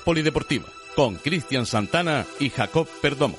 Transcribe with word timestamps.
Polideportiva 0.00 0.66
con 0.94 1.16
Cristian 1.16 1.66
Santana 1.66 2.26
y 2.38 2.50
Jacob 2.50 2.86
Perdomo. 3.00 3.38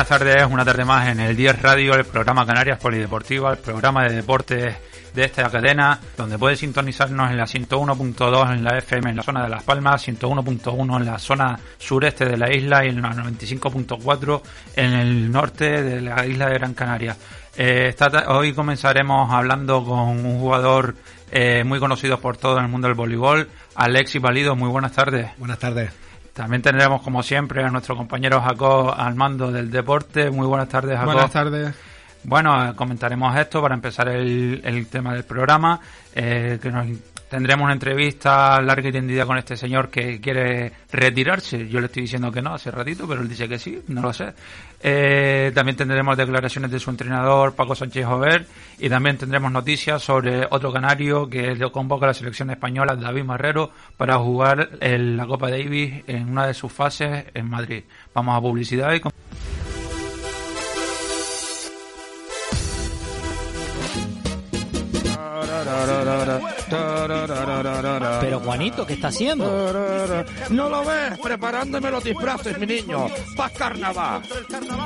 Buenas 0.00 0.18
tardes, 0.18 0.46
una 0.50 0.64
tarde 0.64 0.82
más 0.86 1.08
en 1.08 1.20
el 1.20 1.36
10 1.36 1.60
Radio, 1.60 1.92
el 1.92 2.06
programa 2.06 2.46
Canarias 2.46 2.78
Polideportiva, 2.78 3.50
el 3.50 3.58
programa 3.58 4.04
de 4.04 4.14
deportes 4.14 4.74
de 5.12 5.24
esta 5.24 5.50
cadena, 5.50 6.00
donde 6.16 6.38
puedes 6.38 6.60
sintonizarnos 6.60 7.30
en 7.30 7.36
la 7.36 7.44
101.2 7.44 8.54
en 8.54 8.64
la 8.64 8.78
FM 8.78 9.10
en 9.10 9.16
la 9.16 9.22
zona 9.22 9.42
de 9.42 9.50
Las 9.50 9.62
Palmas, 9.62 10.08
101.1 10.08 10.96
en 10.96 11.04
la 11.04 11.18
zona 11.18 11.60
sureste 11.76 12.24
de 12.24 12.38
la 12.38 12.50
isla 12.50 12.82
y 12.82 12.88
en 12.88 13.02
la 13.02 13.10
95.4 13.10 14.40
en 14.76 14.92
el 14.94 15.30
norte 15.30 15.82
de 15.82 16.00
la 16.00 16.24
isla 16.24 16.46
de 16.46 16.54
Gran 16.54 16.72
Canaria. 16.72 17.14
Eh, 17.58 17.94
hoy 18.28 18.54
comenzaremos 18.54 19.30
hablando 19.30 19.84
con 19.84 20.24
un 20.24 20.40
jugador 20.40 20.94
eh, 21.30 21.62
muy 21.62 21.78
conocido 21.78 22.18
por 22.18 22.38
todo 22.38 22.58
el 22.58 22.68
mundo 22.68 22.88
del 22.88 22.96
voleibol, 22.96 23.50
Alexis 23.74 24.22
Valido. 24.22 24.56
Muy 24.56 24.70
buenas 24.70 24.92
tardes. 24.92 25.28
Buenas 25.36 25.58
tardes. 25.58 26.09
También 26.40 26.62
tendremos, 26.62 27.02
como 27.02 27.22
siempre, 27.22 27.62
a 27.62 27.68
nuestro 27.68 27.94
compañero 27.94 28.40
Jacob 28.40 28.94
al 28.96 29.14
mando 29.14 29.52
del 29.52 29.70
deporte. 29.70 30.30
Muy 30.30 30.46
buenas 30.46 30.70
tardes, 30.70 30.96
Jacob. 30.96 31.12
Buenas 31.12 31.30
tardes. 31.30 31.74
Bueno, 32.22 32.74
comentaremos 32.76 33.36
esto 33.36 33.60
para 33.60 33.74
empezar 33.74 34.08
el, 34.08 34.62
el 34.64 34.86
tema 34.86 35.12
del 35.12 35.24
programa. 35.24 35.78
Eh, 36.14 36.58
que 36.62 36.70
nos 36.70 36.86
tendremos 37.30 37.64
una 37.64 37.72
entrevista 37.72 38.60
larga 38.60 38.88
y 38.88 38.92
tendida 38.92 39.24
con 39.24 39.38
este 39.38 39.56
señor 39.56 39.88
que 39.88 40.20
quiere 40.20 40.72
retirarse. 40.90 41.68
Yo 41.68 41.78
le 41.78 41.86
estoy 41.86 42.02
diciendo 42.02 42.32
que 42.32 42.42
no 42.42 42.52
hace 42.52 42.70
ratito, 42.72 43.06
pero 43.06 43.22
él 43.22 43.28
dice 43.28 43.48
que 43.48 43.58
sí, 43.58 43.80
no 43.86 44.02
lo 44.02 44.12
sé. 44.12 44.34
Eh, 44.82 45.52
también 45.54 45.76
tendremos 45.76 46.16
declaraciones 46.16 46.72
de 46.72 46.80
su 46.80 46.90
entrenador, 46.90 47.54
Paco 47.54 47.76
Sánchez 47.76 48.04
Jover, 48.04 48.46
y 48.78 48.88
también 48.88 49.16
tendremos 49.16 49.52
noticias 49.52 50.02
sobre 50.02 50.46
otro 50.50 50.72
canario 50.72 51.30
que 51.30 51.54
le 51.54 51.70
convoca 51.70 52.06
a 52.06 52.08
la 52.08 52.14
selección 52.14 52.50
española, 52.50 52.96
David 52.96 53.24
Marrero, 53.24 53.70
para 53.96 54.18
jugar 54.18 54.70
en 54.80 55.16
la 55.16 55.26
Copa 55.26 55.50
Davis 55.50 56.02
en 56.08 56.30
una 56.30 56.48
de 56.48 56.54
sus 56.54 56.72
fases 56.72 57.26
en 57.32 57.48
Madrid. 57.48 57.84
Vamos 58.12 58.36
a 58.36 58.40
publicidad 58.40 58.92
y... 58.92 59.00
Pero 68.20 68.40
Juanito, 68.40 68.86
¿qué 68.86 68.94
está 68.94 69.08
haciendo? 69.08 69.44
No 70.50 70.68
lo 70.68 70.84
ves, 70.84 71.18
preparándome 71.22 71.90
los 71.90 72.04
disfraces, 72.04 72.58
mi 72.58 72.66
niño, 72.66 73.08
para 73.36 73.52
carnaval. 73.54 74.22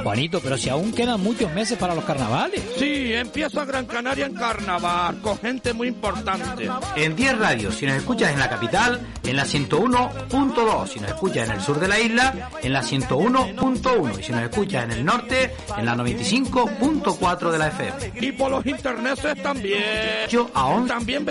Juanito, 0.03 0.41
pero 0.41 0.57
si 0.57 0.69
aún 0.69 0.93
quedan 0.93 1.21
muchos 1.21 1.53
meses 1.53 1.79
para 1.79 1.95
los 1.95 2.05
carnavales. 2.05 2.63
Sí, 2.79 3.13
empieza 3.13 3.65
Gran 3.65 3.87
Canaria 3.87 4.27
en 4.27 4.35
carnaval, 4.35 5.21
con 5.21 5.39
gente 5.39 5.73
muy 5.73 5.89
importante. 5.89 6.69
En 6.97 7.17
10 7.17 7.39
radios, 7.39 7.75
si 7.75 7.87
nos 7.87 7.97
escuchas 7.97 8.33
en 8.33 8.39
la 8.39 8.49
capital, 8.49 9.01
en 9.23 9.37
la 9.37 9.45
101.2, 9.45 10.89
si 10.89 11.01
nos 11.01 11.11
escuchas 11.11 11.49
en 11.49 11.55
el 11.55 11.61
sur 11.61 11.79
de 11.81 11.89
la 11.89 11.99
isla, 12.01 12.51
en 12.63 12.73
la 12.73 12.83
101.1, 12.83 14.21
y 14.21 14.23
si 14.23 14.33
nos 14.33 14.43
escuchas 14.43 14.85
en 14.85 14.91
el 14.93 15.05
norte, 15.05 15.55
en 15.77 15.87
la 15.87 15.95
95.4 15.95 17.51
de 17.51 17.59
la 17.59 17.69
FM. 17.69 18.13
Y 18.21 18.33
por 18.33 18.51
los 18.51 18.67
internetes 18.67 19.43
también. 19.43 20.29
Yo 20.29 20.51
aún 20.55 20.87
También 20.87 21.25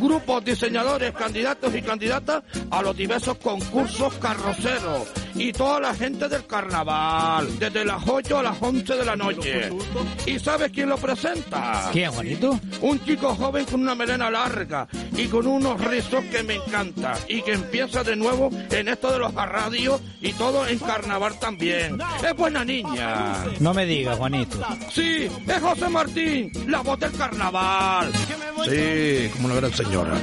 grupos, 0.00 0.44
diseñadores, 0.44 1.12
candidatos 1.12 1.74
y 1.74 1.82
candidatas 1.82 2.42
a 2.70 2.82
los 2.82 2.96
diversos 2.96 3.36
concursos 3.38 4.14
carroceros. 4.14 5.08
Y 5.34 5.52
toda 5.52 5.80
la 5.80 5.94
gente 5.94 6.28
del 6.28 6.46
carnaval, 6.46 7.58
desde 7.58 7.84
las 7.84 8.02
8 8.06 8.38
a 8.38 8.42
las 8.42 8.56
11 8.60 8.96
de 8.96 9.04
la 9.04 9.16
noche. 9.16 9.70
¿Y 10.26 10.38
sabes 10.38 10.70
quién 10.72 10.88
lo 10.88 10.98
presenta? 10.98 11.88
¿Quién, 11.92 12.10
Juanito? 12.10 12.58
Un 12.80 13.02
chico 13.04 13.34
joven 13.34 13.64
con 13.64 13.80
una 13.80 13.94
melena 13.94 14.30
larga 14.30 14.86
y 15.16 15.26
con 15.28 15.46
unos 15.46 15.80
rizos 15.82 16.24
que 16.24 16.42
me 16.42 16.56
encanta 16.56 17.14
y 17.28 17.42
que 17.42 17.52
empieza 17.52 18.02
de 18.02 18.16
nuevo 18.16 18.50
en 18.70 18.88
esto 18.88 19.12
de 19.12 19.18
los 19.18 19.32
radios 19.34 20.00
y 20.20 20.32
todo 20.32 20.66
en 20.66 20.78
carnaval 20.78 21.38
también. 21.38 21.98
Es 22.24 22.36
buena 22.36 22.64
niña. 22.64 23.44
No 23.60 23.72
me 23.72 23.86
digas, 23.86 24.18
Juanito. 24.18 24.58
Sí, 24.92 25.28
es 25.46 25.60
José 25.60 25.88
Martín, 25.88 26.52
la 26.66 26.80
voz 26.80 26.98
del 26.98 27.12
carnaval. 27.12 28.12
Sí, 28.64 29.29
como 29.30 29.46
una 29.46 29.56
gran 29.56 29.72
señora. 29.72 30.14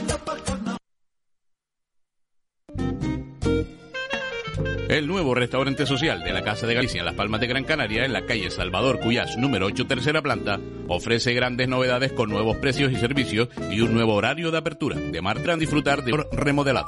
El 4.90 5.06
nuevo 5.06 5.35
restaurante 5.35 5.85
social 5.85 6.23
de 6.23 6.31
la 6.31 6.44
Casa 6.44 6.66
de 6.66 6.73
Galicia 6.73 7.00
en 7.00 7.06
Las 7.06 7.16
Palmas 7.16 7.41
de 7.41 7.47
Gran 7.47 7.66
Canaria, 7.66 8.06
en 8.06 8.13
la 8.13 8.25
calle 8.25 8.50
Salvador 8.50 9.00
Cuyás, 9.00 9.38
número 9.38 9.66
8, 9.66 9.85
tercera 9.85 10.22
planta, 10.22 10.59
ofrece 10.88 11.34
grandes 11.34 11.68
novedades 11.68 12.13
con 12.13 12.29
nuevos 12.29 12.56
precios 12.57 12.91
y 12.94 12.95
servicios 12.95 13.50
y 13.69 13.81
un 13.81 13.94
nuevo 13.94 14.13
horario 14.13 14.50
de 14.50 14.57
apertura. 14.57 14.95
De 14.95 15.22
marcha 15.22 15.57
disfrutar 15.57 16.06
de 16.06 16.25
remodelado. 16.31 16.88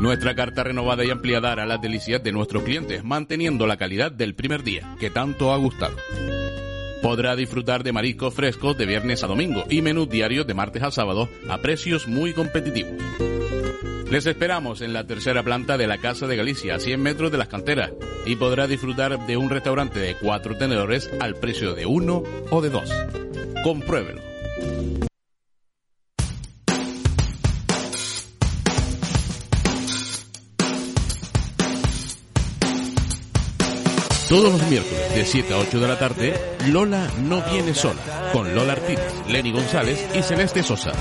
Nuestra 0.00 0.34
carta 0.34 0.64
renovada 0.64 1.04
y 1.04 1.10
ampliada 1.10 1.52
hará 1.52 1.64
las 1.64 1.80
delicias 1.80 2.22
de 2.22 2.32
nuestros 2.32 2.64
clientes, 2.64 3.02
manteniendo 3.04 3.66
la 3.66 3.76
calidad 3.76 4.10
del 4.10 4.34
primer 4.34 4.62
día, 4.62 4.96
que 4.98 5.10
tanto 5.10 5.52
ha 5.52 5.56
gustado. 5.56 5.96
Podrá 7.02 7.36
disfrutar 7.36 7.84
de 7.84 7.92
mariscos 7.92 8.34
frescos 8.34 8.76
de 8.76 8.86
viernes 8.86 9.22
a 9.22 9.26
domingo 9.26 9.64
y 9.70 9.82
menús 9.82 10.08
diarios 10.08 10.46
de 10.46 10.54
martes 10.54 10.82
a 10.82 10.90
sábado 10.90 11.28
a 11.48 11.58
precios 11.58 12.08
muy 12.08 12.32
competitivos. 12.32 12.94
Les 14.10 14.24
esperamos 14.24 14.80
en 14.80 14.94
la 14.94 15.06
tercera 15.06 15.42
planta 15.42 15.76
de 15.76 15.86
la 15.86 15.98
Casa 15.98 16.26
de 16.26 16.36
Galicia, 16.36 16.76
a 16.76 16.78
100 16.78 17.02
metros 17.02 17.30
de 17.30 17.36
las 17.36 17.48
canteras, 17.48 17.92
y 18.24 18.36
podrá 18.36 18.66
disfrutar 18.66 19.26
de 19.26 19.36
un 19.36 19.50
restaurante 19.50 20.00
de 20.00 20.14
cuatro 20.16 20.56
tenedores 20.56 21.10
al 21.20 21.34
precio 21.34 21.74
de 21.74 21.84
uno 21.84 22.22
o 22.50 22.62
de 22.62 22.70
dos. 22.70 22.90
Compruébelo. 23.62 24.22
Todos 34.28 34.52
los 34.52 34.68
miércoles 34.68 35.14
de 35.14 35.24
7 35.24 35.54
a 35.54 35.58
8 35.58 35.80
de 35.80 35.88
la 35.88 35.98
tarde, 35.98 36.56
Lola 36.66 37.10
no 37.22 37.42
viene 37.50 37.72
sola, 37.72 38.30
con 38.30 38.54
Lola 38.54 38.74
Artínez, 38.74 39.26
Lenny 39.26 39.52
González 39.52 40.06
y 40.14 40.20
Celeste 40.20 40.62
Sosa. 40.62 40.92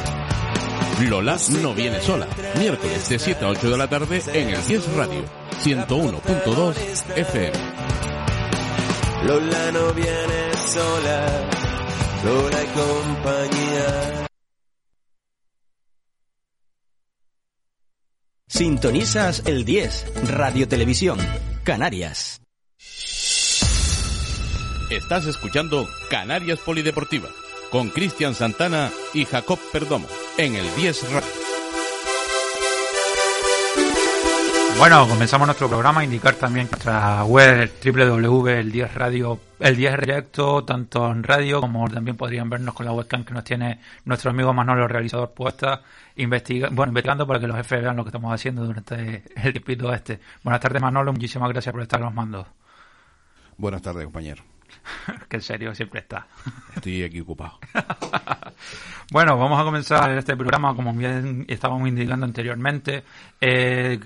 Lola 1.01 1.37
no 1.61 1.73
viene 1.73 1.99
sola, 1.99 2.25
miércoles 2.57 3.09
de 3.09 3.19
7 3.19 3.43
a 3.43 3.49
8 3.49 3.69
de 3.69 3.77
la 3.77 3.89
tarde 3.89 4.23
en 4.33 4.49
el 4.49 4.65
10 4.65 4.93
Radio, 4.93 5.25
101.2 5.61 6.75
FM. 7.17 7.53
Lola 9.25 9.71
no 9.73 9.93
viene 9.93 10.53
sola, 10.69 11.49
Lola 12.23 12.63
y 12.63 12.67
compañía. 12.67 14.27
Sintonizas 18.47 19.43
el 19.45 19.65
10, 19.65 20.29
Radio 20.29 20.69
Televisión, 20.69 21.19
Canarias. 21.65 22.46
Estás 24.89 25.25
escuchando 25.27 25.85
Canarias 26.09 26.59
Polideportiva 26.59 27.27
con 27.71 27.89
Cristian 27.89 28.33
Santana 28.33 28.89
y 29.13 29.25
Jacob 29.25 29.59
Perdomo 29.73 30.07
en 30.37 30.55
el 30.55 30.75
10 30.75 31.11
Radio. 31.11 31.27
Bueno, 34.79 35.05
comenzamos 35.09 35.45
nuestro 35.45 35.67
programa. 35.67 36.05
Indicar 36.05 36.35
también 36.35 36.69
nuestra 36.71 37.25
web 37.25 37.69
www, 37.83 38.47
el 38.47 38.71
10 38.71 38.93
radio, 38.93 39.37
el 39.59 39.75
10 39.75 39.99
directo, 39.99 40.63
tanto 40.63 41.11
en 41.11 41.21
radio 41.21 41.59
como 41.59 41.89
también 41.89 42.15
podrían 42.15 42.49
vernos 42.49 42.73
con 42.73 42.85
la 42.85 42.93
webcam 42.93 43.25
que 43.25 43.33
nos 43.33 43.43
tiene 43.43 43.81
nuestro 44.05 44.31
amigo 44.31 44.53
Manolo, 44.53 44.87
realizador 44.87 45.33
puesta, 45.33 45.81
investiga, 46.15 46.69
bueno, 46.71 46.91
investigando 46.91 47.27
para 47.27 47.41
que 47.41 47.47
los 47.47 47.57
jefes 47.57 47.81
vean 47.81 47.97
lo 47.97 48.05
que 48.05 48.09
estamos 48.09 48.33
haciendo 48.33 48.63
durante 48.63 49.23
el 49.35 49.51
tiempito 49.51 49.91
este. 49.93 50.21
Buenas 50.43 50.61
tardes, 50.61 50.81
Manolo. 50.81 51.11
Muchísimas 51.11 51.49
gracias 51.49 51.73
por 51.73 51.81
estar 51.81 51.99
los 51.99 52.13
mandos. 52.13 52.47
Buenas 53.57 53.81
tardes, 53.81 54.05
compañero. 54.05 54.43
que 55.29 55.37
en 55.37 55.41
serio 55.41 55.75
siempre 55.75 56.01
está. 56.01 56.27
Estoy 56.75 57.03
aquí 57.03 57.19
ocupado. 57.21 57.59
bueno, 59.11 59.37
vamos 59.37 59.59
a 59.59 59.63
comenzar 59.63 60.11
este 60.17 60.35
programa, 60.35 60.75
como 60.75 60.93
bien 60.93 61.45
estábamos 61.47 61.87
indicando 61.87 62.25
anteriormente. 62.25 63.03
Eh, 63.39 63.99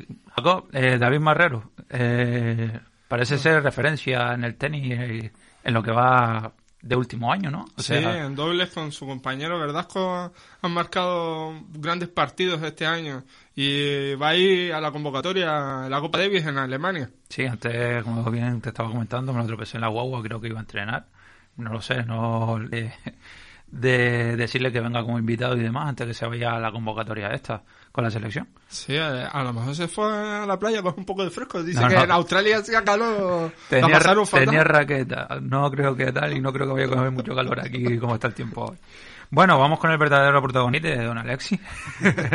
eh 0.74 0.98
David 1.00 1.20
Marrero, 1.20 1.72
eh, 1.90 2.80
parece 3.08 3.38
ser 3.38 3.64
referencia 3.64 4.34
en 4.34 4.44
el 4.44 4.56
tenis 4.56 5.00
eh, 5.00 5.32
en 5.64 5.74
lo 5.74 5.84
que 5.84 5.92
va 5.92 6.52
de 6.82 6.96
último 6.96 7.32
año, 7.32 7.52
¿no? 7.52 7.66
sí, 7.78 7.94
en 7.94 8.36
dobles 8.36 8.72
con 8.72 8.92
su 8.92 9.06
compañero 9.06 9.60
Verdasco 9.60 10.32
han 10.62 10.72
marcado 10.72 11.54
grandes 11.74 12.10
partidos 12.10 12.62
este 12.64 12.86
año 12.86 13.24
y 13.56 14.16
va 14.16 14.30
a 14.30 14.36
ir 14.36 14.74
a 14.74 14.82
la 14.82 14.92
convocatoria 14.92 15.88
la 15.90 16.00
Copa 16.00 16.18
Davis 16.18 16.46
en 16.46 16.58
Alemania. 16.58 17.10
Sí, 17.30 17.46
antes, 17.46 18.04
como 18.04 18.30
bien 18.32 18.62
te 18.62 18.70
estaba 18.70 18.90
comentando, 18.90 19.32
me 19.32 19.40
lo 19.40 19.48
tropecé 19.48 19.78
en 19.78 19.82
la 19.82 19.90
guagua, 19.90 20.24
creo 20.24 20.42
que 20.42 20.48
iba 20.48 20.60
a 20.60 20.62
entrenar. 20.62 21.06
No 21.58 21.72
lo 21.74 21.82
sé, 21.82 22.04
no 22.04 22.60
de 23.72 24.36
decirle 24.36 24.72
que 24.72 24.82
venga 24.82 25.02
como 25.02 25.18
invitado 25.18 25.56
y 25.56 25.62
demás 25.62 25.88
antes 25.88 26.08
que 26.08 26.14
se 26.14 26.28
vaya 26.28 26.56
a 26.56 26.60
la 26.60 26.72
convocatoria 26.72 27.30
esta 27.30 27.64
con 27.92 28.04
la 28.04 28.12
selección. 28.12 28.48
Sí, 28.68 28.98
a, 28.98 29.44
lo 29.44 29.54
mejor 29.54 29.76
se 29.76 29.88
fue 29.88 30.06
a 30.06 30.46
la 30.46 30.60
playa 30.60 30.82
con 30.82 30.94
un 30.98 31.06
poco 31.06 31.24
de 31.24 31.30
fresco. 31.30 31.64
Dice 31.64 31.86
que 31.88 31.96
en 31.96 32.12
Australia 32.12 32.58
hacía 32.58 32.84
calor. 32.84 33.52
Tenía, 33.70 34.00
tenía 34.32 34.64
raqueta. 34.64 35.28
No 35.42 35.70
creo 35.72 35.96
que 35.96 36.12
tal 36.12 36.34
y 36.36 36.42
no 36.42 36.52
creo 36.52 36.68
que 36.68 36.74
vaya 36.74 36.86
a 36.86 36.90
coger 36.90 37.12
mucho 37.12 37.36
calor 37.36 37.60
aquí 37.60 37.98
como 37.98 38.16
está 38.16 38.28
el 38.28 38.34
tiempo 38.34 38.66
hoy. 38.66 38.78
Bueno, 39.30 39.58
vamos 39.58 39.80
con 39.80 39.92
el 39.92 39.98
verdadero 39.98 40.42
protagonista 40.42 40.90
de 40.90 41.06
Don 41.06 41.18
Alexi. 41.18 41.58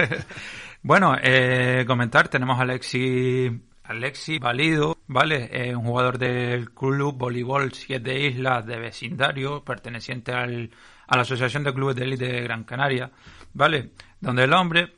bueno, 0.82 1.14
eh, 1.22 1.84
comentar, 1.86 2.28
tenemos 2.28 2.58
a 2.58 2.62
Alexi, 2.62 3.50
Alexi 3.84 4.38
Valido, 4.38 4.96
¿vale? 5.06 5.50
Eh, 5.52 5.76
un 5.76 5.84
jugador 5.84 6.16
del 6.16 6.70
Club 6.70 7.14
Voleibol 7.18 7.74
Siete 7.74 8.18
Islas 8.18 8.64
de 8.64 8.78
vecindario, 8.78 9.62
perteneciente 9.62 10.32
al, 10.32 10.70
a 11.06 11.16
la 11.16 11.22
Asociación 11.22 11.64
de 11.64 11.74
Clubes 11.74 11.96
de 11.96 12.04
Élite 12.04 12.26
de 12.26 12.42
Gran 12.42 12.64
Canaria, 12.64 13.10
¿vale? 13.52 13.90
Donde 14.20 14.44
el 14.44 14.52
hombre 14.52 14.92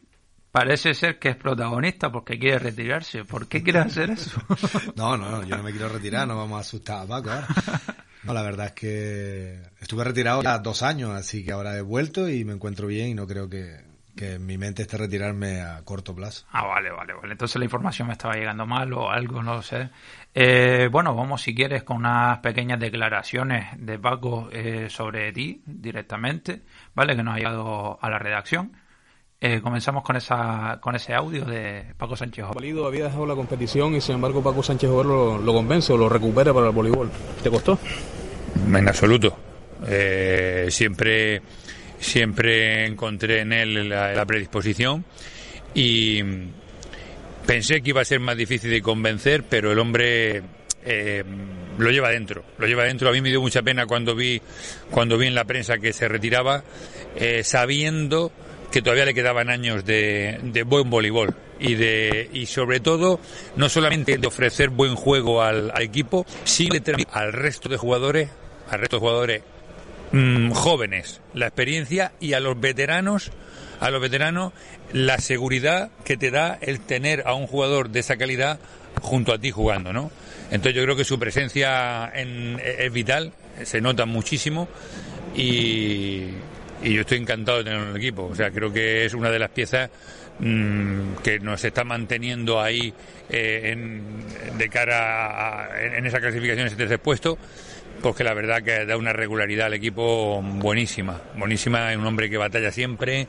Parece 0.50 0.94
ser 0.94 1.18
que 1.18 1.28
es 1.28 1.36
protagonista 1.36 2.10
porque 2.10 2.38
quiere 2.38 2.58
retirarse. 2.58 3.24
¿Por 3.24 3.48
qué 3.48 3.62
quiere 3.62 3.80
hacer 3.80 4.10
eso? 4.10 4.40
no, 4.96 5.16
no, 5.16 5.42
yo 5.44 5.56
no 5.56 5.62
me 5.62 5.72
quiero 5.72 5.90
retirar, 5.90 6.26
no 6.26 6.36
vamos 6.36 6.56
a 6.56 6.60
asustar 6.60 7.02
a 7.02 7.06
Paco 7.06 7.30
ahora. 7.30 7.46
No, 8.24 8.32
la 8.32 8.42
verdad 8.42 8.66
es 8.66 8.72
que 8.72 9.62
estuve 9.80 10.04
retirado 10.04 10.42
ya 10.42 10.58
dos 10.58 10.82
años, 10.82 11.10
así 11.12 11.44
que 11.44 11.52
ahora 11.52 11.76
he 11.76 11.82
vuelto 11.82 12.28
y 12.28 12.44
me 12.44 12.54
encuentro 12.54 12.86
bien 12.86 13.10
y 13.10 13.14
no 13.14 13.26
creo 13.26 13.48
que, 13.48 13.84
que 14.16 14.34
en 14.34 14.46
mi 14.46 14.58
mente 14.58 14.82
esté 14.82 14.96
retirarme 14.96 15.60
a 15.60 15.82
corto 15.84 16.14
plazo. 16.14 16.44
Ah, 16.50 16.66
vale, 16.66 16.90
vale, 16.90 17.12
vale. 17.12 17.32
Entonces 17.32 17.56
la 17.56 17.64
información 17.64 18.08
me 18.08 18.14
estaba 18.14 18.34
llegando 18.34 18.66
mal 18.66 18.92
o 18.92 19.10
algo, 19.10 19.42
no 19.42 19.54
lo 19.54 19.62
sé. 19.62 19.90
Eh, 20.34 20.88
bueno, 20.90 21.14
vamos 21.14 21.42
si 21.42 21.54
quieres 21.54 21.82
con 21.82 21.98
unas 21.98 22.38
pequeñas 22.38 22.78
declaraciones 22.78 23.66
de 23.78 23.98
Paco 23.98 24.48
eh, 24.52 24.86
sobre 24.88 25.32
ti 25.32 25.62
directamente, 25.66 26.62
¿vale? 26.94 27.16
Que 27.16 27.22
nos 27.22 27.34
ha 27.34 27.38
llegado 27.38 27.98
a 28.00 28.10
la 28.10 28.18
redacción. 28.18 28.72
Eh, 29.40 29.60
comenzamos 29.60 30.02
con 30.02 30.16
esa 30.16 30.78
con 30.80 30.96
ese 30.96 31.14
audio 31.14 31.44
de 31.44 31.94
Paco 31.96 32.16
Sánchez 32.16 32.46
Valido 32.52 32.88
había 32.88 33.04
dejado 33.04 33.24
la 33.24 33.36
competición 33.36 33.94
y 33.94 34.00
sin 34.00 34.16
embargo 34.16 34.42
Paco 34.42 34.64
Sánchez 34.64 34.90
lo, 34.90 35.38
lo, 35.38 35.52
convence 35.54 35.92
o 35.92 35.96
lo 35.96 36.08
recupera 36.08 36.52
para 36.52 36.66
el 36.66 36.72
voleibol. 36.72 37.08
¿Te 37.40 37.48
costó? 37.48 37.78
En 38.66 38.88
absoluto. 38.88 39.38
Eh, 39.86 40.66
siempre 40.70 41.42
siempre 42.00 42.86
encontré 42.86 43.40
en 43.40 43.52
él 43.52 43.88
la, 43.88 44.24
predisposición 44.26 45.04
y 45.74 46.20
pensé 47.48 47.80
que 47.80 47.90
iba 47.90 48.02
a 48.02 48.04
ser 48.04 48.20
más 48.20 48.36
difícil 48.36 48.70
de 48.70 48.82
convencer, 48.82 49.42
pero 49.42 49.72
el 49.72 49.78
hombre 49.78 50.42
eh, 50.84 51.24
lo 51.78 51.90
lleva 51.90 52.10
dentro, 52.10 52.44
lo 52.58 52.66
lleva 52.66 52.84
dentro. 52.84 53.08
A 53.08 53.12
mí 53.12 53.22
me 53.22 53.30
dio 53.30 53.40
mucha 53.40 53.62
pena 53.62 53.86
cuando 53.86 54.14
vi 54.14 54.42
cuando 54.90 55.16
vi 55.16 55.28
en 55.28 55.34
la 55.34 55.46
prensa 55.46 55.78
que 55.78 55.94
se 55.94 56.08
retiraba, 56.08 56.62
sabiendo 57.42 58.30
que 58.70 58.82
todavía 58.82 59.04
le 59.06 59.14
quedaban 59.14 59.50
años 59.50 59.84
de, 59.84 60.62
buen 60.66 60.90
voleibol 60.90 61.34
y 61.58 61.74
de 61.74 62.28
y 62.32 62.46
sobre 62.46 62.80
todo 62.80 63.20
no 63.56 63.68
solamente 63.68 64.18
de 64.18 64.26
ofrecer 64.26 64.68
buen 64.68 64.94
juego 64.94 65.42
al, 65.42 65.72
equipo, 65.80 66.26
sino 66.44 66.74
al 67.12 67.32
resto 67.32 67.68
de 67.68 67.76
jugadores, 67.76 68.30
al 68.68 68.80
resto 68.80 68.96
de 68.96 69.00
jugadores 69.00 69.42
mm, 70.12 70.50
jóvenes 70.50 71.20
la 71.34 71.46
experiencia 71.46 72.12
y 72.20 72.34
a 72.34 72.40
los 72.40 72.60
veteranos 72.60 73.30
a 73.80 73.90
los 73.90 74.00
veteranos 74.00 74.52
la 74.92 75.18
seguridad 75.18 75.90
que 76.04 76.16
te 76.16 76.30
da 76.30 76.58
el 76.60 76.80
tener 76.80 77.22
a 77.26 77.34
un 77.34 77.46
jugador 77.46 77.90
de 77.90 78.00
esa 78.00 78.16
calidad 78.16 78.58
junto 79.00 79.32
a 79.32 79.38
ti 79.38 79.50
jugando, 79.50 79.92
¿no? 79.92 80.10
Entonces 80.50 80.74
yo 80.74 80.82
creo 80.82 80.96
que 80.96 81.04
su 81.04 81.18
presencia 81.18 82.10
en, 82.14 82.60
es 82.64 82.92
vital, 82.92 83.32
se 83.62 83.80
nota 83.80 84.06
muchísimo 84.06 84.68
y, 85.36 86.30
y 86.82 86.94
yo 86.94 87.00
estoy 87.02 87.18
encantado 87.18 87.58
de 87.58 87.64
tenerlo 87.64 87.86
en 87.86 87.90
el 87.90 87.96
equipo. 87.96 88.24
O 88.26 88.34
sea, 88.34 88.50
creo 88.50 88.72
que 88.72 89.04
es 89.04 89.14
una 89.14 89.30
de 89.30 89.38
las 89.38 89.50
piezas 89.50 89.90
mm, 90.38 91.16
que 91.22 91.38
nos 91.40 91.64
está 91.64 91.84
manteniendo 91.84 92.60
ahí 92.60 92.92
eh, 93.28 93.72
en, 93.72 94.02
de 94.56 94.68
cara 94.68 95.66
a, 95.66 95.82
en 95.96 96.06
esa 96.06 96.20
clasificación, 96.20 96.66
ese 96.66 96.76
tercer 96.76 96.98
puesto, 96.98 97.38
porque 98.02 98.24
la 98.24 98.34
verdad 98.34 98.62
que 98.62 98.86
da 98.86 98.96
una 98.96 99.12
regularidad 99.12 99.66
al 99.66 99.74
equipo 99.74 100.40
buenísima. 100.42 101.20
Buenísima, 101.36 101.92
es 101.92 101.98
un 101.98 102.06
hombre 102.06 102.30
que 102.30 102.36
batalla 102.36 102.70
siempre, 102.70 103.26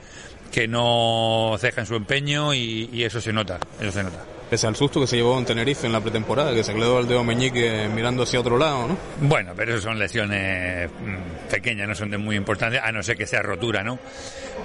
que 0.49 0.67
no 0.67 1.55
ceja 1.59 1.81
en 1.81 1.87
su 1.87 1.95
empeño 1.95 2.53
y, 2.53 2.89
y 2.91 3.03
eso 3.03 3.21
se 3.21 3.33
nota, 3.33 3.59
eso 3.79 3.91
se 3.91 4.03
nota 4.03 4.25
pese 4.49 4.67
al 4.67 4.75
susto 4.75 4.99
que 4.99 5.07
se 5.07 5.15
llevó 5.15 5.37
en 5.37 5.45
Tenerife 5.45 5.85
en 5.85 5.93
la 5.93 6.01
pretemporada, 6.01 6.53
que 6.53 6.63
se 6.63 6.73
quedó 6.73 6.97
al 6.97 7.07
dedo 7.07 7.23
meñique 7.23 7.87
mirando 7.93 8.23
hacia 8.23 8.39
otro 8.39 8.57
lado, 8.57 8.87
¿no? 8.87 8.97
Bueno, 9.21 9.53
pero 9.55 9.75
eso 9.75 9.83
son 9.83 9.99
lesiones 9.99 10.89
mm, 10.89 11.49
pequeñas, 11.51 11.87
no 11.87 11.95
son 11.95 12.09
de 12.09 12.17
muy 12.17 12.35
importantes, 12.35 12.81
a 12.83 12.91
no 12.91 13.03
ser 13.03 13.15
que 13.15 13.27
sea 13.27 13.41
rotura, 13.41 13.83
¿no? 13.83 13.99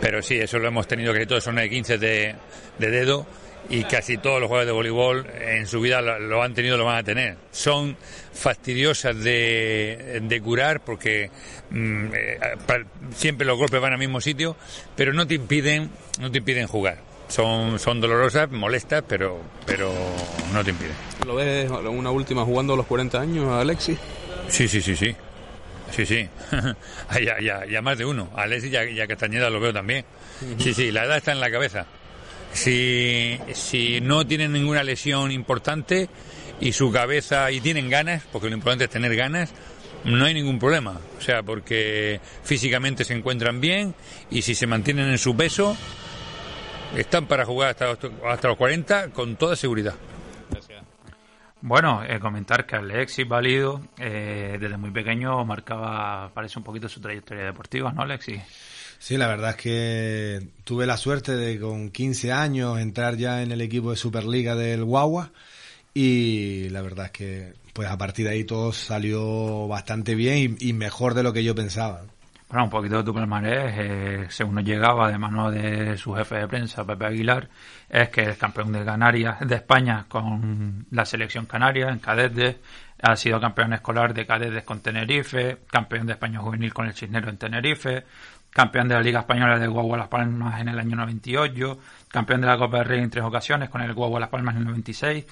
Pero 0.00 0.22
sí, 0.22 0.36
eso 0.36 0.58
lo 0.58 0.68
hemos 0.68 0.86
tenido 0.86 1.12
que 1.12 1.26
todos 1.26 1.44
son 1.44 1.56
de 1.56 1.68
15 1.68 1.98
de, 1.98 2.34
dedo 2.78 3.26
y 3.68 3.84
casi 3.84 4.18
todos 4.18 4.40
los 4.40 4.48
jugadores 4.48 4.66
de 4.66 4.72
voleibol 4.72 5.26
en 5.40 5.66
su 5.66 5.80
vida 5.80 6.00
lo, 6.00 6.42
han 6.42 6.54
tenido, 6.54 6.76
lo 6.76 6.84
van 6.84 6.98
a 6.98 7.02
tener. 7.02 7.36
Son 7.50 7.96
fastidiosas 8.32 9.22
de, 9.22 10.20
de 10.22 10.40
curar 10.40 10.80
porque 10.80 11.30
mm, 11.70 12.06
eh, 12.12 12.38
siempre 13.14 13.46
los 13.46 13.58
golpes 13.58 13.80
van 13.80 13.92
al 13.92 13.98
mismo 13.98 14.20
sitio, 14.20 14.56
pero 14.96 15.12
no 15.12 15.26
te 15.26 15.34
impiden, 15.34 15.90
no 16.20 16.30
te 16.30 16.38
impiden 16.38 16.66
jugar 16.66 17.14
son, 17.28 17.78
son 17.78 18.00
dolorosas, 18.00 18.50
molestas, 18.50 19.02
pero, 19.06 19.40
pero 19.66 19.92
no 20.52 20.64
te 20.64 20.70
impiden. 20.70 20.94
¿Lo 21.26 21.34
ves 21.34 21.70
una 21.70 22.10
última 22.10 22.44
jugando 22.44 22.74
a 22.74 22.76
los 22.76 22.86
40 22.86 23.20
años, 23.20 23.50
Alexis? 23.50 23.98
Sí, 24.48 24.68
sí, 24.68 24.80
sí, 24.80 24.96
sí. 24.96 25.14
Sí, 25.90 26.06
sí. 26.06 26.28
ya, 27.24 27.40
ya, 27.40 27.64
ya, 27.66 27.82
más 27.82 27.98
de 27.98 28.04
uno. 28.04 28.30
Alexis 28.34 28.72
y 28.72 29.00
a, 29.00 29.06
Castañeda 29.06 29.50
lo 29.50 29.60
veo 29.60 29.72
también. 29.72 30.04
Sí, 30.58 30.74
sí, 30.74 30.90
la 30.90 31.04
edad 31.04 31.16
está 31.16 31.32
en 31.32 31.40
la 31.40 31.50
cabeza. 31.50 31.86
Si, 32.54 33.38
si 33.52 34.00
no 34.00 34.26
tienen 34.26 34.52
ninguna 34.52 34.82
lesión 34.82 35.30
importante 35.30 36.08
y 36.60 36.72
su 36.72 36.90
cabeza, 36.90 37.50
y 37.50 37.60
tienen 37.60 37.90
ganas, 37.90 38.22
porque 38.32 38.48
lo 38.48 38.54
importante 38.54 38.84
es 38.84 38.90
tener 38.90 39.14
ganas, 39.14 39.52
no 40.04 40.24
hay 40.24 40.34
ningún 40.34 40.58
problema. 40.58 40.98
O 41.18 41.20
sea, 41.20 41.42
porque 41.42 42.20
físicamente 42.42 43.04
se 43.04 43.14
encuentran 43.14 43.60
bien 43.60 43.94
y 44.30 44.42
si 44.42 44.54
se 44.54 44.66
mantienen 44.66 45.10
en 45.10 45.18
su 45.18 45.36
peso, 45.36 45.76
están 46.96 47.26
para 47.26 47.44
jugar 47.44 47.70
hasta, 47.70 47.96
hasta 48.26 48.48
los 48.48 48.56
40 48.56 49.10
con 49.10 49.36
toda 49.36 49.56
seguridad. 49.56 49.94
Bueno, 51.66 52.04
eh, 52.06 52.20
comentar 52.20 52.66
que 52.66 52.76
Alexis 52.76 53.26
Válido 53.26 53.80
eh, 53.98 54.58
desde 54.60 54.76
muy 54.76 54.90
pequeño 54.90 55.46
marcaba, 55.46 56.30
parece 56.34 56.58
un 56.58 56.62
poquito 56.62 56.90
su 56.90 57.00
trayectoria 57.00 57.44
deportiva, 57.44 57.90
¿no, 57.90 58.02
Alexis? 58.02 58.42
Sí, 59.04 59.18
la 59.18 59.26
verdad 59.26 59.50
es 59.50 59.56
que 59.56 60.48
tuve 60.64 60.86
la 60.86 60.96
suerte 60.96 61.36
de 61.36 61.60
con 61.60 61.90
15 61.90 62.32
años 62.32 62.80
entrar 62.80 63.18
ya 63.18 63.42
en 63.42 63.52
el 63.52 63.60
equipo 63.60 63.90
de 63.90 63.98
Superliga 63.98 64.54
del 64.54 64.82
Guagua 64.82 65.30
y 65.92 66.70
la 66.70 66.80
verdad 66.80 67.04
es 67.04 67.12
que 67.12 67.52
pues 67.74 67.90
a 67.90 67.98
partir 67.98 68.24
de 68.24 68.32
ahí 68.32 68.44
todo 68.44 68.72
salió 68.72 69.68
bastante 69.68 70.14
bien 70.14 70.56
y 70.58 70.72
mejor 70.72 71.12
de 71.12 71.22
lo 71.22 71.34
que 71.34 71.44
yo 71.44 71.54
pensaba. 71.54 72.00
Bueno, 72.48 72.64
un 72.64 72.70
poquito 72.70 72.98
de 72.98 73.04
tu 73.04 73.12
palmarés, 73.12 73.74
eh, 73.76 74.26
según 74.28 74.64
llegaba 74.64 75.10
de 75.10 75.18
mano 75.18 75.50
de 75.50 75.96
su 75.96 76.14
jefe 76.14 76.36
de 76.36 76.46
prensa, 76.46 76.84
Pepe 76.84 77.06
Aguilar, 77.06 77.48
es 77.90 78.10
que 78.10 78.22
es 78.22 78.38
campeón 78.38 78.72
de 78.72 78.84
Canarias, 78.84 79.40
de 79.40 79.56
España 79.56 80.06
con 80.08 80.86
la 80.92 81.04
selección 81.04 81.46
canaria 81.46 81.88
en 81.88 81.98
cadetes, 81.98 82.56
ha 83.02 83.16
sido 83.16 83.40
campeón 83.40 83.72
escolar 83.72 84.14
de 84.14 84.24
cadetes 84.24 84.62
con 84.62 84.80
Tenerife, 84.80 85.58
campeón 85.70 86.06
de 86.06 86.12
España 86.12 86.38
juvenil 86.38 86.72
con 86.72 86.86
el 86.86 86.94
Cisnero 86.94 87.28
en 87.28 87.38
Tenerife, 87.38 88.04
campeón 88.54 88.86
de 88.86 88.94
la 88.94 89.02
Liga 89.02 89.20
Española 89.20 89.58
de 89.58 89.66
Guagua 89.66 89.98
Las 89.98 90.06
Palmas 90.06 90.60
en 90.60 90.68
el 90.68 90.78
año 90.78 90.94
98, 90.94 91.78
campeón 92.08 92.40
de 92.40 92.46
la 92.46 92.56
Copa 92.56 92.78
del 92.78 92.86
Rey 92.86 93.00
en 93.00 93.10
tres 93.10 93.24
ocasiones 93.24 93.68
con 93.68 93.82
el 93.82 93.92
Guagua 93.92 94.20
Las 94.20 94.28
Palmas 94.28 94.54
en 94.54 94.60
el 94.60 94.68
96, 94.68 95.26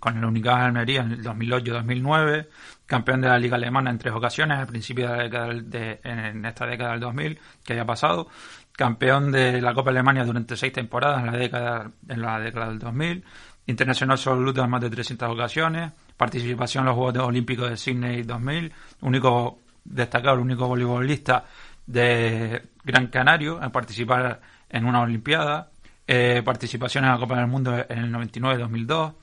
con 0.00 0.16
el 0.16 0.24
Unicaja 0.24 0.60
de 0.60 0.64
Almería 0.64 1.02
en 1.02 1.12
el 1.12 1.22
2008-2009, 1.22 2.48
campeón 2.86 3.20
de 3.20 3.28
la 3.28 3.38
Liga 3.38 3.56
Alemana 3.56 3.90
en 3.90 3.98
tres 3.98 4.14
ocasiones 4.14 4.58
al 4.58 4.66
principio 4.66 5.06
de 5.06 5.16
la 5.16 5.22
década 5.24 5.48
de, 5.52 6.00
en 6.02 6.46
esta 6.46 6.66
década 6.66 6.92
del 6.92 7.00
2000 7.00 7.38
que 7.62 7.74
haya 7.74 7.84
pasado, 7.84 8.28
campeón 8.72 9.30
de 9.32 9.60
la 9.60 9.74
Copa 9.74 9.90
Alemania 9.90 10.24
durante 10.24 10.56
seis 10.56 10.72
temporadas 10.72 11.20
en 11.20 11.26
la 11.26 11.36
década 11.36 11.90
en 12.08 12.22
la 12.22 12.40
década 12.40 12.68
del 12.68 12.78
2000, 12.78 13.22
internacional 13.66 14.14
absoluto 14.14 14.64
en 14.64 14.70
más 14.70 14.80
de 14.80 14.88
300 14.88 15.28
ocasiones, 15.28 15.92
participación 16.16 16.84
en 16.84 16.86
los 16.86 16.96
Juegos 16.96 17.18
Olímpicos 17.18 17.68
de 17.68 17.76
Sydney 17.76 18.22
2000, 18.22 18.72
único 19.02 19.58
destacado, 19.84 20.36
el 20.36 20.40
único 20.40 20.66
voleibolista 20.66 21.44
de 21.86 22.62
Gran 22.84 23.08
Canario 23.08 23.62
en 23.62 23.70
participar 23.70 24.40
en 24.68 24.84
una 24.84 25.02
Olimpiada, 25.02 25.70
eh, 26.06 26.42
participación 26.44 27.04
en 27.04 27.10
la 27.10 27.18
Copa 27.18 27.36
del 27.36 27.46
Mundo 27.46 27.74
en 27.88 27.98
el 27.98 28.12
99-2002, 28.12 29.14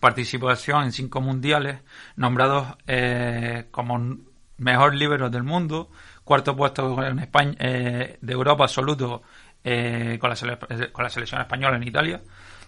participación 0.00 0.84
en 0.84 0.92
cinco 0.92 1.20
mundiales, 1.20 1.80
nombrados 2.16 2.76
eh, 2.86 3.66
como 3.70 4.18
mejor 4.58 4.94
líbero 4.94 5.30
del 5.30 5.42
mundo, 5.42 5.90
cuarto 6.24 6.56
puesto 6.56 7.02
en 7.04 7.18
España 7.18 7.54
eh, 7.58 8.18
de 8.20 8.32
Europa 8.32 8.64
absoluto 8.64 9.22
eh, 9.62 10.18
con, 10.20 10.30
la 10.30 10.58
con 10.92 11.04
la 11.04 11.10
selección 11.10 11.40
española 11.40 11.76
en 11.76 11.84
Italia, 11.84 12.22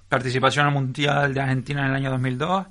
participación 0.09 0.67
en 0.67 0.73
el 0.73 0.81
Mundial 0.81 1.35
de 1.35 1.41
Argentina 1.41 1.83
en 1.83 1.91
el 1.91 1.97
año 1.97 2.11
2002, 2.11 2.67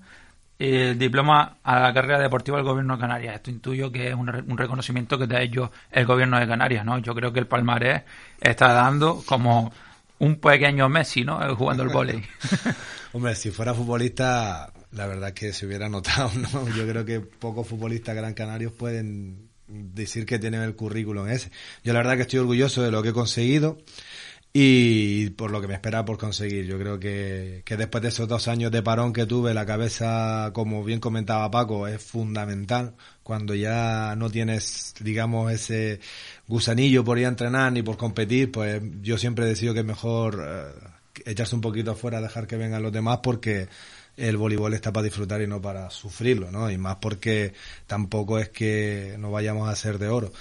el 0.57 0.97
diploma 0.97 1.57
a 1.63 1.79
la 1.79 1.93
carrera 1.93 2.19
deportiva 2.19 2.57
del 2.57 2.65
Gobierno 2.65 2.95
de 2.95 3.01
Canarias. 3.01 3.35
Esto 3.35 3.51
intuyo 3.51 3.91
que 3.91 4.07
es 4.09 4.15
un, 4.15 4.27
re- 4.27 4.43
reconocimiento 4.47 5.17
que 5.17 5.27
te 5.27 5.35
ha 5.35 5.41
hecho 5.41 5.71
el 5.91 6.05
Gobierno 6.05 6.39
de 6.39 6.47
Canarias, 6.47 6.85
¿no? 6.85 6.97
Yo 7.00 7.13
creo 7.13 7.33
que 7.33 7.39
el 7.39 7.47
palmarés 7.47 8.03
está 8.39 8.71
dando 8.74 9.21
como 9.25 9.71
un 10.19 10.38
pequeño 10.38 10.88
Messi, 10.88 11.24
¿no? 11.25 11.45
Eh, 11.45 11.53
Jugando 11.53 11.83
el 11.83 11.89
vóley. 11.89 12.24
Hombre, 13.13 13.35
si 13.35 13.51
fuera 13.51 13.74
futbolista, 13.74 14.71
la 14.91 15.07
verdad 15.07 15.29
es 15.29 15.35
que 15.35 15.53
se 15.53 15.65
hubiera 15.65 15.89
notado, 15.89 16.31
¿no? 16.35 16.67
Yo 16.69 16.88
creo 16.88 17.03
que 17.03 17.19
pocos 17.19 17.67
futbolistas 17.67 18.15
gran 18.15 18.33
canarios 18.33 18.71
pueden 18.71 19.50
decir 19.67 20.25
que 20.25 20.38
tienen 20.39 20.62
el 20.62 20.75
currículum 20.75 21.27
ese. 21.27 21.51
Yo 21.83 21.91
la 21.91 22.00
verdad 22.00 22.15
que 22.15 22.21
estoy 22.21 22.39
orgulloso 22.39 22.81
de 22.83 22.91
lo 22.91 23.01
que 23.03 23.09
he 23.09 23.13
conseguido 23.13 23.79
y 24.57 25.31
por 25.31 25.51
lo 25.51 25.59
que 25.59 25.67
me 25.67 25.74
espera 25.74 26.05
por 26.05 26.17
conseguir. 26.17 26.65
Yo 26.65 26.79
creo 26.79 26.97
que, 26.97 27.62
que 27.65 27.75
después 27.75 28.01
de 28.01 28.07
esos 28.07 28.25
dos 28.25 28.47
años 28.47 28.71
de 28.71 28.81
parón 28.81 29.12
que 29.12 29.25
tuve, 29.25 29.53
la 29.53 29.65
cabeza, 29.65 30.51
como 30.53 30.81
bien 30.81 31.01
comentaba 31.01 31.51
Paco, 31.51 31.88
es 31.89 32.01
fundamental. 32.01 32.95
Cuando 33.21 33.53
ya 33.53 34.15
no 34.15 34.29
tienes, 34.29 34.93
digamos, 35.01 35.51
ese 35.51 36.00
gusanillo 36.47 37.03
por 37.03 37.19
ir 37.19 37.25
a 37.25 37.29
entrenar 37.29 37.74
ni 37.74 37.83
por 37.83 37.97
competir, 37.97 38.50
pues 38.50 38.81
yo 39.01 39.17
siempre 39.17 39.43
he 39.43 39.50
decidido 39.50 39.74
que 39.74 39.81
es 39.81 39.85
mejor 39.85 40.41
eh, 40.47 41.29
echarse 41.31 41.53
un 41.53 41.62
poquito 41.62 41.91
afuera, 41.91 42.21
dejar 42.21 42.47
que 42.47 42.55
vengan 42.55 42.81
los 42.81 42.93
demás 42.93 43.19
porque 43.21 43.67
el 44.15 44.38
voleibol 44.38 44.74
está 44.74 44.93
para 44.93 45.03
disfrutar 45.03 45.41
y 45.41 45.47
no 45.47 45.62
para 45.62 45.89
sufrirlo, 45.89 46.50
¿no? 46.50 46.71
Y 46.71 46.77
más 46.77 46.95
porque 47.01 47.53
tampoco 47.88 48.39
es 48.39 48.47
que 48.51 49.17
no 49.19 49.31
vayamos 49.31 49.67
a 49.67 49.75
ser 49.75 50.00
de 50.00 50.07
oro. 50.07 50.31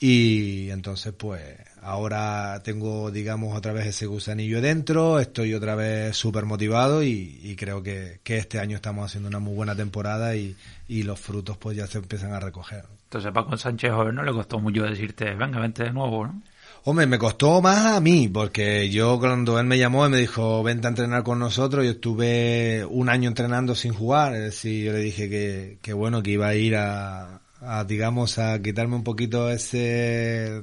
Y 0.00 0.70
entonces, 0.70 1.12
pues, 1.12 1.58
ahora 1.82 2.60
tengo, 2.62 3.10
digamos, 3.10 3.56
otra 3.56 3.72
vez 3.72 3.86
ese 3.86 4.06
gusanillo 4.06 4.60
dentro, 4.60 5.18
estoy 5.20 5.54
otra 5.54 5.74
vez 5.74 6.16
súper 6.16 6.44
motivado 6.44 7.02
y, 7.02 7.40
y 7.42 7.56
creo 7.56 7.82
que, 7.82 8.20
que 8.22 8.38
este 8.38 8.58
año 8.58 8.76
estamos 8.76 9.06
haciendo 9.06 9.28
una 9.28 9.38
muy 9.38 9.54
buena 9.54 9.74
temporada 9.74 10.36
y, 10.36 10.56
y 10.88 11.02
los 11.02 11.18
frutos 11.18 11.56
pues 11.56 11.76
ya 11.76 11.86
se 11.86 11.98
empiezan 11.98 12.32
a 12.32 12.40
recoger. 12.40 12.84
Entonces, 13.04 13.32
Paco 13.32 13.56
Sánchez 13.56 13.92
joven 13.92 14.14
no 14.14 14.22
le 14.22 14.32
costó 14.32 14.58
mucho 14.58 14.84
decirte, 14.84 15.34
venga, 15.34 15.58
vente 15.60 15.84
de 15.84 15.92
nuevo, 15.92 16.26
¿no? 16.26 16.42
Hombre, 16.84 17.06
me 17.06 17.18
costó 17.18 17.60
más 17.60 17.84
a 17.84 18.00
mí, 18.00 18.28
porque 18.28 18.88
yo 18.88 19.18
cuando 19.18 19.58
él 19.58 19.66
me 19.66 19.76
llamó 19.76 20.06
y 20.06 20.10
me 20.10 20.16
dijo, 20.16 20.62
vente 20.62 20.86
a 20.86 20.90
entrenar 20.90 21.22
con 21.22 21.38
nosotros, 21.38 21.84
yo 21.84 21.90
estuve 21.90 22.86
un 22.88 23.10
año 23.10 23.28
entrenando 23.28 23.74
sin 23.74 23.92
jugar, 23.92 24.34
es 24.34 24.42
decir, 24.42 24.86
yo 24.86 24.92
le 24.92 25.00
dije 25.00 25.28
que, 25.28 25.78
que 25.82 25.92
bueno, 25.92 26.22
que 26.22 26.30
iba 26.30 26.48
a 26.48 26.54
ir 26.54 26.76
a, 26.76 27.40
a, 27.60 27.84
digamos, 27.84 28.38
a 28.38 28.62
quitarme 28.62 28.96
un 28.96 29.04
poquito 29.04 29.50
ese... 29.50 30.62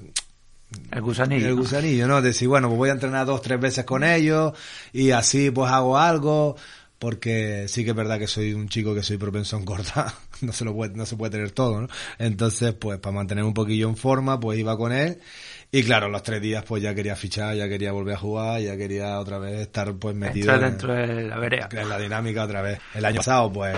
El 0.92 1.02
gusanillo. 1.02 1.48
El 1.48 1.56
gusanillo, 1.56 2.08
¿no? 2.08 2.22
Decir, 2.22 2.48
bueno, 2.48 2.68
pues 2.68 2.78
voy 2.78 2.90
a 2.90 2.94
entrenar 2.94 3.26
dos, 3.26 3.42
tres 3.42 3.60
veces 3.60 3.86
con 3.86 4.04
ellos 4.04 4.54
y 4.92 5.12
así 5.12 5.50
pues 5.52 5.72
hago 5.72 5.98
algo, 5.98 6.56
porque 7.00 7.68
sí 7.68 7.84
que 7.84 7.92
es 7.92 7.96
verdad 7.96 8.20
que 8.20 8.28
soy 8.28 8.54
un 8.54 8.68
chico 8.68 8.94
que 8.94 9.04
soy 9.04 9.18
propenso 9.18 9.56
a 9.56 9.60
engordar, 9.60 10.14
no 10.42 10.52
se 10.52 10.66
lo 10.66 10.74
puede, 10.74 10.96
no 10.96 11.06
se 11.06 11.16
puede 11.16 11.32
tener 11.32 11.52
todo, 11.52 11.82
¿no? 11.82 11.88
Entonces, 12.18 12.74
pues 12.74 13.00
para 13.00 13.16
mantener 13.16 13.44
un 13.44 13.54
poquillo 13.54 13.88
en 13.88 13.96
forma, 13.96 14.40
pues 14.40 14.60
iba 14.60 14.78
con 14.78 14.92
él 14.92 15.20
y 15.70 15.84
claro, 15.84 16.08
los 16.08 16.24
tres 16.24 16.42
días 16.42 16.64
pues 16.64 16.82
ya 16.82 16.96
quería 16.96 17.16
fichar, 17.16 17.56
ya 17.56 17.68
quería 17.68 17.92
volver 17.92 18.16
a 18.16 18.18
jugar, 18.18 18.62
ya 18.62 18.78
quería 18.78 19.20
otra 19.20 19.38
vez 19.38 19.60
estar 19.60 19.94
pues 19.96 20.16
metido 20.16 20.54
Entrar 20.54 20.64
en, 20.64 20.70
dentro 20.70 20.94
de 20.94 21.24
la 21.28 21.40
vereda. 21.40 21.70
en 21.72 21.90
la 21.90 22.00
dinámica 22.00 22.44
otra 22.44 22.62
vez. 22.62 22.80
El 22.94 23.04
año 23.04 23.18
pasado 23.18 23.52
pues 23.52 23.76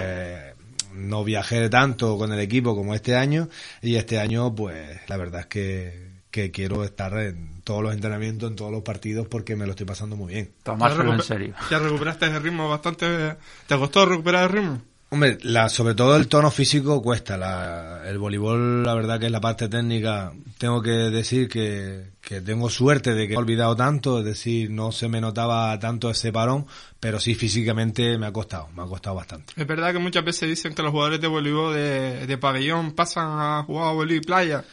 no 0.93 1.24
viajé 1.24 1.67
tanto 1.69 2.17
con 2.17 2.31
el 2.31 2.39
equipo 2.39 2.75
como 2.75 2.93
este 2.93 3.15
año 3.15 3.50
y 3.81 3.96
este 3.96 4.19
año 4.19 4.53
pues 4.53 5.00
la 5.08 5.17
verdad 5.17 5.41
es 5.41 5.48
que, 5.48 6.08
que 6.31 6.51
quiero 6.51 6.83
estar 6.83 7.17
en 7.17 7.62
todos 7.63 7.83
los 7.83 7.93
entrenamientos, 7.93 8.50
en 8.50 8.55
todos 8.55 8.71
los 8.71 8.83
partidos 8.83 9.27
porque 9.27 9.55
me 9.55 9.65
lo 9.65 9.71
estoy 9.71 9.86
pasando 9.86 10.15
muy 10.15 10.33
bien. 10.33 10.51
Tomárselo 10.63 11.13
en 11.13 11.21
serio. 11.21 11.53
Ya 11.69 11.79
recuperaste 11.79 12.25
el 12.25 12.41
ritmo 12.41 12.69
bastante. 12.69 13.36
¿Te 13.67 13.77
costó 13.77 14.05
recuperar 14.05 14.45
el 14.45 14.50
ritmo? 14.50 14.81
Hombre, 15.12 15.39
la, 15.41 15.69
sobre 15.69 15.95
todo 15.95 16.15
el 16.15 16.27
tono 16.27 16.51
físico 16.51 17.01
cuesta. 17.01 17.36
La, 17.36 18.03
el 18.05 18.19
voleibol, 18.19 18.83
la 18.83 18.93
verdad 18.93 19.19
que 19.19 19.25
es 19.25 19.31
la 19.31 19.41
parte 19.41 19.67
técnica. 19.67 20.31
Tengo 20.59 20.83
que 20.83 20.91
decir 20.91 21.50
que, 21.50 22.12
que 22.21 22.41
tengo 22.41 22.69
suerte 22.69 23.15
de 23.15 23.27
que 23.27 23.33
he 23.33 23.38
olvidado 23.38 23.75
tanto, 23.75 24.19
es 24.19 24.25
decir, 24.25 24.69
no 24.69 24.91
se 24.91 25.09
me 25.09 25.19
notaba 25.19 25.79
tanto 25.79 26.12
ese 26.12 26.31
parón, 26.31 26.67
pero 27.00 27.19
sí 27.19 27.33
físicamente 27.33 28.19
me 28.19 28.27
ha 28.27 28.31
costado, 28.31 28.67
me 28.75 28.83
ha 28.83 28.86
costado 28.86 29.15
bastante. 29.15 29.53
Es 29.55 29.65
verdad 29.65 29.93
que 29.93 30.00
muchas 30.00 30.24
veces 30.24 30.48
dicen 30.48 30.75
que 30.75 30.83
los 30.83 30.91
jugadores 30.91 31.19
de 31.19 31.27
voleibol 31.27 31.74
de, 31.74 32.27
de 32.27 32.38
pabellón 32.38 32.91
pasan 32.91 33.29
a 33.31 33.63
jugar 33.63 33.88
a 33.88 33.91
voleibol 33.93 34.24
y 34.24 34.25
playa. 34.27 34.63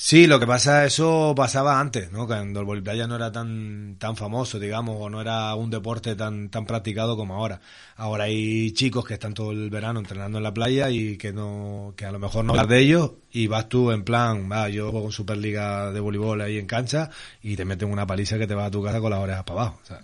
Sí, 0.00 0.28
lo 0.28 0.38
que 0.38 0.46
pasa, 0.46 0.86
eso 0.86 1.34
pasaba 1.36 1.80
antes, 1.80 2.12
¿no? 2.12 2.28
Cuando 2.28 2.60
el 2.60 2.66
voleiplaya 2.66 3.08
no 3.08 3.16
era 3.16 3.32
tan, 3.32 3.96
tan 3.98 4.14
famoso, 4.14 4.60
digamos, 4.60 4.96
o 5.00 5.10
no 5.10 5.20
era 5.20 5.52
un 5.56 5.70
deporte 5.70 6.14
tan, 6.14 6.50
tan 6.50 6.66
practicado 6.66 7.16
como 7.16 7.34
ahora. 7.34 7.60
Ahora 7.96 8.24
hay 8.24 8.70
chicos 8.70 9.04
que 9.04 9.14
están 9.14 9.34
todo 9.34 9.50
el 9.50 9.70
verano 9.70 9.98
entrenando 9.98 10.38
en 10.38 10.44
la 10.44 10.54
playa 10.54 10.88
y 10.88 11.18
que 11.18 11.32
no, 11.32 11.94
que 11.96 12.06
a 12.06 12.12
lo 12.12 12.20
mejor 12.20 12.44
no 12.44 12.52
hablas 12.52 12.68
de 12.68 12.78
ellos 12.78 13.10
y 13.32 13.48
vas 13.48 13.68
tú 13.68 13.90
en 13.90 14.04
plan, 14.04 14.48
va, 14.50 14.68
yo 14.68 14.92
juego 14.92 15.06
en 15.06 15.12
Superliga 15.12 15.90
de 15.90 15.98
voleibol 15.98 16.40
ahí 16.42 16.58
en 16.58 16.66
cancha 16.66 17.10
y 17.42 17.56
te 17.56 17.64
meten 17.64 17.90
una 17.90 18.06
paliza 18.06 18.38
que 18.38 18.46
te 18.46 18.54
vas 18.54 18.68
a 18.68 18.70
tu 18.70 18.82
casa 18.84 19.00
con 19.00 19.10
las 19.10 19.18
orejas 19.18 19.42
para 19.42 19.62
abajo. 19.62 19.80
sea. 19.82 20.00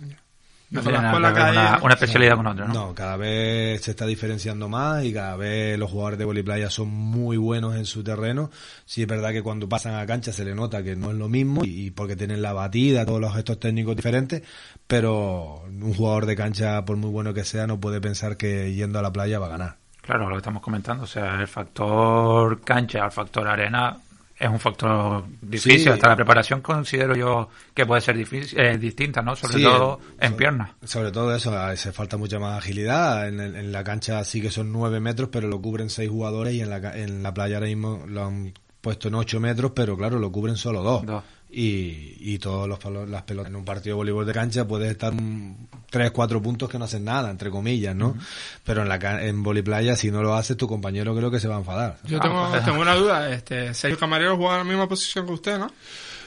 No 0.71 0.81
tiene 0.81 0.99
nada 0.99 1.33
que 1.33 1.43
ver 1.43 1.51
una, 1.51 1.79
una 1.81 1.93
especialidad 1.93 2.35
con 2.35 2.47
otra, 2.47 2.65
¿no? 2.65 2.73
No, 2.73 2.95
cada 2.95 3.17
vez 3.17 3.81
se 3.81 3.91
está 3.91 4.05
diferenciando 4.05 4.67
más 4.67 5.03
y 5.03 5.13
cada 5.13 5.35
vez 5.35 5.77
los 5.77 5.91
jugadores 5.91 6.19
de 6.19 6.25
voleiplaya 6.25 6.69
son 6.69 6.89
muy 6.89 7.37
buenos 7.37 7.75
en 7.75 7.85
su 7.85 8.03
terreno. 8.03 8.49
Sí 8.85 9.03
es 9.03 9.07
verdad 9.07 9.31
que 9.31 9.43
cuando 9.43 9.69
pasan 9.69 9.95
a 9.95 10.05
cancha 10.05 10.31
se 10.31 10.43
le 10.43 10.55
nota 10.55 10.83
que 10.83 10.95
no 10.95 11.11
es 11.11 11.17
lo 11.17 11.29
mismo 11.29 11.63
y, 11.63 11.85
y 11.85 11.91
porque 11.91 12.15
tienen 12.15 12.41
la 12.41 12.53
batida, 12.53 13.05
todos 13.05 13.21
los 13.21 13.33
gestos 13.33 13.59
técnicos 13.59 13.95
diferentes, 13.95 14.41
pero 14.87 15.63
un 15.65 15.93
jugador 15.93 16.25
de 16.25 16.35
cancha, 16.35 16.83
por 16.83 16.97
muy 16.97 17.11
bueno 17.11 17.33
que 17.33 17.43
sea, 17.43 17.67
no 17.67 17.79
puede 17.79 18.01
pensar 18.01 18.37
que 18.37 18.73
yendo 18.73 18.99
a 18.99 19.01
la 19.01 19.13
playa 19.13 19.39
va 19.39 19.47
a 19.47 19.49
ganar. 19.49 19.77
Claro, 20.01 20.29
lo 20.29 20.35
que 20.35 20.37
estamos 20.37 20.61
comentando, 20.61 21.05
o 21.05 21.07
sea, 21.07 21.39
el 21.39 21.47
factor 21.47 22.61
cancha, 22.61 23.05
el 23.05 23.11
factor 23.11 23.47
arena 23.47 23.97
es 24.37 24.49
un 24.49 24.59
factor 24.59 25.23
difícil. 25.41 25.91
Hasta 25.91 26.09
la 26.09 26.15
preparación 26.15 26.61
considero 26.61 27.15
yo 27.15 27.49
que 27.73 27.85
puede 27.85 28.01
ser 28.01 28.17
difícil, 28.17 28.59
eh, 28.59 28.77
distinta, 28.77 29.21
¿no? 29.21 29.35
Sobre 29.35 29.63
todo 29.63 29.99
en 30.19 30.35
piernas. 30.35 30.71
Sobre 30.83 31.11
todo 31.11 31.33
eso, 31.33 31.53
se 31.75 31.91
falta 31.91 32.17
mucha 32.17 32.39
más 32.39 32.57
agilidad. 32.57 33.27
En, 33.27 33.71
la 33.71 33.83
cancha 33.83 34.23
sí 34.23 34.41
que 34.41 34.51
son 34.51 34.71
9 34.71 34.99
metros, 34.99 35.29
pero 35.31 35.47
lo 35.47 35.61
cubren 35.61 35.89
6 35.89 36.09
jugadores 36.09 36.53
y 36.53 36.61
en 36.61 36.69
la, 36.69 36.97
en 36.97 37.23
la 37.23 37.33
playa 37.33 37.57
ahora 37.57 37.67
mismo 37.67 38.03
lo 38.07 38.25
han 38.25 38.53
puesto 38.81 39.07
en 39.07 39.15
8 39.15 39.39
metros, 39.39 39.71
pero 39.73 39.97
claro, 39.97 40.19
lo 40.19 40.31
cubren 40.31 40.57
solo 40.57 40.83
2. 40.83 41.23
Y, 41.57 42.17
y 42.19 42.37
todos 42.37 42.67
los 42.67 42.79
las 43.09 43.21
pelotas 43.23 43.49
en 43.49 43.55
un 43.55 43.63
partido 43.63 43.93
de 43.95 43.97
voleibol 43.99 44.25
de 44.25 44.33
cancha 44.33 44.67
puedes 44.67 44.91
estar 44.91 45.13
un- 45.13 45.69
tres, 45.89 46.11
cuatro 46.11 46.41
puntos 46.41 46.67
que 46.69 46.77
no 46.77 46.83
hacen 46.83 47.05
nada, 47.05 47.31
entre 47.31 47.49
comillas, 47.49 47.95
¿no? 47.95 48.17
Pero 48.65 48.81
en 48.81 48.89
la 48.89 48.99
ca- 48.99 49.23
en 49.23 49.41
voliplaya, 49.41 49.95
si 49.95 50.11
no 50.11 50.21
lo 50.21 50.35
haces, 50.35 50.57
tu 50.57 50.67
compañero 50.67 51.15
creo 51.15 51.31
que 51.31 51.39
se 51.39 51.47
va 51.47 51.55
a 51.55 51.59
enfadar. 51.59 51.97
Yo 52.03 52.19
tengo, 52.19 52.49
tengo 52.65 52.81
una 52.81 52.95
duda. 52.95 53.31
Este, 53.33 53.73
Sergio 53.73 53.97
Camarero 53.97 54.35
juega 54.35 54.53
en 54.55 54.57
la 54.59 54.63
misma 54.65 54.89
posición 54.89 55.25
que 55.25 55.31
usted, 55.31 55.57
¿no? 55.57 55.71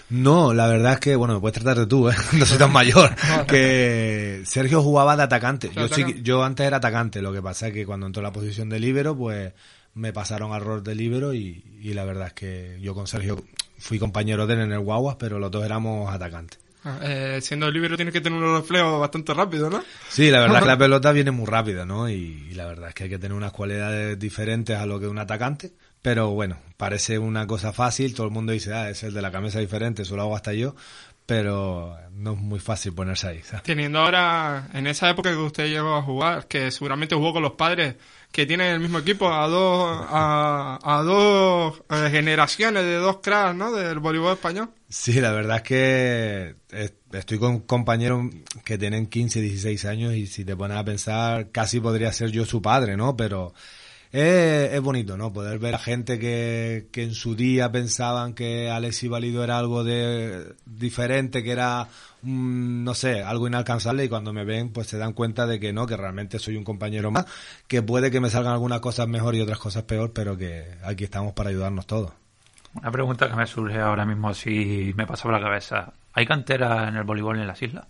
No, 0.09 0.55
la 0.55 0.67
verdad 0.67 0.95
es 0.95 1.01
que, 1.01 1.15
bueno, 1.17 1.35
me 1.35 1.41
puedes 1.41 1.53
tratar 1.61 1.77
de 1.79 1.87
tú, 1.87 2.09
¿eh? 2.09 2.15
No 2.33 2.47
soy 2.47 2.57
tan 2.57 2.73
mayor. 2.73 3.15
que 3.47 4.41
Sergio 4.47 4.83
jugaba 4.83 5.15
de 5.15 5.25
atacante. 5.25 5.71
Yo, 5.77 5.89
sí, 5.89 6.05
yo 6.23 6.43
antes 6.43 6.67
era 6.67 6.79
atacante, 6.79 7.21
lo 7.21 7.35
que 7.35 7.43
pasa 7.43 7.69
es 7.69 7.75
que 7.75 7.85
cuando 7.85 8.07
entró 8.07 8.21
en 8.21 8.25
la 8.25 8.33
posición 8.33 8.71
de 8.71 8.81
líbero, 8.81 9.15
pues 9.15 9.53
me 9.93 10.15
pasaron 10.15 10.55
al 10.55 10.63
rol 10.63 10.83
de 10.83 10.95
líbero 10.95 11.35
y, 11.35 11.63
y 11.83 11.93
la 11.93 12.05
verdad 12.07 12.29
es 12.29 12.33
que 12.33 12.79
yo 12.81 12.95
con 12.95 13.07
Sergio 13.07 13.45
fui 13.79 13.99
compañero 13.99 14.47
de 14.47 14.55
él 14.55 14.61
en 14.61 14.73
el 14.73 14.81
Guaguas, 14.81 15.17
pero 15.19 15.39
los 15.39 15.51
dos 15.51 15.65
éramos 15.65 16.13
atacantes. 16.13 16.59
Ah, 16.85 17.01
eh, 17.03 17.41
siendo 17.43 17.71
libre 17.71 17.97
tiene 17.97 18.13
que 18.13 18.21
tener 18.21 18.41
un 18.41 18.57
reflejo 18.57 19.01
bastante 19.01 19.35
rápido, 19.35 19.69
¿no? 19.69 19.83
Sí, 20.09 20.31
la 20.31 20.41
verdad 20.41 20.59
es 20.59 20.63
que 20.63 20.69
la 20.69 20.79
pelota 20.79 21.13
viene 21.13 21.31
muy 21.31 21.47
rápida, 21.47 21.85
¿no? 21.85 22.09
Y, 22.09 22.47
y 22.51 22.55
la 22.55 22.67
verdad 22.67 22.89
es 22.89 22.95
que 22.95 23.05
hay 23.05 23.11
que 23.11 23.19
tener 23.19 23.37
unas 23.37 23.53
cualidades 23.53 24.19
diferentes 24.19 24.77
a 24.77 24.87
lo 24.87 25.01
que 25.01 25.09
un 25.09 25.19
atacante. 25.19 25.73
Pero 26.03 26.31
bueno, 26.31 26.59
parece 26.77 27.19
una 27.19 27.47
cosa 27.47 27.73
fácil, 27.73 28.15
todo 28.15 28.27
el 28.27 28.33
mundo 28.33 28.53
dice, 28.53 28.73
ah, 28.73 28.89
es 28.89 29.03
el 29.03 29.15
de 29.15 29.23
la 29.23 29.33
camisa 29.33 29.59
diferente, 29.59 30.03
eso 30.03 30.15
lo 30.15 30.23
hago 30.23 30.37
hasta 30.37 30.53
yo, 30.53 30.77
pero 31.27 31.97
no 32.13 32.33
es 32.33 32.39
muy 32.39 32.61
fácil 32.61 32.95
ponerse 32.95 33.29
ahí. 33.29 33.43
¿sabes? 33.43 33.65
Teniendo 33.65 33.99
ahora, 33.99 34.69
en 34.73 34.87
esa 34.87 35.11
época 35.11 35.31
que 35.31 35.37
usted 35.37 35.67
llegó 35.67 35.97
a 35.97 36.03
jugar, 36.03 36.47
que 36.47 36.71
seguramente 36.71 37.17
jugó 37.17 37.33
con 37.33 37.43
los 37.43 37.53
padres 37.53 37.97
que 38.33 38.47
tienen 38.47 38.69
el 38.69 38.81
mismo 38.81 38.99
equipo, 38.99 39.33
a 39.33 39.49
dos, 39.49 40.07
a, 40.11 40.79
a 40.83 41.03
dos 41.03 41.83
eh, 41.91 42.09
generaciones 42.11 42.85
de 42.85 42.95
dos 42.97 43.19
cracks, 43.23 43.57
¿no? 43.57 43.73
Del 43.73 43.99
voleibol 43.99 44.33
español. 44.35 44.71
Sí, 44.89 45.21
la 45.21 45.33
verdad 45.33 45.57
es 45.57 45.63
que 45.63 46.55
es- 46.71 46.93
estoy 47.13 47.39
con 47.39 47.61
compañeros 47.61 48.27
que 48.65 48.79
tienen 48.79 49.07
15, 49.07 49.41
16 49.41 49.85
años 49.87 50.15
y 50.15 50.27
si 50.27 50.45
te 50.45 50.55
pones 50.57 50.77
a 50.77 50.85
pensar, 50.85 51.51
casi 51.51 51.81
podría 51.81 52.13
ser 52.13 52.31
yo 52.31 52.45
su 52.45 52.63
padre, 52.63 52.97
¿no? 52.97 53.17
Pero 53.17 53.55
es, 54.13 54.73
es 54.73 54.81
bonito, 54.81 55.17
¿no? 55.17 55.33
Poder 55.33 55.59
ver 55.59 55.75
a 55.75 55.79
gente 55.79 56.19
que, 56.19 56.89
que 56.93 57.03
en 57.03 57.15
su 57.15 57.35
día 57.35 57.71
pensaban 57.71 58.35
que 58.35 58.71
Alexi 58.71 59.09
Valido 59.09 59.45
era 59.45 59.59
algo 59.59 59.85
de 59.85 60.55
diferente, 60.65 61.43
que 61.43 61.53
era, 61.53 61.89
mm, 62.23 62.85
no 62.85 62.95
sé, 62.95 63.23
algo 63.23 63.47
inalcanzable 63.47 64.05
y 64.05 64.09
cuando 64.09 64.33
me 64.33 64.45
ven 64.45 64.71
pues 64.71 64.87
se 64.87 64.99
dan 64.99 65.13
cuenta 65.13 65.47
de 65.47 65.61
que 65.61 65.73
no, 65.73 65.87
que 65.87 65.97
realmente 65.97 66.39
soy 66.39 66.57
un 66.57 66.65
compañero 66.65 67.11
más, 67.11 67.27
que 67.67 67.83
puede 67.83 68.11
que 68.11 68.21
me 68.21 68.31
salgan 68.31 68.53
algunas 68.53 68.81
cosas 68.81 69.09
mejor 69.09 69.35
y 69.35 69.41
otras 69.41 69.59
cosas 69.59 69.83
peor, 69.83 70.13
pero 70.13 70.37
que 70.37 70.65
aquí 70.85 71.05
estamos 71.05 71.35
para 71.35 71.51
ayudarnos 71.51 71.87
todos. 71.87 72.13
Una 72.75 72.91
pregunta 72.91 73.29
que 73.29 73.37
me 73.37 73.47
surge 73.47 73.81
ahora 73.81 74.05
mismo, 74.05 74.33
si 74.35 74.93
me 74.97 75.07
pasa 75.07 75.25
por 75.25 75.33
la 75.33 75.41
cabeza. 75.41 75.93
¿Hay 76.13 76.27
cantera 76.27 76.89
en 76.89 76.97
el 76.97 77.05
voleibol 77.05 77.39
en 77.39 77.47
las 77.47 77.61
islas? 77.63 77.87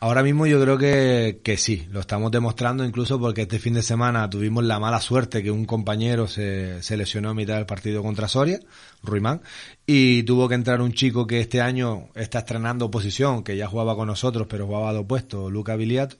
Ahora 0.00 0.22
mismo 0.22 0.46
yo 0.46 0.60
creo 0.62 0.78
que, 0.78 1.40
que 1.42 1.56
sí, 1.56 1.88
lo 1.90 1.98
estamos 1.98 2.30
demostrando 2.30 2.84
incluso 2.84 3.18
porque 3.18 3.42
este 3.42 3.58
fin 3.58 3.74
de 3.74 3.82
semana 3.82 4.30
tuvimos 4.30 4.62
la 4.62 4.78
mala 4.78 5.00
suerte 5.00 5.42
que 5.42 5.50
un 5.50 5.64
compañero 5.64 6.28
se, 6.28 6.80
se 6.84 6.96
lesionó 6.96 7.30
a 7.30 7.34
mitad 7.34 7.56
del 7.56 7.66
partido 7.66 8.00
contra 8.00 8.28
Soria, 8.28 8.60
Ruimán, 9.02 9.42
y 9.86 10.22
tuvo 10.22 10.48
que 10.48 10.54
entrar 10.54 10.80
un 10.82 10.92
chico 10.92 11.26
que 11.26 11.40
este 11.40 11.60
año 11.60 12.10
está 12.14 12.38
estrenando 12.40 12.92
posición, 12.92 13.42
que 13.42 13.56
ya 13.56 13.66
jugaba 13.66 13.96
con 13.96 14.06
nosotros 14.06 14.46
pero 14.48 14.66
jugaba 14.66 14.92
de 14.92 15.00
opuesto, 15.00 15.50
Luca 15.50 15.74
Biliato, 15.74 16.14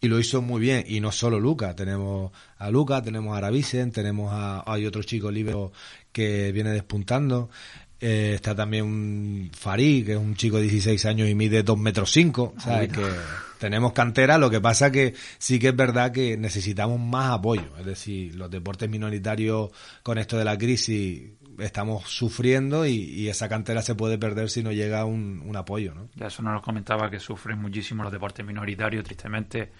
y 0.00 0.08
lo 0.08 0.18
hizo 0.18 0.42
muy 0.42 0.60
bien, 0.60 0.84
y 0.88 0.98
no 0.98 1.12
solo 1.12 1.38
Luca, 1.38 1.76
tenemos 1.76 2.32
a 2.58 2.68
Luca, 2.68 3.00
tenemos 3.00 3.34
a 3.34 3.38
Aravisen, 3.38 3.92
tenemos 3.92 4.32
a, 4.32 4.64
hay 4.66 4.86
otro 4.86 5.04
chico 5.04 5.30
libre 5.30 5.54
que 6.10 6.50
viene 6.50 6.70
despuntando, 6.70 7.48
eh, 8.00 8.32
está 8.34 8.54
también 8.54 8.84
un 8.84 9.50
Farid, 9.52 10.06
que 10.06 10.12
es 10.12 10.18
un 10.18 10.34
chico 10.34 10.56
de 10.56 10.62
16 10.62 11.04
años 11.06 11.28
y 11.28 11.34
mide 11.34 11.62
2 11.62 11.78
metros 11.78 12.10
5. 12.12 12.54
O 12.56 12.60
sea, 12.60 12.88
que 12.88 13.02
tenemos 13.58 13.92
cantera, 13.92 14.38
lo 14.38 14.48
que 14.48 14.60
pasa 14.60 14.90
que 14.90 15.14
sí 15.38 15.58
que 15.58 15.68
es 15.68 15.76
verdad 15.76 16.10
que 16.10 16.36
necesitamos 16.36 16.98
más 16.98 17.30
apoyo. 17.30 17.76
Es 17.78 17.84
decir, 17.84 18.34
los 18.34 18.50
deportes 18.50 18.88
minoritarios 18.88 19.70
con 20.02 20.16
esto 20.16 20.38
de 20.38 20.44
la 20.44 20.56
crisis 20.56 21.32
estamos 21.58 22.08
sufriendo 22.08 22.86
y, 22.86 22.94
y 22.94 23.28
esa 23.28 23.48
cantera 23.48 23.82
se 23.82 23.94
puede 23.94 24.16
perder 24.16 24.48
si 24.48 24.62
no 24.62 24.72
llega 24.72 25.04
un, 25.04 25.42
un 25.44 25.56
apoyo, 25.56 25.94
¿no? 25.94 26.08
Ya 26.14 26.28
eso 26.28 26.42
nos 26.42 26.54
lo 26.54 26.62
comentaba 26.62 27.10
que 27.10 27.20
sufren 27.20 27.58
muchísimo 27.58 28.02
los 28.02 28.10
deportes 28.10 28.46
minoritarios, 28.46 29.04
tristemente. 29.04 29.70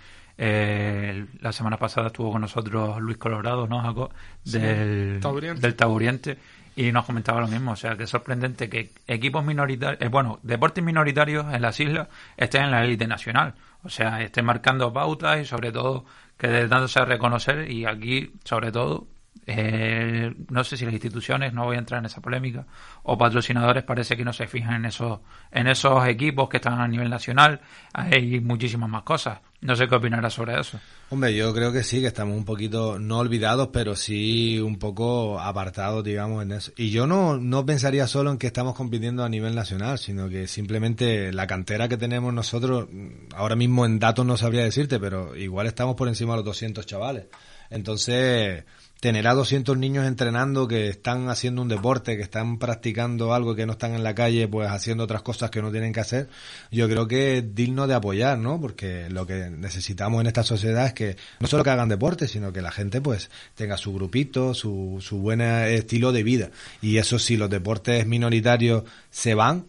Eh, 0.43 1.27
la 1.43 1.53
semana 1.53 1.77
pasada 1.77 2.07
estuvo 2.07 2.33
con 2.33 2.41
nosotros 2.41 2.99
Luis 2.99 3.19
Colorado, 3.19 3.67
¿no, 3.67 3.83
Jaco? 3.83 4.11
Sí, 4.43 4.59
Del, 4.59 5.21
del. 5.21 6.39
Y 6.77 6.93
nos 6.93 7.05
comentaba 7.05 7.43
lo 7.43 7.49
mismo, 7.49 7.73
o 7.73 7.77
sea, 7.77 7.95
que 7.95 8.05
es 8.05 8.11
sorprendente 8.11 8.71
que 8.71 8.91
equipos 9.07 9.45
minoritarios, 9.45 10.01
eh, 10.01 10.09
bueno, 10.09 10.39
deportes 10.43 10.83
minoritarios 10.83 11.53
en 11.53 11.61
las 11.61 11.79
islas 11.79 12.09
estén 12.39 12.63
en 12.63 12.71
la 12.71 12.83
élite 12.83 13.07
nacional. 13.07 13.53
O 13.83 13.91
sea, 13.91 14.23
estén 14.23 14.47
marcando 14.47 14.91
pautas 14.91 15.43
y 15.43 15.45
sobre 15.45 15.73
todo 15.73 16.07
que 16.39 16.67
dándose 16.69 17.01
a 17.01 17.05
reconocer 17.05 17.71
y 17.71 17.85
aquí, 17.85 18.33
sobre 18.43 18.73
todo, 18.73 19.07
eh, 19.47 20.33
no 20.49 20.63
sé 20.63 20.77
si 20.77 20.85
las 20.85 20.95
instituciones, 20.95 21.53
no 21.53 21.65
voy 21.65 21.77
a 21.77 21.81
entrar 21.81 21.99
en 21.99 22.07
esa 22.07 22.21
polémica, 22.21 22.67
o 23.03 23.19
patrocinadores 23.19 23.83
parece 23.83 24.17
que 24.17 24.25
no 24.25 24.33
se 24.33 24.47
fijan 24.47 24.75
en 24.75 24.85
esos, 24.87 25.21
en 25.51 25.67
esos 25.67 26.07
equipos 26.07 26.49
que 26.49 26.59
están 26.59 26.81
a 26.81 26.87
nivel 26.87 27.11
nacional. 27.11 27.61
Hay 27.93 28.41
muchísimas 28.41 28.89
más 28.89 29.03
cosas. 29.03 29.41
No 29.63 29.77
sé 29.77 29.89
qué 29.89 29.95
opinarás 29.95 30.33
sobre 30.33 30.59
eso. 30.59 30.81
Hombre, 31.11 31.35
yo 31.35 31.53
creo 31.53 31.71
que 31.71 31.83
sí, 31.83 32.01
que 32.01 32.07
estamos 32.07 32.35
un 32.35 32.47
poquito, 32.47 32.99
no 32.99 33.19
olvidados, 33.19 33.69
pero 33.73 33.95
sí 33.95 34.59
un 34.59 34.79
poco 34.79 35.39
apartados, 35.39 36.03
digamos, 36.03 36.43
en 36.43 36.53
eso. 36.53 36.73
Y 36.77 36.91
yo 36.91 37.07
no, 37.07 37.37
no 37.37 37.67
pensaría 37.67 38.07
solo 38.07 38.31
en 38.31 38.39
que 38.39 38.47
estamos 38.47 38.75
compitiendo 38.75 39.23
a 39.23 39.29
nivel 39.29 39.55
nacional, 39.55 39.99
sino 39.99 40.29
que 40.31 40.47
simplemente 40.47 41.33
la 41.33 41.47
cantera 41.47 41.89
que 41.89 41.99
tenemos 41.99 42.33
nosotros, 42.33 42.89
ahora 43.35 43.57
mismo 43.57 43.85
en 43.85 43.99
datos 43.99 44.25
no 44.25 44.37
sabría 44.39 44.63
decirte, 44.63 44.99
pero 44.99 45.37
igual 45.37 45.67
estamos 45.67 45.95
por 45.95 46.09
encima 46.09 46.33
de 46.33 46.39
los 46.39 46.47
200 46.47 46.87
chavales. 46.87 47.27
Entonces, 47.69 48.65
tener 49.01 49.27
a 49.27 49.35
200 49.35 49.79
niños 49.79 50.07
entrenando 50.07 50.69
que 50.69 50.89
están 50.89 51.31
haciendo 51.31 51.63
un 51.63 51.69
deporte, 51.69 52.19
que 52.19 52.23
están 52.23 52.59
practicando 52.59 53.33
algo, 53.33 53.55
que 53.55 53.65
no 53.65 53.73
están 53.73 53.95
en 53.95 54.05
la 54.05 54.15
calle, 54.15 54.47
pues 54.47 54.71
haciendo 54.71 55.05
otras 55.05 55.23
cosas 55.23 55.51
que 55.51 55.63
no 55.63 55.71
tienen 55.71 55.95
que 55.95 56.01
hacer, 56.01 56.29
yo 56.71 56.87
creo 56.87 57.09
que 57.09 57.39
es 57.39 57.55
digno 57.55 57.87
de 57.87 57.95
apoyar, 57.95 58.39
¿no? 58.39 58.61
Porque 58.61 59.09
lo 59.09 59.27
que 59.27 59.49
necesitamos 59.51 60.21
en 60.21 60.27
esta 60.27 60.43
sociedad 60.43 60.87
es 60.87 60.93
que 60.93 61.17
no 61.41 61.49
solo 61.49 61.65
que 61.65 61.71
hagan 61.71 61.89
deporte, 61.89 62.29
sino 62.29 62.53
que 62.53 62.61
la 62.61 62.71
gente 62.71 63.01
pues 63.01 63.31
tenga 63.55 63.79
su 63.79 63.95
grupito, 63.95 64.53
su, 64.53 64.99
su 65.01 65.19
buen 65.19 65.41
estilo 65.41 66.13
de 66.13 66.23
vida. 66.23 66.51
Y 66.83 66.99
eso 66.99 67.19
si 67.19 67.39
los 67.39 67.49
deportes 67.49 68.07
minoritarios 68.07 68.85
se 69.11 69.35
van, 69.35 69.65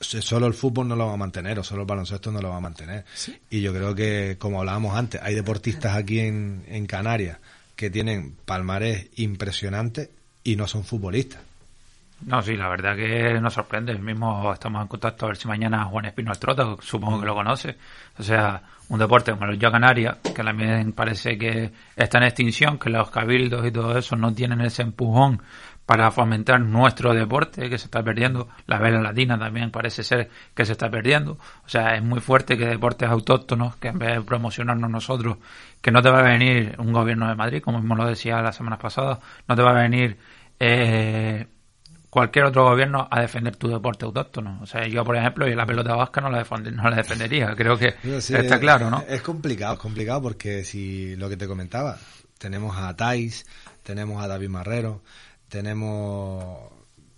solo 0.00 0.48
el 0.48 0.54
fútbol 0.54 0.88
no 0.88 0.96
lo 0.96 1.06
va 1.06 1.14
a 1.14 1.16
mantener 1.16 1.58
o 1.60 1.64
solo 1.64 1.82
el 1.82 1.86
baloncesto 1.86 2.32
no 2.32 2.40
lo 2.40 2.50
va 2.50 2.56
a 2.56 2.60
mantener. 2.60 3.04
Y 3.48 3.60
yo 3.60 3.72
creo 3.72 3.94
que, 3.94 4.36
como 4.40 4.58
hablábamos 4.58 4.96
antes, 4.96 5.20
hay 5.22 5.36
deportistas 5.36 5.94
aquí 5.94 6.18
en, 6.18 6.64
en 6.66 6.86
Canarias 6.86 7.38
que 7.76 7.90
tienen 7.90 8.36
palmarés 8.44 9.10
impresionantes 9.16 10.10
y 10.42 10.56
no 10.56 10.66
son 10.66 10.84
futbolistas. 10.84 11.42
No, 12.24 12.40
sí, 12.40 12.56
la 12.56 12.68
verdad 12.68 12.96
que 12.96 13.38
nos 13.40 13.52
sorprende. 13.52 13.94
Mismo 13.98 14.52
estamos 14.52 14.80
en 14.80 14.88
contacto 14.88 15.26
a 15.26 15.28
ver 15.28 15.36
si 15.36 15.46
mañana 15.46 15.84
Juan 15.84 16.06
Espino 16.06 16.32
Estrota, 16.32 16.76
supongo 16.80 17.20
que 17.20 17.26
lo 17.26 17.34
conoce. 17.34 17.76
O 18.18 18.22
sea, 18.22 18.62
un 18.88 18.98
deporte 18.98 19.32
como 19.32 19.46
el 19.46 19.58
Yo 19.58 19.70
Canarias, 19.70 20.16
que 20.22 20.42
también 20.42 20.92
parece 20.92 21.36
que 21.36 21.70
está 21.94 22.18
en 22.18 22.24
extinción, 22.24 22.78
que 22.78 22.88
los 22.88 23.10
cabildos 23.10 23.66
y 23.66 23.70
todo 23.70 23.98
eso 23.98 24.16
no 24.16 24.32
tienen 24.32 24.62
ese 24.62 24.82
empujón 24.82 25.42
para 25.86 26.10
fomentar 26.10 26.60
nuestro 26.60 27.14
deporte 27.14 27.70
que 27.70 27.78
se 27.78 27.84
está 27.86 28.02
perdiendo. 28.02 28.48
La 28.66 28.78
vela 28.78 29.00
latina 29.00 29.38
también 29.38 29.70
parece 29.70 30.02
ser 30.02 30.28
que 30.54 30.64
se 30.64 30.72
está 30.72 30.90
perdiendo. 30.90 31.38
O 31.64 31.68
sea, 31.68 31.94
es 31.96 32.02
muy 32.02 32.20
fuerte 32.20 32.58
que 32.58 32.66
deportes 32.66 33.08
autóctonos, 33.08 33.76
que 33.76 33.88
en 33.88 33.98
vez 34.00 34.14
de 34.16 34.22
promocionarnos 34.22 34.90
nosotros, 34.90 35.36
que 35.80 35.92
no 35.92 36.02
te 36.02 36.10
va 36.10 36.18
a 36.18 36.22
venir 36.22 36.74
un 36.78 36.92
gobierno 36.92 37.28
de 37.28 37.36
Madrid, 37.36 37.62
como 37.62 37.78
mismo 37.78 37.94
lo 37.94 38.04
decía 38.06 38.42
la 38.42 38.52
semana 38.52 38.78
pasada, 38.78 39.20
no 39.46 39.54
te 39.54 39.62
va 39.62 39.70
a 39.70 39.82
venir 39.82 40.16
eh, 40.58 41.46
cualquier 42.10 42.46
otro 42.46 42.64
gobierno 42.64 43.06
a 43.10 43.20
defender 43.20 43.56
tu 43.56 43.68
deporte 43.68 44.04
autóctono. 44.06 44.58
O 44.62 44.66
sea, 44.66 44.86
yo, 44.88 45.04
por 45.04 45.16
ejemplo, 45.16 45.46
y 45.46 45.54
la 45.54 45.66
pelota 45.66 45.94
vasca 45.94 46.20
no 46.20 46.30
la, 46.30 46.44
defend- 46.44 46.72
no 46.72 46.88
la 46.88 46.96
defendería. 46.96 47.54
Creo 47.54 47.76
que 47.78 47.94
Sí, 48.20 48.34
está 48.34 48.54
es- 48.54 48.60
claro, 48.60 48.90
¿no? 48.90 49.04
Es 49.08 49.22
complicado, 49.22 49.74
es 49.74 49.80
complicado 49.80 50.22
porque 50.22 50.64
si 50.64 51.14
lo 51.16 51.28
que 51.28 51.36
te 51.36 51.46
comentaba, 51.46 51.96
tenemos 52.38 52.76
a 52.76 52.94
Tais, 52.96 53.46
tenemos 53.82 54.22
a 54.22 54.28
David 54.28 54.48
Marrero, 54.48 55.02
tenemos 55.48 56.70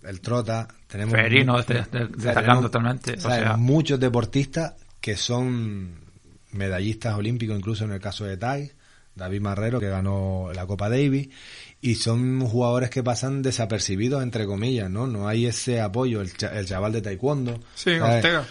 el 0.03 0.21
Trota, 0.21 0.67
tenemos 0.87 1.13
Ferino, 1.15 1.61
de- 1.61 1.73
destacando 1.83 2.21
tenemos- 2.23 2.61
totalmente, 2.63 3.13
o 3.13 3.19
sea, 3.21 3.29
o 3.31 3.33
sea- 3.35 3.57
muchos 3.57 3.99
deportistas 3.99 4.73
que 5.01 5.15
son 5.17 5.95
medallistas 6.51 7.15
olímpicos, 7.15 7.57
incluso 7.57 7.85
en 7.85 7.91
el 7.91 7.99
caso 7.99 8.25
de 8.25 8.37
Tais, 8.37 8.75
David 9.15 9.41
Marrero 9.41 9.79
que 9.79 9.89
ganó 9.89 10.49
la 10.53 10.65
Copa 10.65 10.89
Davis 10.89 11.29
y 11.81 11.95
son 11.95 12.39
jugadores 12.47 12.89
que 12.89 13.03
pasan 13.03 13.41
desapercibidos 13.41 14.23
entre 14.23 14.45
comillas, 14.45 14.89
¿no? 14.89 15.07
No 15.07 15.27
hay 15.27 15.45
ese 15.45 15.81
apoyo, 15.81 16.21
el, 16.21 16.33
cha- 16.35 16.57
el 16.57 16.65
chaval 16.65 16.93
de 16.93 17.01
taekwondo. 17.01 17.59
Sí, 17.75 17.97
¿sabes? 17.97 18.15
Ortega. 18.17 18.45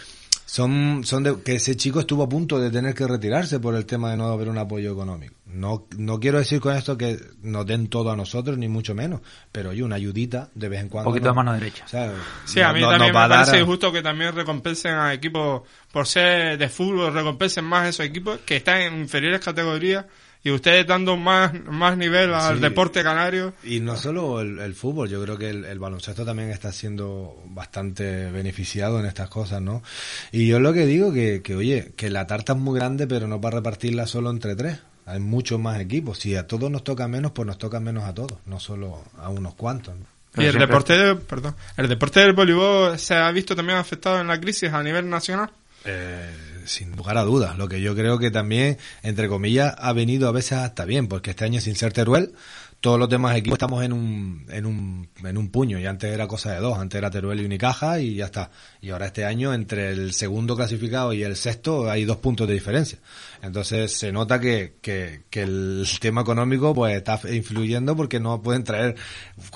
Son, 0.51 1.03
son 1.05 1.21
de, 1.21 1.43
que 1.43 1.53
ese 1.57 1.75
chico 1.77 1.99
estuvo 1.99 2.23
a 2.23 2.27
punto 2.29 2.59
de 2.59 2.71
tener 2.71 2.95
que 2.95 3.05
retirarse 3.05 3.59
por 3.59 3.75
el 3.75 3.85
tema 3.85 4.09
de 4.09 4.17
no 4.17 4.25
haber 4.29 4.49
un 4.49 4.57
apoyo 4.57 4.91
económico. 4.91 5.35
No, 5.45 5.85
no 5.95 6.19
quiero 6.19 6.39
decir 6.39 6.59
con 6.59 6.75
esto 6.75 6.97
que 6.97 7.19
nos 7.43 7.67
den 7.67 7.87
todo 7.87 8.09
a 8.09 8.15
nosotros, 8.15 8.57
ni 8.57 8.67
mucho 8.67 8.95
menos, 8.95 9.21
pero 9.51 9.69
oye, 9.69 9.83
una 9.83 9.97
ayudita 9.97 10.49
de 10.55 10.67
vez 10.69 10.81
en 10.81 10.89
cuando. 10.89 11.11
poquito 11.11 11.27
de 11.27 11.33
mano 11.35 11.53
derecha. 11.53 11.85
O 11.85 11.87
sea, 11.87 12.13
Sí, 12.45 12.59
no- 12.61 12.67
a 12.67 12.73
mí 12.73 12.81
no- 12.81 12.89
también 12.89 13.13
me 13.13 13.19
parece 13.29 13.57
a- 13.57 13.59
injusto 13.59 13.91
que 13.91 14.01
también 14.01 14.33
recompensen 14.33 14.95
a 14.95 15.13
equipos, 15.13 15.61
por 15.91 16.07
ser 16.07 16.57
de 16.57 16.67
fútbol, 16.67 17.13
recompensen 17.13 17.65
más 17.65 17.83
a 17.85 17.89
esos 17.89 18.05
equipos 18.07 18.39
que 18.39 18.55
están 18.55 18.81
en 18.81 18.95
inferiores 19.01 19.41
categorías 19.45 20.05
y 20.43 20.51
ustedes 20.51 20.87
dando 20.87 21.17
más, 21.17 21.51
más 21.65 21.97
nivel 21.97 22.33
al 22.33 22.55
Sí. 22.55 22.61
deporte 22.61 23.03
canario. 23.03 23.53
Y 23.63 23.79
no 23.81 23.95
solo 23.97 24.39
el, 24.41 24.59
el 24.59 24.73
fútbol, 24.73 25.09
yo 25.09 25.21
creo 25.23 25.37
que 25.37 25.49
el, 25.49 25.65
el 25.65 25.79
baloncesto 25.79 26.23
también 26.25 26.49
está 26.49 26.71
siendo 26.71 27.41
bastante 27.47 28.31
beneficiado 28.31 28.99
en 28.99 29.05
estas 29.05 29.29
cosas, 29.29 29.61
¿no? 29.61 29.83
Y 30.31 30.47
yo 30.47 30.59
lo 30.59 30.71
que 30.73 30.85
digo 30.85 31.11
que, 31.13 31.41
que 31.41 31.55
oye, 31.55 31.91
que 31.97 32.09
la 32.09 32.25
tarta 32.27 32.53
es 32.53 32.59
muy 32.59 32.79
grande, 32.79 33.05
pero 33.07 33.27
no 33.27 33.41
para 33.41 33.57
repartirla 33.57 34.07
solo 34.07 34.29
entre 34.31 34.55
tres. 34.55 34.79
Hay 35.05 35.19
muchos 35.19 35.59
más 35.59 35.79
equipos. 35.79 36.19
Si 36.19 36.35
a 36.35 36.47
todos 36.47 36.69
nos 36.69 36.83
toca 36.83 37.07
menos, 37.07 37.31
pues 37.31 37.45
nos 37.47 37.57
toca 37.57 37.79
menos 37.79 38.03
a 38.03 38.13
todos, 38.13 38.37
no 38.45 38.59
solo 38.59 39.03
a 39.17 39.29
unos 39.29 39.55
cuantos. 39.55 39.95
¿no? 39.97 40.43
Y 40.43 40.45
el 40.45 40.57
deporte, 40.59 40.93
de- 40.93 41.15
perdón, 41.15 41.55
el 41.75 41.89
deporte 41.89 42.19
del 42.19 42.33
voleibol 42.33 42.97
se 42.99 43.15
ha 43.15 43.31
visto 43.31 43.55
también 43.55 43.79
afectado 43.79 44.21
en 44.21 44.27
la 44.27 44.39
crisis 44.39 44.71
a 44.71 44.83
nivel 44.83 45.09
nacional. 45.09 45.49
Eh, 45.85 46.29
sin 46.69 46.95
lugar 46.95 47.17
a 47.17 47.23
dudas. 47.23 47.57
Lo 47.57 47.67
que 47.67 47.81
yo 47.81 47.95
creo 47.95 48.19
que 48.19 48.31
también, 48.31 48.77
entre 49.03 49.27
comillas, 49.27 49.75
ha 49.77 49.93
venido 49.93 50.27
a 50.27 50.31
veces 50.31 50.53
hasta 50.53 50.85
bien, 50.85 51.07
porque 51.07 51.31
este 51.31 51.45
año 51.45 51.59
sin 51.59 51.75
ser 51.75 51.93
Teruel, 51.93 52.33
todos 52.81 52.97
los 52.97 53.09
demás 53.09 53.35
equipos 53.35 53.57
estamos 53.57 53.83
en 53.83 53.91
un, 53.91 54.45
en 54.49 54.65
un, 54.65 55.09
en 55.23 55.37
un 55.37 55.49
puño, 55.49 55.79
y 55.79 55.85
antes 55.85 56.13
era 56.13 56.27
cosa 56.27 56.53
de 56.53 56.59
dos, 56.59 56.77
antes 56.77 56.97
era 56.97 57.11
Teruel 57.11 57.41
y 57.41 57.45
Unicaja 57.45 57.99
y 57.99 58.15
ya 58.15 58.25
está. 58.25 58.51
Y 58.79 58.91
ahora 58.91 59.07
este 59.07 59.25
año, 59.25 59.53
entre 59.53 59.89
el 59.89 60.13
segundo 60.13 60.55
clasificado 60.55 61.11
y 61.11 61.23
el 61.23 61.35
sexto, 61.35 61.89
hay 61.89 62.05
dos 62.05 62.17
puntos 62.17 62.47
de 62.47 62.53
diferencia. 62.53 62.99
Entonces 63.41 63.91
se 63.91 64.11
nota 64.11 64.39
que, 64.39 64.75
que, 64.81 65.23
que 65.29 65.41
el 65.41 65.85
tema 65.99 66.21
económico 66.21 66.73
pues 66.73 66.95
está 66.95 67.19
influyendo 67.31 67.95
porque 67.95 68.19
no 68.19 68.41
pueden 68.41 68.63
traer 68.63 68.95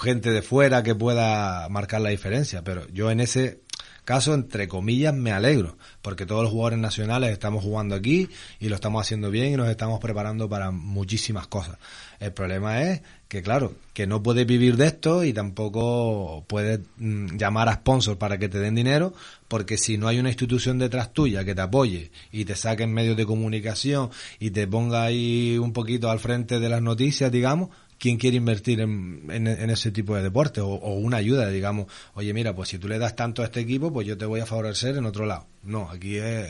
gente 0.01 0.31
de 0.31 0.41
fuera 0.41 0.83
que 0.83 0.95
pueda 0.95 1.69
marcar 1.69 2.01
la 2.01 2.09
diferencia, 2.09 2.61
pero 2.63 2.87
yo 2.89 3.09
en 3.09 3.21
ese 3.21 3.62
caso, 4.03 4.33
entre 4.33 4.67
comillas, 4.67 5.13
me 5.13 5.31
alegro, 5.31 5.77
porque 6.01 6.25
todos 6.25 6.43
los 6.43 6.51
jugadores 6.51 6.79
nacionales 6.79 7.31
estamos 7.31 7.63
jugando 7.63 7.95
aquí 7.95 8.29
y 8.59 8.69
lo 8.69 8.75
estamos 8.75 9.01
haciendo 9.01 9.31
bien 9.31 9.53
y 9.53 9.57
nos 9.57 9.69
estamos 9.69 9.99
preparando 9.99 10.49
para 10.49 10.71
muchísimas 10.71 11.47
cosas. 11.47 11.77
El 12.19 12.31
problema 12.31 12.81
es 12.83 13.01
que, 13.27 13.41
claro, 13.41 13.73
que 13.93 14.07
no 14.07 14.21
puedes 14.21 14.45
vivir 14.45 14.77
de 14.77 14.87
esto 14.87 15.23
y 15.23 15.33
tampoco 15.33 16.45
puedes 16.47 16.79
mm, 16.97 17.37
llamar 17.37 17.67
a 17.69 17.75
sponsors 17.75 18.17
para 18.17 18.37
que 18.37 18.47
te 18.47 18.59
den 18.59 18.75
dinero, 18.75 19.13
porque 19.47 19.77
si 19.77 19.97
no 19.97 20.07
hay 20.07 20.19
una 20.19 20.29
institución 20.29 20.79
detrás 20.79 21.13
tuya 21.13 21.43
que 21.43 21.55
te 21.55 21.61
apoye 21.61 22.11
y 22.31 22.45
te 22.45 22.55
saque 22.55 22.83
en 22.83 22.93
medios 22.93 23.17
de 23.17 23.25
comunicación 23.25 24.09
y 24.39 24.51
te 24.51 24.67
ponga 24.67 25.03
ahí 25.03 25.57
un 25.57 25.73
poquito 25.73 26.09
al 26.11 26.19
frente 26.19 26.59
de 26.59 26.69
las 26.69 26.81
noticias, 26.81 27.31
digamos, 27.31 27.69
¿quién 28.03 28.17
quiere 28.17 28.35
invertir 28.35 28.81
en, 28.81 29.29
en, 29.31 29.69
ese 29.69 29.89
tipo 29.89 30.13
de 30.13 30.21
deporte? 30.21 30.59
O, 30.59 30.67
o, 30.67 30.95
una 30.95 31.15
ayuda, 31.15 31.47
digamos, 31.47 31.87
oye, 32.15 32.33
mira, 32.33 32.53
pues 32.53 32.67
si 32.67 32.77
tú 32.77 32.89
le 32.89 32.99
das 32.99 33.15
tanto 33.15 33.41
a 33.41 33.45
este 33.45 33.61
equipo, 33.61 33.93
pues 33.93 34.05
yo 34.05 34.17
te 34.17 34.25
voy 34.25 34.41
a 34.41 34.45
favorecer 34.45 34.97
en 34.97 35.05
otro 35.05 35.25
lado. 35.25 35.47
No, 35.63 35.89
aquí 35.89 36.17
es 36.17 36.49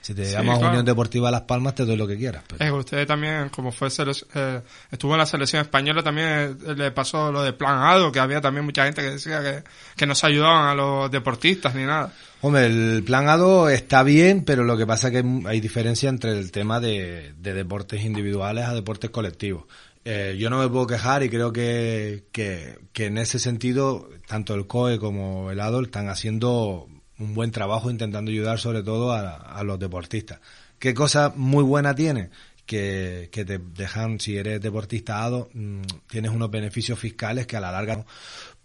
si 0.00 0.14
te 0.14 0.30
llamas 0.30 0.60
Unión 0.60 0.84
Deportiva 0.84 1.32
Las 1.32 1.42
Palmas, 1.42 1.74
te 1.74 1.84
doy 1.84 1.96
lo 1.96 2.06
que 2.06 2.16
quieras. 2.16 2.44
usted 2.72 3.06
también, 3.08 3.48
como 3.48 3.72
fue 3.72 3.88
eh, 3.88 4.60
estuvo 4.90 5.12
en 5.12 5.18
la 5.18 5.26
selección 5.26 5.62
española, 5.62 6.00
también 6.02 6.56
eh, 6.64 6.74
le 6.76 6.92
pasó 6.92 7.32
lo 7.32 7.42
de 7.42 7.52
Plan 7.52 7.82
ADO, 7.82 8.12
que 8.12 8.20
había 8.20 8.40
también 8.40 8.64
mucha 8.64 8.84
gente 8.84 9.02
que 9.02 9.10
decía 9.10 9.42
que, 9.42 9.64
que 9.96 10.06
no 10.06 10.14
se 10.14 10.28
ayudaban 10.28 10.68
a 10.68 10.74
los 10.74 11.10
deportistas 11.10 11.74
ni 11.74 11.84
nada. 11.84 12.12
Hombre, 12.40 12.66
el 12.66 13.02
plan 13.04 13.28
ADO 13.28 13.68
está 13.68 14.04
bien, 14.04 14.44
pero 14.44 14.62
lo 14.62 14.76
que 14.76 14.86
pasa 14.86 15.08
es 15.08 15.14
que 15.14 15.24
hay 15.46 15.60
diferencia 15.60 16.08
entre 16.08 16.38
el 16.38 16.52
tema 16.52 16.78
de, 16.78 17.34
deportes 17.36 18.04
individuales 18.04 18.64
a 18.64 18.74
deportes 18.74 19.10
colectivos. 19.10 19.64
Eh, 20.04 20.36
yo 20.38 20.48
no 20.50 20.58
me 20.58 20.68
puedo 20.68 20.86
quejar 20.86 21.22
y 21.22 21.28
creo 21.28 21.52
que, 21.52 22.24
que, 22.32 22.78
que 22.92 23.06
en 23.06 23.18
ese 23.18 23.38
sentido, 23.38 24.08
tanto 24.26 24.54
el 24.54 24.66
COE 24.66 24.98
como 24.98 25.50
el 25.50 25.60
ADO 25.60 25.82
están 25.82 26.08
haciendo 26.08 26.88
un 27.18 27.34
buen 27.34 27.50
trabajo 27.50 27.90
intentando 27.90 28.30
ayudar 28.30 28.58
sobre 28.58 28.82
todo 28.82 29.12
a, 29.12 29.62
los 29.64 29.78
deportistas. 29.78 30.40
¿Qué 30.78 30.94
cosa 30.94 31.32
muy 31.34 31.64
buena 31.64 31.94
tiene? 31.94 32.30
Que, 32.64 33.30
que, 33.32 33.44
te 33.46 33.58
dejan, 33.58 34.20
si 34.20 34.36
eres 34.36 34.60
deportista 34.60 35.24
ADO, 35.24 35.48
mm, 35.54 35.82
tienes 36.06 36.30
unos 36.30 36.50
beneficios 36.50 36.98
fiscales 36.98 37.46
que 37.46 37.56
a 37.56 37.60
la 37.60 37.72
larga 37.72 38.04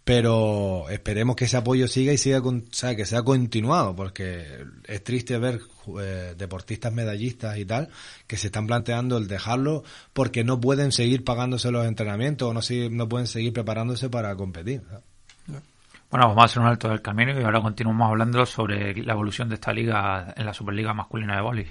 pero 0.04 0.89
esperemos 0.89 1.36
que 1.36 1.46
ese 1.46 1.58
apoyo 1.58 1.88
siga 1.88 2.12
y 2.12 2.18
siga 2.18 2.42
con, 2.42 2.66
o 2.70 2.74
sea, 2.74 2.96
que 2.96 3.06
sea 3.06 3.24
continuado 3.24 3.96
porque 3.96 4.66
es 4.86 5.04
triste 5.04 5.38
ver 5.38 5.62
eh, 6.00 6.36
deportistas 6.38 6.92
medallistas 6.92 7.58
y 7.58 7.66
tal 7.66 7.89
que 8.28 8.38
se 8.38 8.48
están 8.48 8.68
planteando 8.68 9.18
el 9.18 9.28
dejarlo 9.28 9.84
porque 10.12 10.44
no 10.44 10.60
pueden 10.60 10.92
seguir 10.92 11.24
pagándose 11.24 11.72
los 11.72 11.86
entrenamientos 11.86 12.50
o 12.50 12.54
no, 12.54 12.62
no 12.92 13.10
pueden 13.10 13.28
seguir 13.28 13.54
preparándose 13.54 14.10
para 14.10 14.36
competir. 14.36 14.82
Bueno, 16.13 16.28
vamos 16.28 16.44
a 16.44 16.46
hacer 16.46 16.62
un 16.62 16.68
alto 16.68 16.89
del 16.89 17.02
camino 17.02 17.39
y 17.39 17.44
ahora 17.44 17.60
continuamos 17.60 18.08
hablando 18.08 18.46
sobre 18.46 18.94
la 19.04 19.13
evolución 19.13 19.50
de 19.50 19.56
esta 19.56 19.74
liga 19.74 20.32
en 20.38 20.46
la 20.46 20.54
Superliga 20.54 20.94
masculina 20.94 21.36
de 21.36 21.42
Boli. 21.42 21.66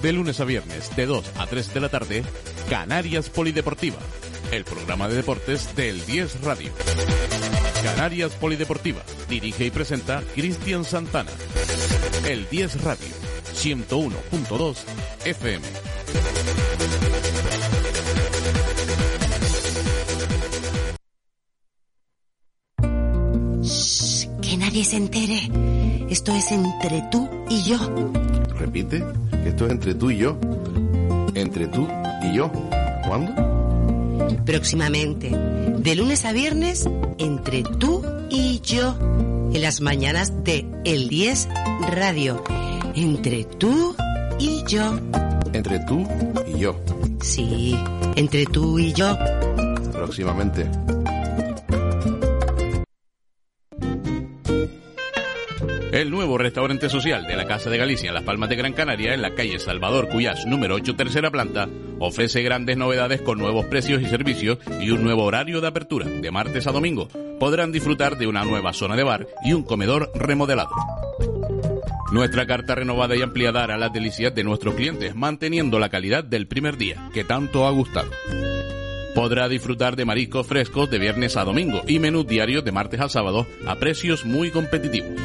De 0.00 0.12
lunes 0.12 0.38
a 0.40 0.44
viernes, 0.44 0.94
de 0.94 1.06
2 1.06 1.32
a 1.38 1.46
3 1.46 1.74
de 1.74 1.80
la 1.80 1.88
tarde, 1.88 2.22
Canarias 2.68 3.28
Polideportiva, 3.28 3.98
el 4.52 4.64
programa 4.64 5.08
de 5.08 5.16
deportes 5.16 5.74
del 5.74 6.04
10 6.06 6.42
Radio. 6.42 6.70
Canarias 7.82 8.32
Polideportiva, 8.34 9.02
dirige 9.28 9.64
y 9.64 9.70
presenta 9.70 10.22
Cristian 10.34 10.84
Santana. 10.84 11.30
El 12.28 12.48
10 12.48 12.82
Radio, 12.84 13.08
101.2 13.54 14.76
FM. 15.24 15.66
nadie 24.58 24.84
se 24.84 24.96
entere. 24.96 25.50
Esto 26.08 26.32
es 26.34 26.52
entre 26.52 27.02
tú 27.10 27.28
y 27.48 27.62
yo. 27.64 27.78
Repite, 28.58 29.04
esto 29.44 29.66
es 29.66 29.72
entre 29.72 29.94
tú 29.94 30.10
y 30.10 30.18
yo. 30.18 30.38
Entre 31.34 31.66
tú 31.66 31.88
y 32.22 32.36
yo. 32.36 32.50
¿Cuándo? 33.06 33.51
Próximamente, 34.44 35.30
de 35.30 35.94
lunes 35.94 36.24
a 36.24 36.32
viernes, 36.32 36.88
entre 37.18 37.62
tú 37.62 38.02
y 38.30 38.60
yo. 38.60 38.96
En 39.52 39.62
las 39.62 39.80
mañanas 39.80 40.44
de 40.44 40.66
El 40.84 41.08
10 41.08 41.48
Radio. 41.90 42.42
Entre 42.94 43.44
tú 43.44 43.94
y 44.38 44.64
yo. 44.66 44.98
Entre 45.52 45.78
tú 45.80 46.06
y 46.46 46.58
yo. 46.58 46.80
Sí, 47.20 47.76
entre 48.16 48.46
tú 48.46 48.78
y 48.78 48.92
yo. 48.92 49.16
Próximamente. 49.92 50.68
El 56.02 56.10
nuevo 56.10 56.36
restaurante 56.36 56.88
social 56.88 57.28
de 57.28 57.36
la 57.36 57.46
Casa 57.46 57.70
de 57.70 57.78
Galicia 57.78 58.08
en 58.08 58.14
Las 58.14 58.24
Palmas 58.24 58.48
de 58.48 58.56
Gran 58.56 58.72
Canaria, 58.72 59.14
en 59.14 59.22
la 59.22 59.36
calle 59.36 59.60
Salvador 59.60 60.08
Cuyás, 60.08 60.44
número 60.46 60.74
8, 60.74 60.96
tercera 60.96 61.30
planta, 61.30 61.68
ofrece 62.00 62.42
grandes 62.42 62.76
novedades 62.76 63.22
con 63.22 63.38
nuevos 63.38 63.66
precios 63.66 64.02
y 64.02 64.06
servicios 64.06 64.58
y 64.80 64.90
un 64.90 65.04
nuevo 65.04 65.22
horario 65.22 65.60
de 65.60 65.68
apertura, 65.68 66.06
de 66.06 66.30
martes 66.32 66.66
a 66.66 66.72
domingo. 66.72 67.06
Podrán 67.38 67.70
disfrutar 67.70 68.18
de 68.18 68.26
una 68.26 68.42
nueva 68.42 68.72
zona 68.72 68.96
de 68.96 69.04
bar 69.04 69.28
y 69.44 69.52
un 69.52 69.62
comedor 69.62 70.10
remodelado. 70.16 70.74
Nuestra 72.10 72.48
carta 72.48 72.74
renovada 72.74 73.14
y 73.14 73.22
ampliada 73.22 73.62
hará 73.62 73.78
las 73.78 73.92
delicias 73.92 74.34
de 74.34 74.42
nuestros 74.42 74.74
clientes, 74.74 75.14
manteniendo 75.14 75.78
la 75.78 75.88
calidad 75.88 76.24
del 76.24 76.48
primer 76.48 76.78
día, 76.78 77.10
que 77.14 77.22
tanto 77.22 77.64
ha 77.64 77.70
gustado. 77.70 78.10
Podrá 79.14 79.48
disfrutar 79.48 79.94
de 79.96 80.04
mariscos 80.04 80.46
frescos 80.46 80.90
de 80.90 80.98
viernes 80.98 81.36
a 81.36 81.44
domingo 81.44 81.82
y 81.86 81.98
menús 81.98 82.26
diarios 82.26 82.64
de 82.64 82.72
martes 82.72 83.00
a 83.00 83.08
sábado 83.08 83.46
a 83.66 83.76
precios 83.76 84.24
muy 84.24 84.50
competitivos. 84.50 85.20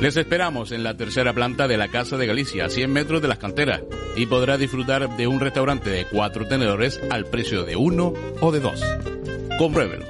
Les 0.00 0.16
esperamos 0.16 0.72
en 0.72 0.82
la 0.82 0.96
tercera 0.96 1.34
planta 1.34 1.68
de 1.68 1.76
la 1.76 1.88
Casa 1.88 2.16
de 2.16 2.26
Galicia, 2.26 2.64
a 2.64 2.70
100 2.70 2.90
metros 2.90 3.20
de 3.20 3.28
las 3.28 3.36
canteras, 3.36 3.82
y 4.16 4.24
podrá 4.24 4.56
disfrutar 4.56 5.14
de 5.14 5.26
un 5.26 5.40
restaurante 5.40 5.90
de 5.90 6.06
cuatro 6.06 6.48
tenedores 6.48 6.98
al 7.10 7.26
precio 7.26 7.64
de 7.64 7.76
uno 7.76 8.14
o 8.40 8.50
de 8.50 8.60
dos. 8.60 8.80
Compruébelo. 9.58 10.06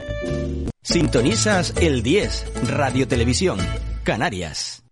Sintonizas 0.81 1.75
el 1.81 2.05
10, 2.05 2.69
Radio 2.69 3.09
Televisión, 3.09 3.59
Canarias. 4.05 4.85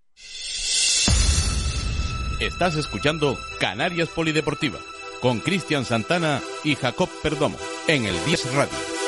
Estás 2.40 2.76
escuchando 2.76 3.36
Canarias 3.58 4.08
Polideportiva, 4.08 4.78
con 5.20 5.40
Cristian 5.40 5.84
Santana 5.84 6.40
y 6.64 6.74
Jacob 6.74 7.08
Perdomo, 7.22 7.56
en 7.86 8.06
el 8.06 8.24
10 8.24 8.54
Radio. 8.54 8.98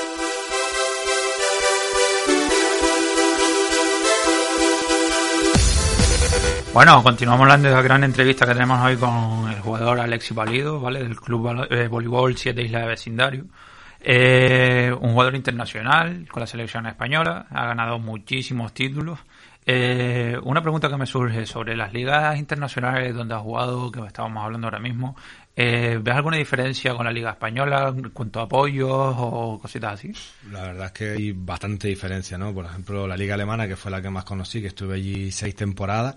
Bueno, 6.72 7.02
continuamos 7.02 7.42
hablando 7.42 7.68
de 7.68 7.74
la 7.74 7.82
gran 7.82 8.04
entrevista 8.04 8.46
que 8.46 8.52
tenemos 8.52 8.80
hoy 8.80 8.96
con 8.96 9.50
el 9.50 9.60
jugador 9.60 9.98
Alexi 9.98 10.34
Valido, 10.34 10.80
¿vale? 10.80 11.02
Del 11.02 11.16
Club 11.16 11.66
eh, 11.68 11.88
Voleibol 11.88 12.36
7 12.36 12.62
Isla 12.62 12.80
de 12.80 12.86
Vecindario. 12.86 13.44
Eh, 14.02 14.94
un 15.00 15.12
jugador 15.12 15.34
internacional 15.34 16.26
con 16.30 16.40
la 16.40 16.46
selección 16.46 16.86
española, 16.86 17.46
ha 17.50 17.66
ganado 17.66 17.98
muchísimos 17.98 18.72
títulos. 18.72 19.18
Eh, 19.66 20.38
una 20.42 20.62
pregunta 20.62 20.88
que 20.88 20.96
me 20.96 21.06
surge 21.06 21.44
sobre 21.44 21.76
las 21.76 21.92
ligas 21.92 22.38
internacionales 22.38 23.14
donde 23.14 23.34
ha 23.34 23.38
jugado, 23.38 23.92
que 23.92 24.00
estábamos 24.06 24.42
hablando 24.42 24.68
ahora 24.68 24.78
mismo, 24.78 25.16
¿ves 25.56 26.14
alguna 26.14 26.38
diferencia 26.38 26.94
con 26.94 27.04
la 27.04 27.12
liga 27.12 27.30
española 27.30 27.92
en 27.94 28.10
cuanto 28.10 28.40
a 28.40 28.44
apoyos 28.44 28.88
o 28.90 29.58
cositas 29.60 29.94
así? 29.94 30.12
La 30.50 30.62
verdad 30.62 30.86
es 30.86 30.92
que 30.92 31.10
hay 31.10 31.32
bastante 31.32 31.88
diferencia, 31.88 32.38
¿no? 32.38 32.54
Por 32.54 32.64
ejemplo, 32.64 33.06
la 33.06 33.16
liga 33.16 33.34
alemana, 33.34 33.68
que 33.68 33.76
fue 33.76 33.90
la 33.90 34.00
que 34.00 34.10
más 34.10 34.24
conocí, 34.24 34.60
que 34.60 34.68
estuve 34.68 34.94
allí 34.94 35.30
seis 35.30 35.54
temporadas, 35.54 36.16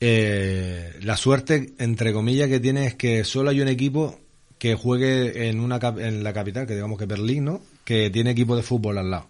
eh, 0.00 0.98
la 1.02 1.16
suerte, 1.16 1.74
entre 1.78 2.12
comillas, 2.12 2.48
que 2.48 2.60
tiene 2.60 2.86
es 2.86 2.94
que 2.94 3.24
solo 3.24 3.50
hay 3.50 3.60
un 3.60 3.68
equipo 3.68 4.18
que 4.58 4.74
juegue 4.74 5.48
en, 5.48 5.60
una, 5.60 5.78
en 5.98 6.22
la 6.22 6.32
capital, 6.32 6.66
que 6.66 6.74
digamos 6.74 6.98
que 6.98 7.06
Berlín, 7.06 7.44
¿no? 7.44 7.60
Que 7.84 8.10
tiene 8.10 8.30
equipo 8.30 8.56
de 8.56 8.62
fútbol 8.62 8.98
al 8.98 9.10
lado. 9.10 9.28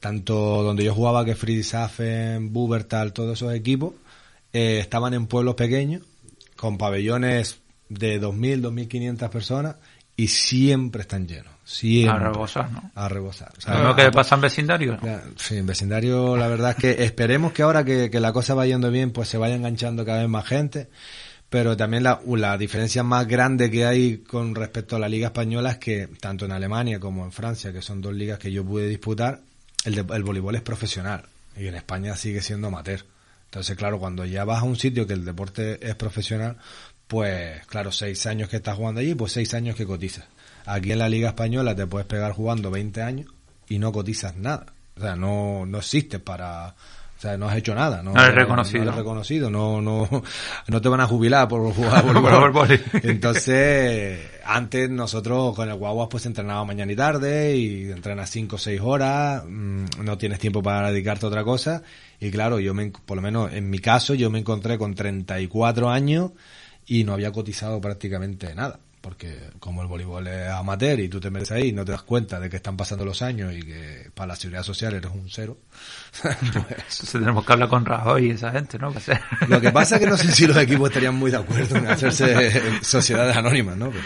Tanto 0.00 0.62
donde 0.62 0.84
yo 0.84 0.94
jugaba, 0.94 1.24
que 1.24 1.34
Friedrichshafen, 1.34 2.52
Bubertal, 2.52 3.12
todos 3.12 3.38
esos 3.38 3.54
equipos, 3.54 3.94
eh, 4.52 4.78
estaban 4.80 5.14
en 5.14 5.26
pueblos 5.26 5.54
pequeños, 5.54 6.02
con 6.56 6.76
pabellones 6.78 7.60
de 7.98 8.20
2.000, 8.20 8.62
2.500 8.62 9.28
personas, 9.30 9.76
y 10.16 10.28
siempre 10.28 11.02
están 11.02 11.26
llenos. 11.26 11.52
Siempre. 11.64 12.14
A 12.14 12.18
rebosar, 12.18 12.70
¿no? 12.70 12.90
A 12.94 13.08
rebosar. 13.08 13.52
O 13.90 13.96
que 13.96 14.10
pasa 14.12 14.34
en 14.34 14.40
vecindario? 14.42 14.98
Sí, 15.36 15.56
en 15.56 15.66
vecindario 15.66 16.36
la 16.36 16.46
verdad 16.46 16.70
es 16.70 16.76
que 16.76 16.90
esperemos 17.04 17.52
que 17.52 17.62
ahora 17.62 17.84
que, 17.84 18.10
la 18.12 18.32
cosa 18.32 18.54
va 18.54 18.66
yendo 18.66 18.90
bien, 18.90 19.10
pues 19.10 19.28
se 19.28 19.38
vaya 19.38 19.54
enganchando 19.54 20.04
cada 20.04 20.20
vez 20.20 20.28
más 20.28 20.46
gente. 20.46 20.88
Pero 21.48 21.76
también 21.76 22.02
la, 22.02 22.20
la 22.26 22.58
diferencia 22.58 23.02
más 23.02 23.28
grande 23.28 23.70
que 23.70 23.86
hay 23.86 24.18
con 24.18 24.54
respecto 24.54 24.96
a 24.96 24.98
la 24.98 25.08
Liga 25.08 25.28
Española 25.28 25.70
es 25.72 25.78
que 25.78 26.08
tanto 26.20 26.44
en 26.46 26.52
Alemania 26.52 26.98
como 26.98 27.24
en 27.24 27.32
Francia, 27.32 27.72
que 27.72 27.80
son 27.80 28.00
dos 28.00 28.12
ligas 28.12 28.38
que 28.38 28.50
yo 28.50 28.64
pude 28.64 28.88
disputar, 28.88 29.40
el, 29.84 29.98
el 29.98 30.22
voleibol 30.24 30.56
es 30.56 30.62
profesional 30.62 31.26
y 31.56 31.68
en 31.68 31.76
España 31.76 32.16
sigue 32.16 32.42
siendo 32.42 32.68
amateur. 32.68 33.04
Entonces, 33.46 33.76
claro, 33.76 34.00
cuando 34.00 34.24
ya 34.24 34.44
vas 34.44 34.62
a 34.62 34.64
un 34.64 34.74
sitio 34.74 35.06
que 35.06 35.12
el 35.12 35.24
deporte 35.24 35.78
es 35.86 35.94
profesional, 35.94 36.56
pues 37.06 37.66
claro, 37.66 37.92
seis 37.92 38.26
años 38.26 38.48
que 38.48 38.56
estás 38.56 38.76
jugando 38.76 39.00
allí, 39.00 39.14
pues 39.14 39.32
seis 39.32 39.54
años 39.54 39.76
que 39.76 39.86
cotizas. 39.86 40.24
Aquí 40.66 40.92
en 40.92 40.98
la 40.98 41.08
Liga 41.08 41.28
Española 41.28 41.74
te 41.74 41.86
puedes 41.86 42.06
pegar 42.06 42.32
jugando 42.32 42.70
20 42.70 43.02
años 43.02 43.30
y 43.68 43.78
no 43.78 43.92
cotizas 43.92 44.36
nada. 44.36 44.66
O 44.96 45.00
sea, 45.00 45.16
no, 45.16 45.66
no 45.66 45.78
existes 45.78 46.20
para... 46.20 46.74
O 47.16 47.20
sea, 47.24 47.38
no 47.38 47.48
has 47.48 47.56
hecho 47.56 47.74
nada. 47.74 48.02
No, 48.02 48.12
No 48.12 48.22
eres 48.22 48.34
reconocido. 48.34 48.84
No 48.84 48.90
eres 48.90 48.96
reconocido. 48.96 49.50
No, 49.50 49.80
no, 49.80 50.08
no 50.68 50.80
te 50.80 50.88
van 50.88 51.00
a 51.00 51.06
jubilar 51.06 51.48
por 51.48 51.72
jugar 51.74 52.04
voleibol. 52.04 52.80
Entonces, 53.02 54.20
antes 54.44 54.90
nosotros 54.90 55.54
con 55.54 55.68
el 55.68 55.76
guaguas 55.76 56.08
pues 56.10 56.26
entrenaba 56.26 56.64
mañana 56.64 56.92
y 56.92 56.96
tarde 56.96 57.56
y 57.56 57.90
entrenas 57.90 58.30
5 58.30 58.56
o 58.56 58.58
6 58.58 58.80
horas, 58.82 59.44
mm, 59.46 59.84
no 60.02 60.18
tienes 60.18 60.38
tiempo 60.38 60.62
para 60.62 60.90
dedicarte 60.90 61.24
a 61.24 61.28
otra 61.28 61.44
cosa. 61.44 61.82
Y 62.20 62.30
claro, 62.30 62.58
yo 62.58 62.74
me, 62.74 62.90
por 62.90 63.16
lo 63.16 63.22
menos 63.22 63.52
en 63.52 63.70
mi 63.70 63.78
caso, 63.78 64.14
yo 64.14 64.30
me 64.30 64.38
encontré 64.38 64.76
con 64.76 64.94
34 64.94 65.90
años 65.90 66.32
y 66.86 67.04
no 67.04 67.12
había 67.14 67.32
cotizado 67.32 67.80
prácticamente 67.80 68.54
nada. 68.54 68.78
Porque 69.00 69.38
como 69.60 69.82
el 69.82 69.86
voleibol 69.86 70.26
es 70.28 70.48
amateur 70.48 70.98
y 70.98 71.10
tú 71.10 71.20
te 71.20 71.28
metes 71.30 71.50
ahí 71.52 71.68
y 71.68 71.72
no 71.72 71.84
te 71.84 71.92
das 71.92 72.02
cuenta 72.04 72.40
de 72.40 72.48
que 72.48 72.56
están 72.56 72.74
pasando 72.74 73.04
los 73.04 73.20
años 73.20 73.52
y 73.52 73.62
que 73.62 74.10
para 74.14 74.28
la 74.28 74.34
seguridad 74.36 74.62
social 74.62 74.94
eres 74.94 75.10
un 75.12 75.28
cero. 75.28 75.58
pues, 76.22 77.10
tenemos 77.12 77.44
que 77.44 77.52
hablar 77.52 77.68
con 77.68 77.84
Rajoy 77.84 78.28
y 78.28 78.30
esa 78.30 78.50
gente, 78.52 78.78
¿no? 78.78 78.94
Lo 79.48 79.60
que 79.60 79.70
pasa 79.72 79.96
es 79.96 80.00
que 80.00 80.06
no 80.06 80.16
sé 80.16 80.32
si 80.32 80.46
los 80.46 80.56
equipos 80.56 80.88
estarían 80.88 81.14
muy 81.16 81.30
de 81.30 81.36
acuerdo 81.36 81.76
en 81.76 81.86
hacerse 81.86 82.82
sociedades 82.82 83.36
anónimas, 83.36 83.76
¿no? 83.76 83.90
Pero- 83.90 84.04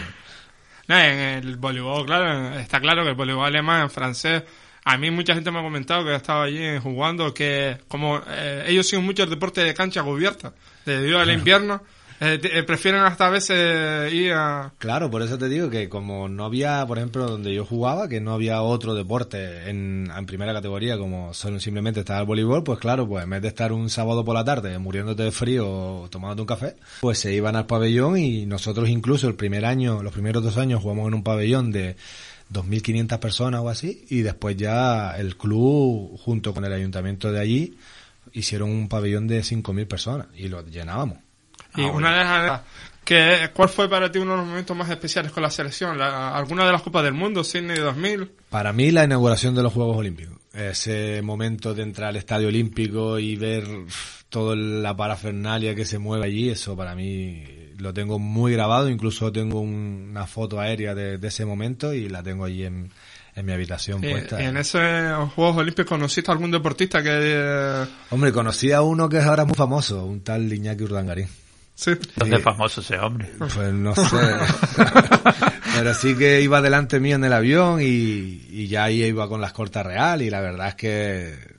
No, 0.89 0.97
en 0.99 1.17
el 1.19 1.55
voleibol, 1.55 2.05
claro, 2.05 2.59
está 2.59 2.81
claro 2.81 3.03
que 3.03 3.09
el 3.11 3.15
voleibol 3.15 3.45
alemán, 3.45 3.83
en 3.83 3.89
francés, 3.89 4.43
a 4.83 4.97
mí 4.97 5.11
mucha 5.11 5.33
gente 5.33 5.49
me 5.51 5.59
ha 5.59 5.63
comentado 5.63 6.03
que 6.03 6.11
ha 6.11 6.15
estado 6.17 6.41
allí 6.41 6.77
jugando, 6.81 7.33
que 7.33 7.77
como 7.87 8.21
eh, 8.27 8.65
ellos 8.67 8.85
siguen 8.87 9.05
mucho 9.05 9.23
el 9.23 9.29
deporte 9.29 9.63
de 9.63 9.73
cancha 9.73 10.03
cubierta, 10.03 10.53
debido 10.85 11.19
al 11.19 11.29
invierno, 11.31 11.83
eh, 12.19 12.39
eh, 12.43 12.63
prefieren 12.63 13.01
hasta 13.01 13.27
a 13.27 13.29
veces 13.29 14.11
ir 14.13 14.33
a... 14.33 14.73
Claro, 14.77 15.09
por 15.09 15.21
eso 15.21 15.37
te 15.37 15.47
digo 15.47 15.69
que 15.69 15.87
como 15.87 16.27
no 16.27 16.45
había, 16.45 16.85
por 16.85 16.97
ejemplo, 16.97 17.29
donde 17.29 17.53
yo 17.53 17.65
jugaba, 17.65 18.09
que 18.09 18.19
no 18.19 18.33
había 18.33 18.61
otro 18.61 18.93
deporte 18.93 19.69
en, 19.69 20.09
primera 20.27 20.53
categoría 20.53 20.97
como 20.97 21.33
solo 21.33 21.59
simplemente 21.59 22.01
estaba 22.01 22.19
el 22.19 22.25
voleibol, 22.25 22.63
pues 22.63 22.77
claro, 22.77 23.07
pues 23.07 23.23
en 23.23 23.29
vez 23.31 23.41
de 23.41 23.47
estar 23.47 23.71
un 23.71 23.89
sábado 23.89 24.23
por 24.23 24.35
la 24.35 24.43
tarde 24.43 24.77
muriéndote 24.77 25.23
de 25.23 25.31
frío 25.31 26.01
o 26.01 26.09
tomándote 26.09 26.41
un 26.41 26.47
café, 26.47 26.75
pues 27.01 27.19
se 27.19 27.33
iban 27.33 27.55
al 27.55 27.65
pabellón 27.65 28.17
y 28.17 28.45
nosotros 28.45 28.89
incluso 28.89 29.27
el 29.27 29.35
primer 29.35 29.65
año, 29.65 30.03
los 30.03 30.13
primeros 30.13 30.43
dos 30.43 30.57
años 30.57 30.81
jugamos 30.81 31.07
en 31.07 31.15
un 31.15 31.23
pabellón 31.23 31.71
de 31.71 31.95
2.500 32.53 33.19
personas 33.19 33.61
o 33.61 33.69
así 33.69 34.05
y 34.09 34.21
después 34.21 34.57
ya 34.57 35.15
el 35.17 35.37
club 35.37 36.17
junto 36.19 36.53
con 36.53 36.65
el 36.65 36.73
ayuntamiento 36.73 37.31
de 37.31 37.39
allí 37.39 37.77
hicieron 38.33 38.69
un 38.69 38.89
pabellón 38.89 39.27
de 39.27 39.41
5.000 39.41 39.87
personas 39.87 40.27
y 40.35 40.47
lo 40.49 40.65
llenábamos. 40.65 41.28
Y 41.75 41.83
Ah, 41.83 41.91
una 41.91 42.17
de 42.17 42.47
las... 42.47 42.61
Que, 43.05 43.49
¿Cuál 43.55 43.69
fue 43.69 43.89
para 43.89 44.11
ti 44.11 44.19
uno 44.19 44.31
de 44.33 44.37
los 44.37 44.45
momentos 44.47 44.77
más 44.77 44.87
especiales 44.89 45.31
con 45.31 45.41
la 45.41 45.49
selección? 45.49 45.97
La- 45.97 46.35
¿Alguna 46.35 46.65
de 46.65 46.71
las 46.71 46.83
Copas 46.83 47.03
del 47.03 47.13
Mundo? 47.13 47.43
Sydney 47.43 47.77
2000. 47.79 48.29
Para 48.49 48.71
mí 48.71 48.91
la 48.91 49.03
inauguración 49.05 49.55
de 49.55 49.63
los 49.63 49.73
Juegos 49.73 49.97
Olímpicos. 49.97 50.37
Ese 50.53 51.21
momento 51.23 51.73
de 51.73 51.83
entrar 51.83 52.09
al 52.09 52.17
Estadio 52.17 52.49
Olímpico 52.49 53.17
y 53.17 53.35
ver 53.35 53.65
toda 54.29 54.55
la 54.55 54.95
parafernalia 54.95 55.73
que 55.73 55.85
se 55.85 55.97
mueve 55.97 56.25
allí, 56.25 56.49
eso 56.49 56.75
para 56.77 56.93
mí 56.93 57.43
lo 57.77 57.93
tengo 57.95 58.19
muy 58.19 58.53
grabado. 58.53 58.89
Incluso 58.89 59.31
tengo 59.31 59.59
un- 59.59 60.09
una 60.11 60.27
foto 60.27 60.59
aérea 60.59 60.93
de, 60.93 61.17
de 61.17 61.27
ese 61.29 61.45
momento 61.45 61.93
y 61.95 62.09
la 62.09 62.21
tengo 62.21 62.45
allí 62.45 62.63
en, 62.65 62.91
en 63.35 63.45
mi 63.45 63.53
habitación 63.53 64.01
puesta. 64.01 64.39
en 64.39 64.55
esos 64.57 64.81
Juegos 65.33 65.57
Olímpicos 65.57 65.89
conociste 65.89 66.29
a 66.29 66.33
algún 66.35 66.51
deportista 66.51 67.01
que... 67.01 67.09
eh, 67.11 67.85
Hombre, 68.11 68.31
conocí 68.31 68.71
a 68.71 68.83
uno 68.83 69.09
que 69.09 69.17
es 69.17 69.23
ahora 69.23 69.45
muy 69.45 69.55
famoso, 69.55 70.05
un 70.05 70.21
tal 70.21 70.51
Iñaki 70.53 70.83
Urdangarín. 70.83 71.27
Sí. 71.79 71.91
¿Dónde 72.17 72.35
es 72.35 72.43
famoso 72.43 72.81
ese 72.81 72.99
hombre? 72.99 73.31
Pues 73.37 73.55
no 73.71 73.95
sé. 73.95 74.17
Pero 75.75 75.93
sí 75.93 76.13
que 76.13 76.41
iba 76.41 76.61
delante 76.61 76.99
mío 76.99 77.15
en 77.15 77.23
el 77.23 77.31
avión 77.31 77.79
y, 77.79 77.85
y 78.49 78.67
ya 78.67 78.83
ahí 78.83 79.01
iba 79.01 79.29
con 79.29 79.39
la 79.39 79.47
escolta 79.47 79.81
real 79.81 80.21
y 80.21 80.29
la 80.29 80.41
verdad 80.41 80.67
es 80.67 80.75
que 80.75 81.49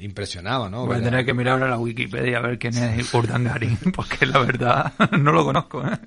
impresionaba, 0.00 0.70
¿no? 0.70 0.86
Voy 0.86 0.96
a 0.96 1.02
tener 1.02 1.26
que 1.26 1.34
mirar 1.34 1.54
ahora 1.54 1.68
la 1.68 1.78
Wikipedia 1.78 2.38
a 2.38 2.40
ver 2.40 2.58
quién 2.58 2.74
es 2.74 3.12
Urdangarín, 3.12 3.78
porque 3.94 4.24
la 4.24 4.38
verdad 4.40 4.92
no 5.18 5.30
lo 5.32 5.44
conozco. 5.44 5.86
¿eh? 5.86 5.98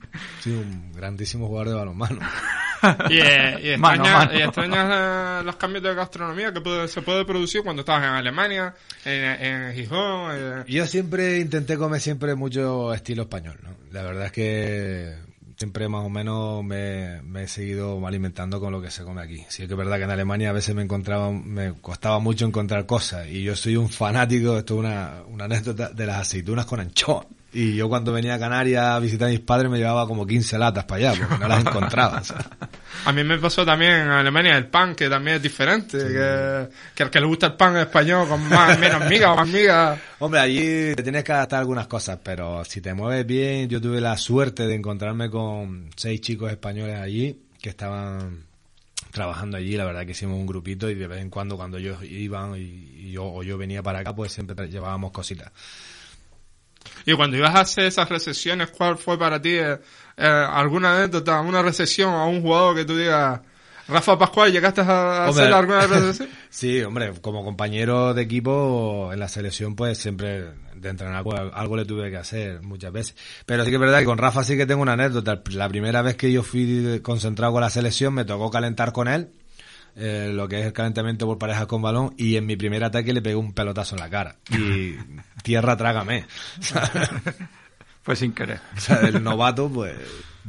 Sí, 0.41 0.49
un 0.49 0.91
grandísimo 0.91 1.47
jugador 1.47 1.69
de 1.69 1.75
balonmano. 1.75 2.19
Y, 3.09 3.19
eh, 3.19 3.73
y 3.75 3.77
Mano, 3.77 4.03
extrañas, 4.03 4.25
mano. 4.27 4.39
y 4.39 4.41
extrañas, 4.41 5.41
eh, 5.41 5.45
los 5.45 5.55
cambios 5.57 5.83
de 5.83 5.93
gastronomía 5.95 6.53
que 6.53 6.61
puede- 6.61 6.87
se 6.87 7.01
puede 7.01 7.25
producir 7.25 7.61
cuando 7.63 7.81
estabas 7.81 8.03
en 8.03 8.09
Alemania, 8.11 8.73
en, 9.05 9.23
en 9.45 9.73
Gijón. 9.73 10.65
Yo 10.67 10.85
siempre 10.85 11.39
intenté 11.39 11.77
comer 11.77 11.99
siempre 12.01 12.35
mucho 12.35 12.93
estilo 12.93 13.23
español, 13.23 13.57
¿no? 13.63 13.69
La 13.91 14.03
verdad 14.03 14.25
es 14.27 14.31
que 14.31 15.15
siempre 15.57 15.89
más 15.89 16.05
o 16.05 16.09
menos 16.09 16.63
me, 16.63 17.21
me 17.23 17.43
he 17.43 17.47
seguido 17.49 18.05
alimentando 18.07 18.61
con 18.61 18.71
lo 18.71 18.81
que 18.81 18.91
se 18.91 19.03
come 19.03 19.21
aquí. 19.21 19.43
Sí 19.49 19.67
que 19.67 19.73
es 19.73 19.77
verdad 19.77 19.97
que 19.97 20.03
en 20.03 20.11
Alemania 20.11 20.51
a 20.51 20.53
veces 20.53 20.73
me 20.73 20.81
encontraba, 20.83 21.31
me 21.31 21.73
costaba 21.81 22.19
mucho 22.19 22.45
encontrar 22.45 22.85
cosas 22.85 23.27
y 23.27 23.43
yo 23.43 23.55
soy 23.57 23.75
un 23.75 23.89
fanático, 23.89 24.57
esto 24.57 24.75
es 24.75 24.79
una, 24.79 25.15
una 25.27 25.45
anécdota 25.45 25.89
de 25.89 26.05
las 26.05 26.17
aceitunas 26.21 26.65
con 26.65 26.79
anchoa. 26.79 27.25
Y 27.51 27.75
yo 27.75 27.89
cuando 27.89 28.13
venía 28.13 28.35
a 28.35 28.39
Canarias 28.39 28.85
a 28.85 28.99
visitar 28.99 29.27
a 29.27 29.31
mis 29.31 29.39
padres 29.39 29.71
me 29.71 29.79
llevaba 29.79 30.07
como 30.07 30.25
15 30.25 30.57
latas 30.59 30.85
para 30.85 31.09
allá 31.09 31.19
porque 31.19 31.37
no 31.39 31.47
las 31.47 31.61
encontraba. 31.61 32.21
A 33.05 33.13
mí 33.13 33.23
me 33.23 33.37
pasó 33.37 33.65
también 33.65 33.91
en 33.93 34.09
Alemania 34.09 34.57
el 34.57 34.67
pan, 34.67 34.93
que 34.93 35.09
también 35.09 35.37
es 35.37 35.41
diferente, 35.41 35.97
que, 35.97 36.67
que 36.93 37.03
al 37.03 37.09
que 37.09 37.19
le 37.19 37.25
gusta 37.25 37.47
el 37.47 37.53
pan 37.53 37.77
español 37.77 38.27
con 38.27 38.47
más 38.49 38.77
menos 38.77 39.07
miga 39.07 39.31
o 39.31 39.37
más 39.37 39.47
miga. 39.47 39.97
Hombre, 40.19 40.41
allí 40.41 40.95
te 40.95 41.03
tienes 41.03 41.23
que 41.23 41.31
adaptar 41.31 41.57
a 41.57 41.59
algunas 41.61 41.87
cosas, 41.87 42.19
pero 42.21 42.65
si 42.65 42.81
te 42.81 42.93
mueves 42.93 43.25
bien, 43.25 43.69
yo 43.69 43.79
tuve 43.79 44.01
la 44.01 44.17
suerte 44.17 44.67
de 44.67 44.75
encontrarme 44.75 45.29
con 45.29 45.89
seis 45.95 46.19
chicos 46.19 46.51
españoles 46.51 46.99
allí 46.99 47.39
que 47.61 47.69
estaban 47.69 48.43
trabajando 49.11 49.57
allí, 49.57 49.77
la 49.77 49.85
verdad 49.85 50.05
que 50.05 50.11
hicimos 50.11 50.37
un 50.37 50.45
grupito 50.45 50.89
y 50.89 50.95
de 50.95 51.07
vez 51.07 51.21
en 51.21 51.29
cuando 51.29 51.55
cuando 51.55 51.77
ellos 51.77 52.03
iban 52.03 52.55
y, 52.57 52.59
y 52.59 53.11
yo, 53.11 53.25
o 53.25 53.43
yo 53.43 53.57
venía 53.57 53.81
para 53.81 53.99
acá, 53.99 54.13
pues 54.13 54.33
siempre 54.33 54.67
llevábamos 54.67 55.11
cositas. 55.11 55.51
Y 57.05 57.13
cuando 57.13 57.37
ibas 57.37 57.55
a 57.55 57.61
hacer 57.61 57.85
esas 57.85 58.09
recesiones, 58.09 58.69
¿cuál 58.69 58.97
fue 58.97 59.17
para 59.17 59.41
ti 59.41 59.55
eh, 59.55 59.77
eh, 60.17 60.25
alguna 60.25 60.97
anécdota, 60.97 61.39
una 61.41 61.61
recesión 61.61 62.13
a 62.13 62.25
un 62.25 62.41
jugador 62.41 62.75
que 62.75 62.85
tú 62.85 62.95
digas, 62.95 63.39
Rafa 63.87 64.17
Pascual, 64.17 64.51
¿llegaste 64.51 64.81
a 64.81 65.27
Hombre. 65.27 65.43
hacer 65.43 65.53
alguna 65.53 65.87
recesión? 65.87 66.29
Sí, 66.49 66.81
hombre, 66.83 67.13
como 67.21 67.43
compañero 67.43 68.13
de 68.13 68.21
equipo 68.21 69.09
en 69.11 69.19
la 69.19 69.27
selección, 69.27 69.75
pues 69.75 69.97
siempre 69.97 70.45
de 70.75 70.89
entrenar 70.89 71.23
pues, 71.23 71.39
algo 71.53 71.75
le 71.75 71.85
tuve 71.85 72.09
que 72.09 72.17
hacer 72.17 72.61
muchas 72.61 72.91
veces. 72.91 73.15
Pero 73.45 73.63
sí 73.63 73.69
que 73.69 73.75
es 73.75 73.81
verdad 73.81 73.99
que 73.99 74.05
con 74.05 74.17
Rafa 74.17 74.43
sí 74.43 74.55
que 74.55 74.65
tengo 74.65 74.81
una 74.81 74.93
anécdota. 74.93 75.41
La 75.51 75.67
primera 75.67 76.01
vez 76.01 76.15
que 76.15 76.31
yo 76.31 76.43
fui 76.43 76.99
concentrado 77.01 77.53
con 77.53 77.61
la 77.61 77.69
selección, 77.69 78.13
me 78.13 78.25
tocó 78.25 78.51
calentar 78.51 78.93
con 78.93 79.07
él, 79.07 79.29
eh, 79.95 80.31
lo 80.33 80.47
que 80.47 80.59
es 80.59 80.65
el 80.65 80.73
calentamiento 80.73 81.25
por 81.25 81.37
parejas 81.37 81.65
con 81.67 81.81
balón, 81.81 82.13
y 82.17 82.35
en 82.35 82.45
mi 82.45 82.55
primer 82.55 82.83
ataque 82.83 83.13
le 83.13 83.21
pegué 83.21 83.35
un 83.35 83.53
pelotazo 83.53 83.95
en 83.95 84.01
la 84.01 84.09
cara. 84.09 84.35
Y 84.51 84.95
tierra 85.43 85.75
trágame. 85.77 86.25
Fue 88.01 88.15
sin 88.15 88.31
querer. 88.33 88.59
O 88.75 88.79
sea, 88.79 89.01
el 89.01 89.23
novato, 89.23 89.69
pues, 89.69 89.95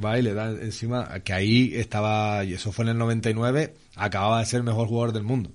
va 0.02 0.18
y 0.18 0.22
le 0.22 0.34
da 0.34 0.50
encima, 0.50 1.08
que 1.20 1.32
ahí 1.32 1.72
estaba, 1.74 2.44
y 2.44 2.54
eso 2.54 2.72
fue 2.72 2.84
en 2.84 2.90
el 2.90 2.98
99, 2.98 3.74
acababa 3.96 4.38
de 4.40 4.46
ser 4.46 4.58
el 4.58 4.64
mejor 4.64 4.88
jugador 4.88 5.12
del 5.12 5.24
mundo. 5.24 5.50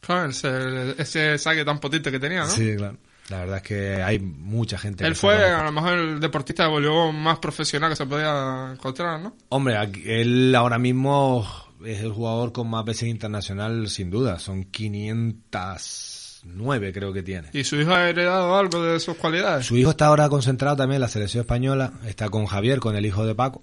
Claro, 0.00 0.30
ese, 0.30 1.00
ese 1.00 1.38
saque 1.38 1.64
tan 1.64 1.78
potente 1.80 2.10
que 2.10 2.18
tenía, 2.18 2.40
¿no? 2.40 2.48
Sí, 2.48 2.74
claro. 2.76 2.96
La 3.30 3.38
verdad 3.38 3.56
es 3.56 3.62
que 3.62 4.02
hay 4.02 4.18
mucha 4.18 4.76
gente. 4.76 5.06
Él 5.06 5.14
fue 5.16 5.34
a 5.50 5.62
lo 5.64 5.72
mejor 5.72 5.94
el 5.94 6.20
deportista 6.20 6.64
de 6.64 6.68
voleibol 6.68 7.14
más 7.14 7.38
profesional 7.38 7.88
que 7.88 7.96
se 7.96 8.04
podía 8.04 8.72
encontrar, 8.72 9.18
¿no? 9.18 9.34
Hombre, 9.48 9.78
aquí- 9.78 10.02
él 10.04 10.54
ahora 10.54 10.78
mismo 10.78 11.46
es 11.84 12.00
el 12.00 12.12
jugador 12.12 12.52
con 12.52 12.68
más 12.68 12.84
veces 12.84 13.08
internacional, 13.08 13.88
sin 13.88 14.10
duda. 14.10 14.38
Son 14.38 14.64
509, 14.64 16.92
creo 16.92 17.12
que 17.12 17.22
tiene. 17.22 17.48
¿Y 17.52 17.64
su 17.64 17.76
hijo 17.76 17.92
ha 17.92 18.08
heredado 18.08 18.56
algo 18.56 18.82
de 18.82 18.98
sus 19.00 19.16
cualidades? 19.16 19.66
Su 19.66 19.76
hijo 19.76 19.90
está 19.90 20.06
ahora 20.06 20.28
concentrado 20.28 20.76
también 20.76 20.96
en 20.96 21.02
la 21.02 21.08
selección 21.08 21.42
española. 21.42 21.92
Está 22.06 22.28
con 22.28 22.46
Javier, 22.46 22.80
con 22.80 22.96
el 22.96 23.06
hijo 23.06 23.26
de 23.26 23.34
Paco. 23.34 23.62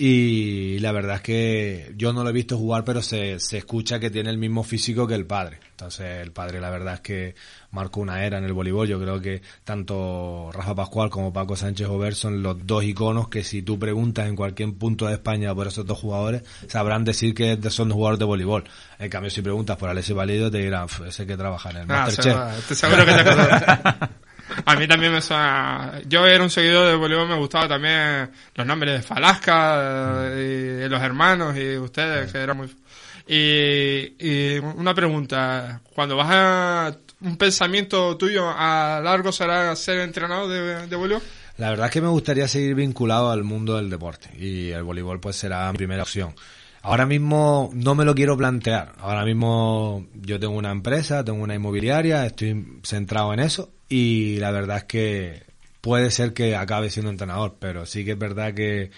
Y 0.00 0.78
la 0.78 0.92
verdad 0.92 1.16
es 1.16 1.22
que 1.22 1.92
yo 1.96 2.12
no 2.12 2.22
lo 2.22 2.30
he 2.30 2.32
visto 2.32 2.56
jugar, 2.56 2.84
pero 2.84 3.02
se, 3.02 3.40
se 3.40 3.58
escucha 3.58 3.98
que 3.98 4.10
tiene 4.10 4.30
el 4.30 4.38
mismo 4.38 4.62
físico 4.62 5.08
que 5.08 5.14
el 5.14 5.26
padre. 5.26 5.58
Entonces, 5.70 6.20
el 6.22 6.30
padre, 6.30 6.60
la 6.60 6.70
verdad 6.70 6.94
es 6.94 7.00
que 7.00 7.34
marcó 7.72 8.00
una 8.00 8.24
era 8.24 8.38
en 8.38 8.44
el 8.44 8.52
voleibol. 8.52 8.86
Yo 8.86 9.00
creo 9.00 9.20
que 9.20 9.42
tanto 9.64 10.50
Rafa 10.52 10.74
Pascual 10.76 11.10
como 11.10 11.32
Paco 11.32 11.56
Sánchez 11.56 11.88
Ober 11.88 12.14
son 12.14 12.42
los 12.44 12.64
dos 12.64 12.84
iconos 12.84 13.28
que 13.28 13.42
si 13.42 13.62
tú 13.62 13.76
preguntas 13.78 14.28
en 14.28 14.36
cualquier 14.36 14.72
punto 14.74 15.06
de 15.06 15.14
España 15.14 15.52
por 15.54 15.66
esos 15.66 15.84
dos 15.84 15.98
jugadores, 15.98 16.42
sabrán 16.68 17.04
decir 17.04 17.34
que 17.34 17.58
son 17.70 17.90
jugadores 17.90 18.20
de 18.20 18.24
voleibol. 18.24 18.64
En 19.00 19.10
cambio, 19.10 19.30
si 19.30 19.42
preguntas 19.42 19.76
por 19.78 19.88
Alessio 19.88 20.14
Valido, 20.14 20.48
te 20.50 20.58
dirán, 20.58 20.86
"Pf, 20.86 21.08
ese 21.08 21.26
que 21.26 21.36
trabaja 21.36 21.70
en 21.70 21.76
el 21.78 21.82
Ah, 21.82 22.04
Masterchef. 22.06 22.36
estoy 22.58 22.76
seguro 22.76 23.04
que 23.04 23.12
te. 23.12 23.18
A 24.64 24.76
mí 24.76 24.86
también 24.86 25.12
me 25.12 25.20
suena... 25.20 26.00
Yo 26.06 26.26
era 26.26 26.42
un 26.42 26.50
seguidor 26.50 26.88
de 26.88 26.94
voleibol, 26.94 27.28
me 27.28 27.36
gustaba 27.36 27.68
también 27.68 28.30
los 28.54 28.66
nombres 28.66 28.94
de 28.94 29.02
Falasca 29.02 30.28
eh, 30.30 30.84
y 30.86 30.88
los 30.88 31.02
hermanos 31.02 31.56
y 31.56 31.76
ustedes, 31.76 32.32
que 32.32 32.38
era 32.38 32.54
muy... 32.54 32.68
Y, 33.26 34.14
y 34.18 34.58
una 34.58 34.94
pregunta, 34.94 35.80
cuando 35.94 36.16
vas 36.16 36.28
a... 36.30 36.96
Un 37.20 37.36
pensamiento 37.36 38.16
tuyo 38.16 38.48
a 38.48 39.00
largo 39.02 39.32
será 39.32 39.74
ser 39.74 39.98
entrenador 40.00 40.48
de, 40.48 40.86
de 40.86 40.96
voleibol? 40.96 41.22
La 41.56 41.70
verdad 41.70 41.86
es 41.86 41.92
que 41.92 42.00
me 42.00 42.08
gustaría 42.08 42.46
seguir 42.46 42.76
vinculado 42.76 43.32
al 43.32 43.42
mundo 43.42 43.76
del 43.76 43.90
deporte 43.90 44.30
y 44.38 44.70
el 44.70 44.84
voleibol 44.84 45.18
pues 45.18 45.34
será 45.34 45.70
mi 45.72 45.78
primera 45.78 46.04
opción. 46.04 46.34
Ahora 46.82 47.06
mismo 47.06 47.70
no 47.74 47.96
me 47.96 48.04
lo 48.04 48.14
quiero 48.14 48.36
plantear. 48.36 48.92
Ahora 49.00 49.24
mismo 49.24 50.06
yo 50.14 50.38
tengo 50.38 50.54
una 50.56 50.70
empresa, 50.70 51.24
tengo 51.24 51.42
una 51.42 51.56
inmobiliaria, 51.56 52.24
estoy 52.24 52.80
centrado 52.84 53.34
en 53.34 53.40
eso 53.40 53.72
y 53.88 54.36
la 54.36 54.50
verdad 54.50 54.78
es 54.78 54.84
que 54.84 55.42
puede 55.80 56.10
ser 56.10 56.32
que 56.34 56.56
acabe 56.56 56.90
siendo 56.90 57.10
entrenador, 57.10 57.56
pero 57.58 57.86
sí 57.86 58.04
que 58.04 58.12
es 58.12 58.18
verdad 58.18 58.52
que, 58.54 58.90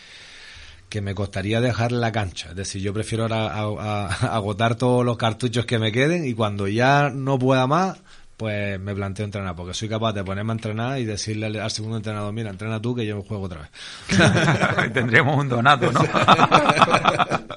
que 0.89 1.01
me 1.01 1.15
costaría 1.15 1.61
dejar 1.61 1.93
la 1.93 2.11
cancha. 2.13 2.51
Es 2.51 2.57
decir, 2.57 2.83
yo 2.83 2.93
prefiero 2.93 3.25
ahora 3.25 3.53
a- 3.53 4.07
a- 4.07 4.07
agotar 4.37 4.75
todos 4.77 5.05
los 5.05 5.17
cartuchos 5.17 5.67
que 5.67 5.79
me 5.79 5.93
queden 5.93 6.27
y 6.27 6.35
cuando 6.35 6.67
ya 6.69 7.11
no 7.11 7.39
pueda 7.39 7.67
más, 7.67 8.01
pues 8.37 8.81
me 8.81 8.95
planteo 8.95 9.27
entrenar, 9.27 9.55
porque 9.55 9.75
soy 9.75 9.89
capaz 9.91 10.15
de 10.15 10.25
ponerme 10.25 10.53
a 10.53 10.55
entrenar 10.55 10.99
y 10.99 11.05
decirle 11.05 11.47
al, 11.47 11.57
al 11.61 11.71
segundo 11.71 11.99
entrenador, 11.99 12.33
mira, 12.33 12.49
entrena 12.51 12.81
tú 12.81 12.95
que 12.97 13.05
yo 13.07 13.21
juego 13.23 13.45
otra 13.45 13.61
vez. 13.61 13.71
Tendríamos 14.95 15.37
un 15.39 15.49
donato, 15.51 15.93
¿no? 15.93 16.01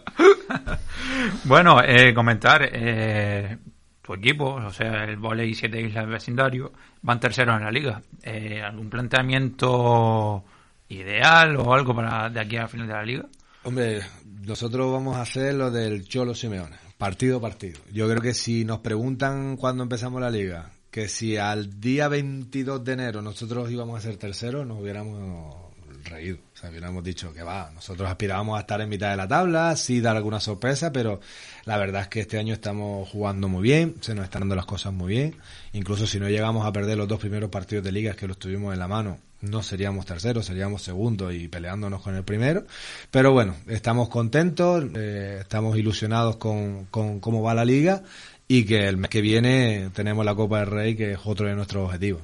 bueno, 1.45 1.81
eh, 1.83 2.13
comentar, 2.13 2.67
eh, 2.71 3.57
tu 4.03 4.13
equipo, 4.13 4.55
o 4.55 4.71
sea, 4.71 5.05
el 5.05 5.17
Voley 5.17 5.55
Siete 5.55 5.81
Islas 5.81 6.07
Vecindario, 6.07 6.73
van 7.01 7.19
terceros 7.19 7.55
en 7.57 7.63
la 7.63 7.71
liga. 7.71 8.01
Eh, 8.21 8.61
¿Algún 8.61 8.89
planteamiento 8.89 10.43
ideal 10.89 11.55
o 11.55 11.73
algo 11.73 11.95
para 11.95 12.29
de 12.29 12.39
aquí 12.39 12.57
a 12.57 12.67
final 12.67 12.87
de 12.87 12.93
la 12.93 13.03
liga? 13.03 13.25
Hombre, 13.63 14.01
nosotros 14.45 14.91
vamos 14.91 15.15
a 15.15 15.21
hacer 15.21 15.55
lo 15.55 15.71
del 15.71 16.05
Cholo 16.05 16.35
Simeone, 16.35 16.75
partido 16.97 17.37
a 17.37 17.41
partido. 17.41 17.79
Yo 17.93 18.09
creo 18.09 18.21
que 18.21 18.33
si 18.33 18.65
nos 18.65 18.79
preguntan 18.79 19.55
cuando 19.55 19.83
empezamos 19.83 20.19
la 20.19 20.29
liga, 20.29 20.71
que 20.91 21.07
si 21.07 21.37
al 21.37 21.79
día 21.79 22.09
22 22.09 22.83
de 22.83 22.93
enero 22.93 23.21
nosotros 23.21 23.71
íbamos 23.71 23.97
a 23.97 24.01
ser 24.01 24.17
terceros, 24.17 24.67
nos 24.67 24.81
hubiéramos 24.81 25.55
reído. 26.03 26.39
Sea, 26.63 26.71
hubiéramos 26.71 27.03
dicho 27.03 27.33
que 27.33 27.43
va, 27.43 27.71
nosotros 27.75 28.09
aspirábamos 28.09 28.55
a 28.57 28.61
estar 28.61 28.79
en 28.79 28.87
mitad 28.87 29.09
de 29.11 29.17
la 29.17 29.27
tabla, 29.27 29.75
sí 29.75 29.99
dar 29.99 30.15
alguna 30.15 30.39
sorpresa, 30.39 30.93
pero 30.93 31.19
la 31.65 31.77
verdad 31.77 32.03
es 32.03 32.07
que 32.07 32.21
este 32.21 32.39
año 32.39 32.53
estamos 32.53 33.09
jugando 33.09 33.49
muy 33.49 33.63
bien, 33.63 33.95
se 33.99 34.15
nos 34.15 34.23
están 34.23 34.43
dando 34.43 34.55
las 34.55 34.65
cosas 34.65 34.93
muy 34.93 35.09
bien. 35.09 35.35
Incluso 35.73 36.07
si 36.07 36.21
no 36.21 36.29
llegamos 36.29 36.65
a 36.65 36.71
perder 36.71 36.97
los 36.97 37.09
dos 37.09 37.19
primeros 37.19 37.49
partidos 37.49 37.83
de 37.83 37.91
ligas 37.91 38.15
que 38.15 38.29
los 38.29 38.37
tuvimos 38.37 38.71
en 38.71 38.79
la 38.79 38.87
mano, 38.87 39.17
no 39.41 39.61
seríamos 39.61 40.05
terceros, 40.05 40.45
seríamos 40.45 40.81
segundos 40.81 41.33
y 41.33 41.49
peleándonos 41.49 42.01
con 42.01 42.15
el 42.15 42.23
primero. 42.23 42.65
Pero 43.11 43.33
bueno, 43.33 43.55
estamos 43.67 44.07
contentos, 44.07 44.85
eh, 44.95 45.39
estamos 45.41 45.77
ilusionados 45.77 46.37
con, 46.37 46.85
con 46.85 47.19
cómo 47.19 47.41
va 47.41 47.53
la 47.53 47.65
liga 47.65 48.03
y 48.47 48.63
que 48.63 48.87
el 48.87 48.95
mes 48.95 49.09
que 49.09 49.19
viene 49.19 49.89
tenemos 49.93 50.23
la 50.23 50.33
Copa 50.33 50.59
del 50.59 50.67
Rey, 50.67 50.95
que 50.95 51.11
es 51.11 51.19
otro 51.25 51.45
de 51.45 51.55
nuestros 51.55 51.87
objetivos. 51.87 52.21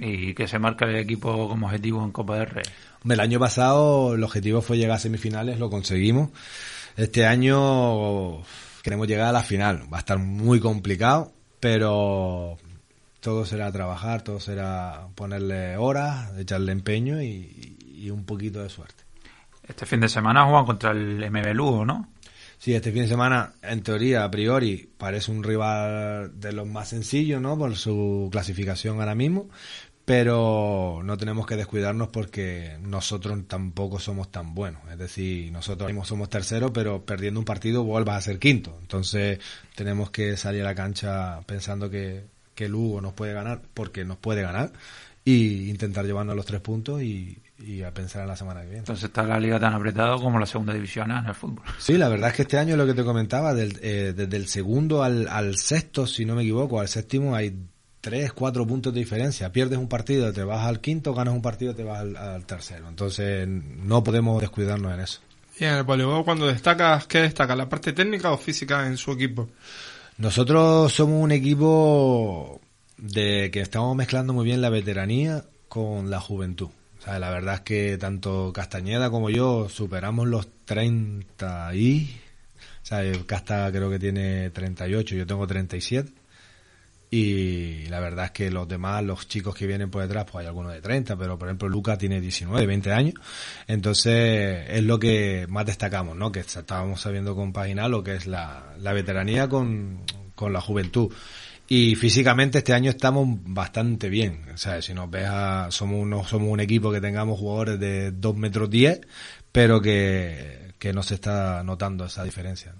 ¿Y 0.00 0.32
que 0.32 0.48
se 0.48 0.58
marca 0.58 0.86
el 0.86 0.96
equipo 0.96 1.46
como 1.46 1.66
objetivo 1.66 2.02
en 2.02 2.12
Copa 2.12 2.38
del 2.38 2.46
Rey? 2.46 2.64
El 3.08 3.20
año 3.20 3.40
pasado 3.40 4.14
el 4.14 4.22
objetivo 4.22 4.62
fue 4.62 4.78
llegar 4.78 4.96
a 4.96 5.00
semifinales, 5.00 5.58
lo 5.58 5.70
conseguimos. 5.70 6.30
Este 6.96 7.26
año 7.26 8.42
queremos 8.82 9.08
llegar 9.08 9.28
a 9.28 9.32
la 9.32 9.42
final. 9.42 9.82
Va 9.92 9.98
a 9.98 10.00
estar 10.00 10.18
muy 10.18 10.60
complicado, 10.60 11.32
pero 11.58 12.58
todo 13.20 13.44
será 13.44 13.72
trabajar, 13.72 14.22
todo 14.22 14.40
será 14.40 15.08
ponerle 15.14 15.76
horas, 15.76 16.36
echarle 16.38 16.72
empeño 16.72 17.22
y, 17.22 17.76
y 17.84 18.10
un 18.10 18.24
poquito 18.24 18.62
de 18.62 18.68
suerte. 18.68 19.04
Este 19.66 19.86
fin 19.86 20.00
de 20.00 20.08
semana 20.08 20.44
juegan 20.44 20.66
contra 20.66 20.90
el 20.90 21.30
MB 21.30 21.54
Lugo, 21.54 21.84
¿no? 21.84 22.08
Sí, 22.58 22.74
este 22.74 22.92
fin 22.92 23.02
de 23.02 23.08
semana, 23.08 23.54
en 23.62 23.82
teoría, 23.82 24.22
a 24.22 24.30
priori, 24.30 24.88
parece 24.96 25.32
un 25.32 25.42
rival 25.42 26.38
de 26.38 26.52
los 26.52 26.64
más 26.64 26.90
sencillos, 26.90 27.40
¿no? 27.40 27.58
Por 27.58 27.74
su 27.74 28.28
clasificación 28.30 29.00
ahora 29.00 29.16
mismo. 29.16 29.48
Pero 30.04 31.00
no 31.04 31.16
tenemos 31.16 31.46
que 31.46 31.56
descuidarnos 31.56 32.08
porque 32.08 32.76
nosotros 32.82 33.38
tampoco 33.46 34.00
somos 34.00 34.30
tan 34.32 34.54
buenos. 34.54 34.82
Es 34.90 34.98
decir, 34.98 35.52
nosotros 35.52 35.88
mismos 35.88 36.08
somos 36.08 36.28
terceros, 36.28 36.72
pero 36.72 37.04
perdiendo 37.04 37.38
un 37.38 37.46
partido 37.46 37.84
vuelvas 37.84 38.16
a 38.16 38.20
ser 38.20 38.38
quinto. 38.40 38.76
Entonces, 38.80 39.38
tenemos 39.76 40.10
que 40.10 40.36
salir 40.36 40.62
a 40.62 40.66
la 40.66 40.74
cancha 40.74 41.40
pensando 41.46 41.88
que, 41.88 42.24
que 42.54 42.68
Lugo 42.68 43.00
nos 43.00 43.12
puede 43.12 43.32
ganar, 43.32 43.62
porque 43.74 44.04
nos 44.04 44.16
puede 44.16 44.42
ganar, 44.42 44.72
y 45.24 45.70
intentar 45.70 46.04
llevarnos 46.04 46.34
los 46.34 46.46
tres 46.46 46.60
puntos 46.60 47.00
y, 47.00 47.40
y 47.58 47.82
a 47.82 47.94
pensar 47.94 48.22
en 48.22 48.28
la 48.28 48.36
semana 48.36 48.60
que 48.60 48.66
viene. 48.66 48.80
Entonces 48.80 49.04
está 49.04 49.22
la 49.22 49.38
liga 49.38 49.60
tan 49.60 49.72
apretada 49.72 50.16
como 50.16 50.38
la 50.38 50.46
segunda 50.46 50.74
división 50.74 51.10
en 51.12 51.26
el 51.26 51.34
fútbol. 51.34 51.62
Sí, 51.78 51.96
la 51.96 52.08
verdad 52.08 52.30
es 52.30 52.36
que 52.36 52.42
este 52.42 52.58
año 52.58 52.76
lo 52.76 52.86
que 52.86 52.94
te 52.94 53.04
comentaba, 53.04 53.54
del, 53.54 53.78
eh, 53.82 54.12
desde 54.16 54.36
el 54.36 54.48
segundo 54.48 55.02
al, 55.04 55.28
al 55.28 55.56
sexto, 55.58 56.08
si 56.08 56.24
no 56.24 56.34
me 56.34 56.42
equivoco, 56.42 56.80
al 56.80 56.88
séptimo 56.88 57.36
hay 57.36 57.54
tres, 58.02 58.34
cuatro 58.34 58.66
puntos 58.66 58.92
de 58.92 59.00
diferencia. 59.00 59.50
Pierdes 59.50 59.78
un 59.78 59.88
partido, 59.88 60.30
te 60.34 60.44
vas 60.44 60.66
al 60.66 60.80
quinto, 60.80 61.14
ganas 61.14 61.32
un 61.32 61.40
partido, 61.40 61.74
te 61.74 61.84
vas 61.84 62.00
al, 62.00 62.16
al 62.16 62.44
tercero. 62.44 62.88
Entonces 62.88 63.48
no 63.48 64.04
podemos 64.04 64.42
descuidarnos 64.42 64.92
en 64.92 65.00
eso. 65.00 65.20
Y 65.58 65.64
en 65.64 65.74
el 65.74 65.84
voleibol, 65.84 66.24
cuando 66.24 66.46
destacas, 66.46 67.06
¿qué 67.06 67.22
destaca? 67.22 67.54
¿La 67.56 67.68
parte 67.68 67.92
técnica 67.92 68.32
o 68.32 68.36
física 68.36 68.86
en 68.86 68.96
su 68.98 69.12
equipo? 69.12 69.48
Nosotros 70.18 70.92
somos 70.92 71.22
un 71.22 71.32
equipo 71.32 72.60
de 72.98 73.50
que 73.52 73.60
estamos 73.60 73.94
mezclando 73.96 74.32
muy 74.32 74.44
bien 74.44 74.60
la 74.60 74.70
veteranía 74.70 75.44
con 75.68 76.10
la 76.10 76.20
juventud. 76.20 76.68
O 76.98 77.02
sea, 77.02 77.18
la 77.18 77.30
verdad 77.30 77.54
es 77.54 77.60
que 77.62 77.98
tanto 77.98 78.52
Castañeda 78.52 79.10
como 79.10 79.30
yo 79.30 79.68
superamos 79.68 80.28
los 80.28 80.48
30 80.64 81.74
y... 81.74 82.20
O 82.82 82.84
sea, 82.86 83.00
Casta 83.26 83.70
creo 83.70 83.90
que 83.90 83.98
tiene 83.98 84.50
38, 84.50 85.14
yo 85.14 85.26
tengo 85.26 85.46
37. 85.46 86.12
Y 87.14 87.84
la 87.88 88.00
verdad 88.00 88.24
es 88.24 88.30
que 88.30 88.50
los 88.50 88.66
demás, 88.66 89.04
los 89.04 89.28
chicos 89.28 89.54
que 89.54 89.66
vienen 89.66 89.90
por 89.90 90.00
detrás, 90.00 90.24
pues 90.24 90.40
hay 90.42 90.48
algunos 90.48 90.72
de 90.72 90.80
30, 90.80 91.14
pero 91.14 91.38
por 91.38 91.46
ejemplo 91.46 91.68
Luca 91.68 91.98
tiene 91.98 92.22
19, 92.22 92.64
20 92.66 92.90
años. 92.90 93.14
Entonces 93.66 94.64
es 94.70 94.82
lo 94.82 94.98
que 94.98 95.46
más 95.50 95.66
destacamos, 95.66 96.16
¿no? 96.16 96.32
Que 96.32 96.40
estábamos 96.40 97.02
sabiendo 97.02 97.36
compaginar 97.36 97.90
lo 97.90 98.02
que 98.02 98.14
es 98.14 98.26
la, 98.26 98.74
la 98.78 98.94
veteranía 98.94 99.46
con, 99.46 100.00
con 100.34 100.54
la 100.54 100.62
juventud. 100.62 101.12
Y 101.68 101.96
físicamente 101.96 102.58
este 102.58 102.72
año 102.72 102.88
estamos 102.90 103.28
bastante 103.44 104.08
bien. 104.08 104.46
O 104.54 104.56
sea, 104.56 104.80
si 104.80 104.94
nos 104.94 105.10
ves, 105.10 105.26
a- 105.28 105.68
somos, 105.70 106.00
unos, 106.00 106.28
somos 106.28 106.48
un 106.50 106.60
equipo 106.60 106.90
que 106.92 107.00
tengamos 107.02 107.38
jugadores 107.38 107.78
de 107.78 108.10
2 108.12 108.36
metros 108.36 108.70
10, 108.70 109.00
pero 109.52 109.82
que, 109.82 110.72
que 110.78 110.94
no 110.94 111.02
se 111.02 111.14
está 111.16 111.62
notando 111.62 112.06
esa 112.06 112.24
diferencia. 112.24 112.74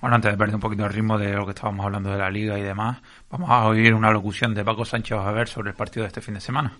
Bueno, 0.00 0.14
antes 0.14 0.30
de 0.30 0.38
perder 0.38 0.54
un 0.54 0.60
poquito 0.60 0.84
el 0.84 0.92
ritmo 0.92 1.18
de 1.18 1.32
lo 1.32 1.44
que 1.44 1.50
estábamos 1.50 1.84
hablando 1.84 2.10
de 2.10 2.18
la 2.18 2.30
liga 2.30 2.56
y 2.56 2.62
demás, 2.62 2.98
vamos 3.30 3.50
a 3.50 3.66
oír 3.66 3.92
una 3.94 4.12
locución 4.12 4.54
de 4.54 4.64
Paco 4.64 4.84
Sánchez 4.84 5.18
a 5.18 5.32
ver 5.32 5.48
sobre 5.48 5.70
el 5.70 5.76
partido 5.76 6.02
de 6.02 6.08
este 6.08 6.20
fin 6.20 6.34
de 6.34 6.40
semana. 6.40 6.72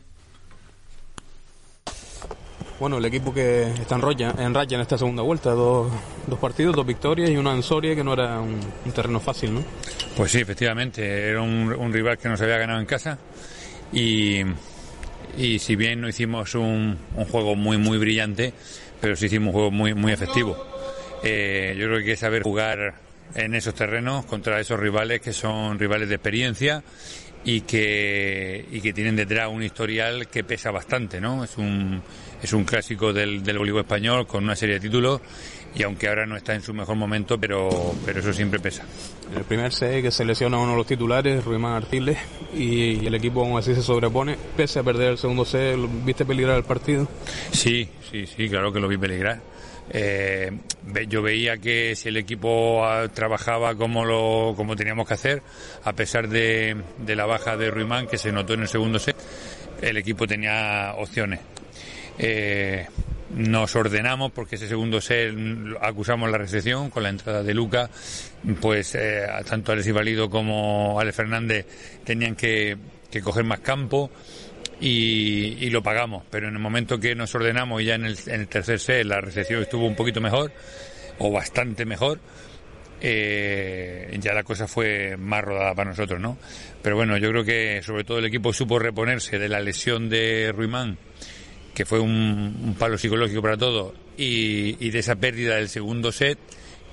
Bueno, 2.78 2.98
el 2.98 3.04
equipo 3.06 3.34
que 3.34 3.62
está 3.72 3.96
en 3.96 4.02
raya 4.02 4.34
en, 4.38 4.54
raya 4.54 4.76
en 4.76 4.82
esta 4.82 4.96
segunda 4.96 5.24
vuelta, 5.24 5.50
dos, 5.50 5.90
dos 6.28 6.38
partidos, 6.38 6.76
dos 6.76 6.86
victorias 6.86 7.28
y 7.28 7.36
una 7.36 7.52
en 7.52 7.64
Soria 7.64 7.96
que 7.96 8.04
no 8.04 8.12
era 8.12 8.38
un, 8.38 8.60
un 8.84 8.92
terreno 8.92 9.18
fácil, 9.18 9.52
¿no? 9.52 9.64
Pues 10.16 10.30
sí, 10.30 10.38
efectivamente, 10.38 11.30
era 11.30 11.42
un, 11.42 11.72
un 11.72 11.92
rival 11.92 12.18
que 12.18 12.28
nos 12.28 12.40
había 12.40 12.56
ganado 12.56 12.78
en 12.78 12.86
casa 12.86 13.18
y, 13.92 14.42
y 15.36 15.58
si 15.58 15.74
bien 15.74 16.00
no 16.00 16.08
hicimos 16.08 16.54
un, 16.54 16.96
un 17.16 17.24
juego 17.24 17.56
muy, 17.56 17.78
muy 17.78 17.98
brillante, 17.98 18.54
pero 19.00 19.16
sí 19.16 19.26
hicimos 19.26 19.48
un 19.48 19.52
juego 19.54 19.70
muy, 19.72 19.94
muy 19.94 20.12
efectivo. 20.12 20.56
Eh, 21.24 21.74
yo 21.76 21.86
creo 21.86 21.96
que 21.96 22.04
hay 22.04 22.10
que 22.10 22.16
saber 22.16 22.44
jugar 22.44 23.07
en 23.34 23.54
esos 23.54 23.74
terrenos 23.74 24.24
contra 24.26 24.60
esos 24.60 24.78
rivales 24.78 25.20
que 25.20 25.32
son 25.32 25.78
rivales 25.78 26.08
de 26.08 26.16
experiencia 26.16 26.82
y 27.44 27.62
que, 27.62 28.66
y 28.70 28.80
que 28.80 28.92
tienen 28.92 29.16
detrás 29.16 29.48
un 29.48 29.62
historial 29.62 30.28
que 30.28 30.44
pesa 30.44 30.70
bastante, 30.70 31.20
¿no? 31.20 31.44
Es 31.44 31.56
un, 31.56 32.02
es 32.42 32.52
un 32.52 32.64
clásico 32.64 33.12
del, 33.12 33.42
del 33.42 33.58
voleibol 33.58 33.82
español 33.82 34.26
con 34.26 34.44
una 34.44 34.56
serie 34.56 34.74
de 34.74 34.80
títulos 34.80 35.20
y 35.74 35.82
aunque 35.82 36.08
ahora 36.08 36.26
no 36.26 36.36
está 36.36 36.54
en 36.54 36.62
su 36.62 36.74
mejor 36.74 36.96
momento, 36.96 37.38
pero, 37.38 37.94
pero 38.04 38.20
eso 38.20 38.32
siempre 38.32 38.58
pesa. 38.58 38.84
El 39.34 39.44
primer 39.44 39.72
set 39.72 40.02
que 40.02 40.10
se 40.10 40.24
lesiona 40.24 40.58
uno 40.58 40.72
de 40.72 40.76
los 40.78 40.86
titulares, 40.86 41.44
Ruimán 41.44 41.74
Artiles, 41.74 42.18
y, 42.54 43.06
el 43.06 43.14
equipo 43.14 43.42
aún 43.42 43.58
así 43.58 43.74
se 43.74 43.82
sobrepone, 43.82 44.36
pese 44.56 44.80
a 44.80 44.82
perder 44.82 45.12
el 45.12 45.18
segundo 45.18 45.44
set, 45.44 45.76
¿viste 46.04 46.24
peligrar 46.24 46.56
el 46.56 46.64
partido? 46.64 47.06
Sí, 47.52 47.88
sí, 48.10 48.26
sí, 48.26 48.48
claro 48.48 48.72
que 48.72 48.80
lo 48.80 48.88
vi 48.88 48.96
peligrar. 48.96 49.40
Eh, 49.90 50.50
yo 51.08 51.22
veía 51.22 51.56
que 51.56 51.96
si 51.96 52.08
el 52.08 52.16
equipo 52.16 52.84
ah, 52.84 53.08
trabajaba 53.08 53.74
como 53.74 54.04
lo 54.04 54.54
como 54.56 54.76
teníamos 54.76 55.06
que 55.08 55.14
hacer, 55.14 55.42
a 55.84 55.92
pesar 55.92 56.28
de, 56.28 56.76
la 57.06 57.26
baja 57.26 57.56
de 57.56 57.70
Ruimán 57.70 58.06
que 58.06 58.18
se 58.18 58.32
notó 58.32 58.54
en 58.54 58.62
el 58.62 58.68
segundo 58.68 58.98
set, 58.98 59.16
el 59.80 59.96
equipo 59.96 60.26
tenía 60.26 60.94
opciones. 60.96 61.40
Eh, 62.18 62.86
nos 63.30 63.76
ordenamos 63.76 64.32
porque 64.32 64.56
ese 64.56 64.68
segundo 64.68 65.00
set 65.00 65.32
mm, 65.34 65.76
acusamos 65.80 66.30
la 66.30 66.38
recepción 66.38 66.90
con 66.90 67.02
la 67.02 67.10
entrada 67.10 67.42
de 67.42 67.54
Luca, 67.54 67.88
pues 68.60 68.94
eh, 68.94 69.26
tanto 69.48 69.72
Alexis 69.72 69.92
Valido 69.92 70.28
como 70.28 70.98
Alex 71.00 71.16
Fernández 71.16 71.66
tenían 72.04 72.34
que 72.34 72.76
coger 73.22 73.44
más 73.44 73.60
campo 73.60 74.10
y, 74.80 75.70
lo 75.70 75.82
pagamos. 75.82 76.24
Pero 76.30 76.48
en 76.48 76.54
el 76.54 76.60
momento 76.60 76.98
que 76.98 77.14
nos 77.14 77.34
ordenamos 77.34 77.82
y 77.82 77.86
ya 77.86 77.94
en 77.94 78.06
el, 78.06 78.16
en 78.26 78.40
el 78.42 78.48
tercer 78.48 78.80
set 78.80 79.04
la 79.04 79.20
recepción 79.20 79.62
estuvo 79.62 79.86
un 79.86 79.94
poquito 79.94 80.20
mejor 80.20 80.52
o 81.18 81.30
bastante 81.30 81.84
mejor, 81.84 82.20
eh, 83.00 84.16
ya 84.20 84.32
la 84.32 84.42
cosa 84.42 84.66
fue 84.66 85.16
más 85.16 85.44
rodada 85.44 85.74
para 85.74 85.90
nosotros, 85.90 86.20
¿no? 86.20 86.38
Pero 86.82 86.96
bueno, 86.96 87.16
yo 87.16 87.30
creo 87.30 87.44
que 87.44 87.82
sobre 87.82 88.04
todo 88.04 88.18
el 88.18 88.26
equipo 88.26 88.52
supo 88.52 88.78
reponerse 88.78 89.38
de 89.38 89.48
la 89.48 89.60
lesión 89.60 90.08
de 90.08 90.52
Ruimán, 90.54 90.98
que 91.74 91.84
fue 91.84 92.00
un, 92.00 92.56
un 92.64 92.74
palo 92.74 92.98
psicológico 92.98 93.42
para 93.42 93.56
todos, 93.56 93.94
y, 94.16 94.76
y 94.84 94.90
de 94.90 94.98
esa 94.98 95.16
pérdida 95.16 95.56
del 95.56 95.68
segundo 95.68 96.12
set, 96.12 96.38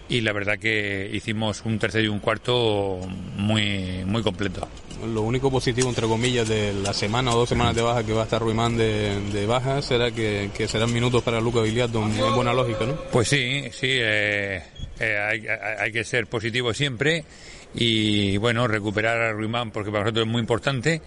y 0.07 0.21
la 0.21 0.33
verdad 0.33 0.59
que 0.59 1.09
hicimos 1.11 1.63
un 1.65 1.79
tercero 1.79 2.05
y 2.05 2.07
un 2.07 2.19
cuarto 2.19 2.99
muy, 3.37 4.03
muy 4.05 4.21
completo. 4.21 4.67
Lo 5.13 5.21
único 5.23 5.51
positivo, 5.51 5.89
entre 5.89 6.07
comillas, 6.07 6.47
de 6.47 6.73
la 6.73 6.93
semana 6.93 7.33
o 7.33 7.39
dos 7.39 7.49
semanas 7.49 7.75
de 7.75 7.81
baja 7.81 8.03
que 8.03 8.13
va 8.13 8.21
a 8.21 8.23
estar 8.23 8.41
Ruimán 8.41 8.77
de, 8.77 9.19
de 9.31 9.45
baja 9.45 9.81
será 9.81 10.11
que, 10.11 10.51
que 10.55 10.67
serán 10.67 10.93
minutos 10.93 11.21
para 11.21 11.41
Lucas 11.41 11.63
Viliato 11.63 12.01
en 12.01 12.35
buena 12.35 12.53
lógica, 12.53 12.85
¿no? 12.85 12.95
Pues 13.11 13.27
sí, 13.27 13.63
sí, 13.71 13.87
eh, 13.89 14.63
eh, 14.99 15.17
hay, 15.17 15.45
hay 15.79 15.91
que 15.91 16.03
ser 16.03 16.27
positivo 16.27 16.73
siempre 16.73 17.25
y 17.73 18.37
bueno, 18.37 18.67
recuperar 18.67 19.19
a 19.19 19.33
Ruimán 19.33 19.71
porque 19.71 19.91
para 19.91 20.03
nosotros 20.05 20.25
es 20.25 20.31
muy 20.31 20.39
importante. 20.39 21.01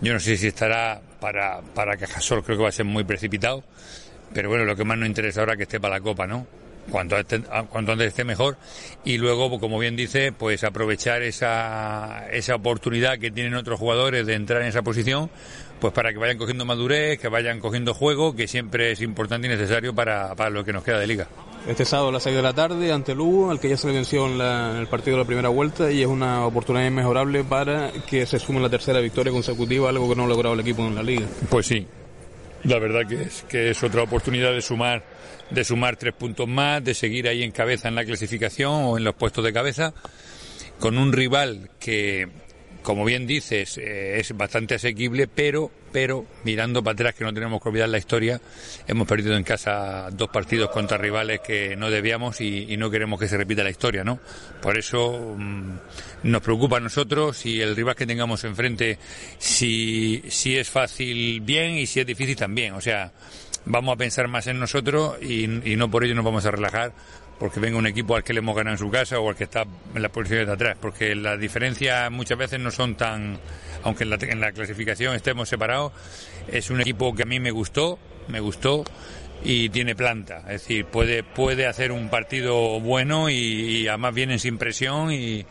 Yo 0.00 0.12
no 0.12 0.20
sé 0.20 0.36
si 0.36 0.48
estará 0.48 1.00
para, 1.20 1.60
para 1.60 1.96
Cajasol, 1.96 2.44
creo 2.44 2.56
que 2.58 2.62
va 2.64 2.68
a 2.68 2.72
ser 2.72 2.86
muy 2.86 3.04
precipitado, 3.04 3.64
pero 4.32 4.48
bueno, 4.48 4.64
lo 4.64 4.76
que 4.76 4.84
más 4.84 4.98
nos 4.98 5.08
interesa 5.08 5.40
ahora 5.40 5.52
es 5.52 5.58
que 5.58 5.62
esté 5.64 5.80
para 5.80 5.96
la 5.96 6.00
Copa, 6.00 6.26
¿no? 6.26 6.46
Cuanto, 6.90 7.16
antes- 7.16 7.42
cuanto 7.70 7.92
antes 7.92 8.08
esté 8.08 8.24
mejor 8.24 8.56
y 9.04 9.16
luego, 9.18 9.58
como 9.60 9.78
bien 9.78 9.94
dice, 9.96 10.32
pues 10.32 10.64
aprovechar 10.64 11.22
esa, 11.22 12.26
esa 12.32 12.54
oportunidad 12.56 13.18
que 13.18 13.30
tienen 13.30 13.54
otros 13.54 13.78
jugadores 13.78 14.26
de 14.26 14.34
entrar 14.34 14.62
en 14.62 14.68
esa 14.68 14.82
posición, 14.82 15.30
pues 15.80 15.92
para 15.92 16.12
que 16.12 16.18
vayan 16.18 16.38
cogiendo 16.38 16.64
madurez, 16.64 17.18
que 17.20 17.28
vayan 17.28 17.60
cogiendo 17.60 17.94
juego, 17.94 18.34
que 18.34 18.48
siempre 18.48 18.90
es 18.92 19.00
importante 19.00 19.46
y 19.46 19.50
necesario 19.50 19.94
para, 19.94 20.34
para 20.34 20.50
lo 20.50 20.64
que 20.64 20.72
nos 20.72 20.82
queda 20.84 20.98
de 20.98 21.06
liga. 21.06 21.28
Este 21.68 21.84
sábado 21.84 22.08
a 22.08 22.12
las 22.12 22.24
6 22.24 22.34
de 22.34 22.42
la 22.42 22.52
tarde 22.52 22.90
ante 22.92 23.14
Lugo, 23.14 23.52
al 23.52 23.60
que 23.60 23.68
ya 23.68 23.76
se 23.76 23.86
le 23.86 23.92
venció 23.94 24.26
en, 24.26 24.36
la- 24.38 24.72
en 24.72 24.76
el 24.78 24.88
partido 24.88 25.16
de 25.16 25.22
la 25.22 25.26
primera 25.26 25.48
vuelta 25.48 25.90
y 25.92 26.02
es 26.02 26.08
una 26.08 26.44
oportunidad 26.44 26.86
inmejorable 26.86 27.44
para 27.44 27.92
que 28.08 28.26
se 28.26 28.40
sume 28.40 28.60
la 28.60 28.68
tercera 28.68 28.98
victoria 28.98 29.32
consecutiva, 29.32 29.88
algo 29.88 30.08
que 30.08 30.16
no 30.16 30.24
ha 30.24 30.28
logrado 30.28 30.54
el 30.54 30.60
equipo 30.60 30.82
en 30.82 30.96
la 30.96 31.02
liga. 31.04 31.26
Pues 31.48 31.66
sí, 31.66 31.86
la 32.64 32.78
verdad 32.78 33.06
que 33.06 33.22
es, 33.22 33.44
que 33.48 33.70
es 33.70 33.82
otra 33.82 34.02
oportunidad 34.02 34.52
de 34.52 34.62
sumar, 34.62 35.04
de 35.50 35.64
sumar 35.64 35.96
tres 35.96 36.14
puntos 36.14 36.48
más, 36.48 36.82
de 36.82 36.94
seguir 36.94 37.28
ahí 37.28 37.42
en 37.42 37.50
cabeza 37.50 37.88
en 37.88 37.94
la 37.94 38.04
clasificación 38.04 38.84
o 38.84 38.96
en 38.96 39.04
los 39.04 39.14
puestos 39.14 39.44
de 39.44 39.52
cabeza, 39.52 39.94
con 40.78 40.98
un 40.98 41.12
rival 41.12 41.70
que, 41.78 42.28
como 42.82 43.04
bien 43.04 43.26
dices, 43.26 43.78
eh, 43.78 44.18
es 44.18 44.36
bastante 44.36 44.74
asequible, 44.76 45.26
pero, 45.28 45.70
pero 45.92 46.26
mirando 46.44 46.82
para 46.82 46.94
atrás 46.94 47.14
que 47.14 47.24
no 47.24 47.32
tenemos 47.32 47.62
que 47.62 47.68
olvidar 47.68 47.88
la 47.88 47.98
historia, 47.98 48.40
hemos 48.86 49.06
perdido 49.06 49.36
en 49.36 49.44
casa 49.44 50.08
dos 50.10 50.30
partidos 50.30 50.70
contra 50.70 50.96
rivales 50.96 51.40
que 51.40 51.76
no 51.76 51.90
debíamos 51.90 52.40
y, 52.40 52.76
no 52.76 52.90
queremos 52.90 53.20
que 53.20 53.28
se 53.28 53.36
repita 53.36 53.62
la 53.62 53.70
historia, 53.70 54.02
¿no? 54.02 54.18
Por 54.60 54.78
eso 54.78 55.34
mm, 55.36 55.72
nos 56.24 56.42
preocupa 56.42 56.78
a 56.78 56.80
nosotros 56.80 57.44
y 57.46 57.60
el 57.60 57.76
rival 57.76 57.94
que 57.94 58.06
tengamos 58.06 58.42
enfrente, 58.44 58.98
si, 59.38 60.22
si 60.28 60.56
es 60.56 60.68
fácil, 60.68 61.40
bien, 61.42 61.72
y 61.72 61.86
si 61.86 62.00
es 62.00 62.06
difícil, 62.06 62.34
también. 62.34 62.72
O 62.74 62.80
sea, 62.80 63.12
vamos 63.66 63.94
a 63.94 63.96
pensar 63.96 64.26
más 64.28 64.46
en 64.46 64.58
nosotros 64.58 65.18
y, 65.22 65.44
y 65.44 65.76
no 65.76 65.90
por 65.90 66.04
ello 66.04 66.14
nos 66.14 66.24
vamos 66.24 66.44
a 66.46 66.50
relajar 66.50 66.92
porque 67.38 67.60
venga 67.60 67.78
un 67.78 67.86
equipo 67.86 68.16
al 68.16 68.24
que 68.24 68.32
le 68.32 68.38
hemos 68.38 68.56
ganado 68.56 68.74
en 68.74 68.78
su 68.78 68.90
casa 68.90 69.18
o 69.18 69.28
al 69.28 69.36
que 69.36 69.44
está 69.44 69.64
en 69.94 70.02
las 70.02 70.10
posiciones 70.10 70.46
de 70.46 70.52
atrás, 70.52 70.76
porque 70.80 71.14
las 71.14 71.38
diferencias 71.38 72.10
muchas 72.10 72.38
veces 72.38 72.60
no 72.60 72.70
son 72.70 72.94
tan, 72.96 73.38
aunque 73.82 74.04
en 74.04 74.10
la, 74.10 74.18
en 74.20 74.40
la 74.40 74.52
clasificación 74.52 75.14
estemos 75.14 75.48
separados, 75.48 75.92
es 76.48 76.70
un 76.70 76.80
equipo 76.80 77.14
que 77.14 77.22
a 77.22 77.26
mí 77.26 77.40
me 77.40 77.50
gustó, 77.50 77.98
me 78.28 78.40
gustó 78.40 78.84
y 79.44 79.68
tiene 79.70 79.96
planta, 79.96 80.38
es 80.46 80.62
decir, 80.62 80.84
puede, 80.86 81.24
puede 81.24 81.66
hacer 81.66 81.90
un 81.90 82.08
partido 82.08 82.78
bueno 82.80 83.28
y, 83.28 83.34
y 83.34 83.88
además 83.88 84.14
vienen 84.14 84.38
sin 84.38 84.58
presión 84.58 85.12
y, 85.12 85.44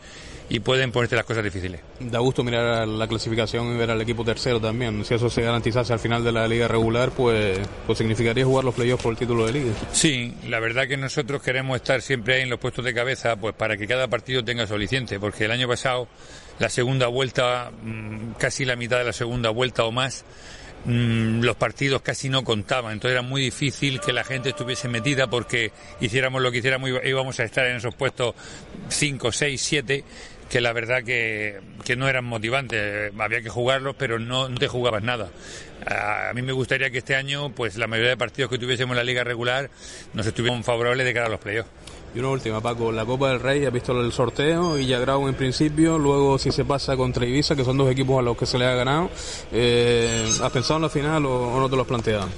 y 0.52 0.60
pueden 0.60 0.92
ponerte 0.92 1.16
las 1.16 1.24
cosas 1.24 1.42
difíciles. 1.42 1.80
Da 1.98 2.18
gusto 2.18 2.44
mirar 2.44 2.86
la 2.86 3.08
clasificación 3.08 3.74
y 3.74 3.78
ver 3.78 3.90
al 3.90 4.02
equipo 4.02 4.22
tercero 4.22 4.60
también. 4.60 5.02
Si 5.02 5.14
eso 5.14 5.30
se 5.30 5.40
garantizase 5.40 5.94
al 5.94 5.98
final 5.98 6.22
de 6.22 6.30
la 6.30 6.46
liga 6.46 6.68
regular, 6.68 7.10
pues, 7.10 7.58
pues 7.86 7.96
significaría 7.96 8.44
jugar 8.44 8.62
los 8.62 8.74
playoffs 8.74 9.02
por 9.02 9.12
el 9.12 9.18
título 9.18 9.46
de 9.46 9.52
liga. 9.54 9.72
Sí, 9.92 10.34
la 10.46 10.60
verdad 10.60 10.86
que 10.86 10.98
nosotros 10.98 11.42
queremos 11.42 11.76
estar 11.76 12.02
siempre 12.02 12.34
ahí 12.34 12.42
en 12.42 12.50
los 12.50 12.60
puestos 12.60 12.84
de 12.84 12.92
cabeza, 12.92 13.36
pues 13.36 13.54
para 13.54 13.78
que 13.78 13.86
cada 13.86 14.08
partido 14.08 14.44
tenga 14.44 14.66
su 14.66 14.74
aliciente, 14.74 15.18
porque 15.18 15.46
el 15.46 15.52
año 15.52 15.66
pasado, 15.66 16.06
la 16.58 16.68
segunda 16.68 17.06
vuelta, 17.06 17.70
mm, 17.70 18.32
casi 18.32 18.66
la 18.66 18.76
mitad 18.76 18.98
de 18.98 19.04
la 19.04 19.14
segunda 19.14 19.48
vuelta 19.48 19.84
o 19.84 19.90
más, 19.90 20.26
mm, 20.84 21.40
los 21.40 21.56
partidos 21.56 22.02
casi 22.02 22.28
no 22.28 22.44
contaban, 22.44 22.92
entonces 22.92 23.12
era 23.12 23.22
muy 23.22 23.40
difícil 23.40 24.00
que 24.00 24.12
la 24.12 24.22
gente 24.22 24.50
estuviese 24.50 24.86
metida 24.88 25.28
porque 25.30 25.72
hiciéramos 26.00 26.42
lo 26.42 26.52
que 26.52 26.58
hiciéramos 26.58 26.90
íbamos 27.04 27.40
a 27.40 27.44
estar 27.44 27.66
en 27.68 27.76
esos 27.76 27.94
puestos 27.94 28.34
5, 28.88 29.32
6, 29.32 29.62
7 29.62 30.04
que 30.52 30.60
la 30.60 30.74
verdad 30.74 31.02
que, 31.02 31.60
que 31.82 31.96
no 31.96 32.10
eran 32.10 32.26
motivantes, 32.26 33.10
había 33.18 33.40
que 33.40 33.48
jugarlos 33.48 33.96
pero 33.98 34.18
no, 34.18 34.50
no 34.50 34.58
te 34.58 34.68
jugabas 34.68 35.02
nada. 35.02 35.30
A 35.86 36.28
a 36.28 36.34
mí 36.34 36.42
me 36.42 36.52
gustaría 36.52 36.90
que 36.90 36.98
este 36.98 37.16
año 37.16 37.54
pues 37.54 37.78
la 37.78 37.86
mayoría 37.86 38.10
de 38.10 38.16
partidos 38.18 38.50
que 38.50 38.58
tuviésemos 38.58 38.92
en 38.92 38.98
la 38.98 39.04
liga 39.04 39.24
regular 39.24 39.70
nos 40.12 40.26
estuvieran 40.26 40.62
favorables 40.62 41.06
de 41.06 41.14
cara 41.14 41.26
a 41.26 41.30
los 41.30 41.40
playoffs. 41.40 41.70
Y 42.14 42.18
una 42.18 42.28
última, 42.28 42.60
Paco, 42.60 42.92
la 42.92 43.06
Copa 43.06 43.30
del 43.30 43.40
Rey, 43.40 43.64
has 43.64 43.72
visto 43.72 43.98
el 43.98 44.12
sorteo 44.12 44.78
y 44.78 44.86
ya 44.86 44.98
Grau 44.98 45.26
en 45.26 45.34
principio, 45.34 45.98
luego 45.98 46.38
si 46.38 46.52
se 46.52 46.66
pasa 46.66 46.98
contra 46.98 47.24
Ibiza, 47.24 47.56
que 47.56 47.64
son 47.64 47.78
dos 47.78 47.90
equipos 47.90 48.18
a 48.18 48.22
los 48.22 48.36
que 48.36 48.44
se 48.44 48.58
le 48.58 48.66
ha 48.66 48.74
ganado, 48.74 49.08
eh, 49.52 50.22
¿has 50.42 50.52
pensado 50.52 50.76
en 50.76 50.82
la 50.82 50.90
final 50.90 51.24
o, 51.24 51.54
o 51.54 51.60
no 51.60 51.70
te 51.70 51.76
lo 51.76 51.82
has 51.82 51.88
planteado? 51.88 52.28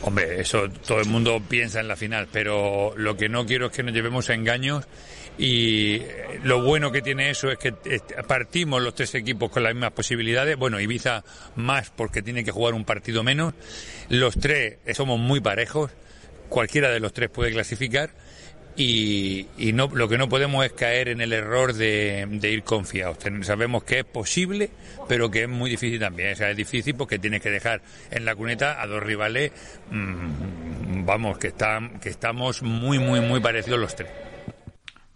Hombre, 0.00 0.40
eso 0.40 0.70
todo 0.86 1.00
el 1.00 1.06
mundo 1.06 1.38
piensa 1.46 1.80
en 1.80 1.88
la 1.88 1.96
final, 1.96 2.28
pero 2.32 2.94
lo 2.96 3.14
que 3.18 3.28
no 3.28 3.44
quiero 3.44 3.66
es 3.66 3.72
que 3.72 3.82
nos 3.82 3.92
llevemos 3.92 4.30
a 4.30 4.34
engaños 4.34 4.86
y 5.38 5.94
eh, 5.94 6.40
lo 6.42 6.62
bueno 6.62 6.90
que 6.90 7.00
tiene 7.00 7.30
eso 7.30 7.50
es 7.50 7.58
que 7.58 7.72
eh, 7.84 8.00
partimos 8.26 8.82
los 8.82 8.94
tres 8.94 9.14
equipos 9.14 9.50
con 9.50 9.62
las 9.62 9.72
mismas 9.72 9.92
posibilidades. 9.92 10.56
Bueno, 10.56 10.80
Ibiza 10.80 11.24
más 11.54 11.90
porque 11.90 12.22
tiene 12.22 12.44
que 12.44 12.50
jugar 12.50 12.74
un 12.74 12.84
partido 12.84 13.22
menos. 13.22 13.54
Los 14.08 14.38
tres 14.38 14.78
eh, 14.84 14.94
somos 14.94 15.20
muy 15.20 15.40
parejos, 15.40 15.92
cualquiera 16.48 16.90
de 16.90 16.98
los 16.98 17.12
tres 17.12 17.30
puede 17.30 17.52
clasificar. 17.52 18.10
Y, 18.80 19.48
no, 19.74 19.90
lo 19.92 20.08
que 20.08 20.18
no 20.18 20.28
podemos 20.28 20.64
es 20.64 20.72
caer 20.72 21.08
en 21.08 21.20
el 21.20 21.32
error 21.32 21.72
de, 21.72 22.28
de 22.30 22.50
ir 22.52 22.62
confiados. 22.62 23.18
Sabemos 23.42 23.82
que 23.82 23.98
es 23.98 24.04
posible, 24.04 24.70
pero 25.08 25.32
que 25.32 25.42
es 25.42 25.48
muy 25.48 25.68
difícil 25.68 25.98
también. 25.98 26.32
O 26.32 26.36
sea, 26.36 26.50
es 26.50 26.56
difícil 26.56 26.94
porque 26.94 27.18
tienes 27.18 27.42
que 27.42 27.50
dejar 27.50 27.82
en 28.12 28.24
la 28.24 28.36
cuneta 28.36 28.80
a 28.80 28.86
dos 28.86 29.02
rivales, 29.02 29.50
mm, 29.90 31.04
vamos, 31.04 31.38
que, 31.38 31.48
están, 31.48 31.98
que 31.98 32.08
estamos 32.08 32.62
muy, 32.62 33.00
muy, 33.00 33.20
muy 33.20 33.40
parecidos 33.40 33.80
los 33.80 33.96
tres. 33.96 34.10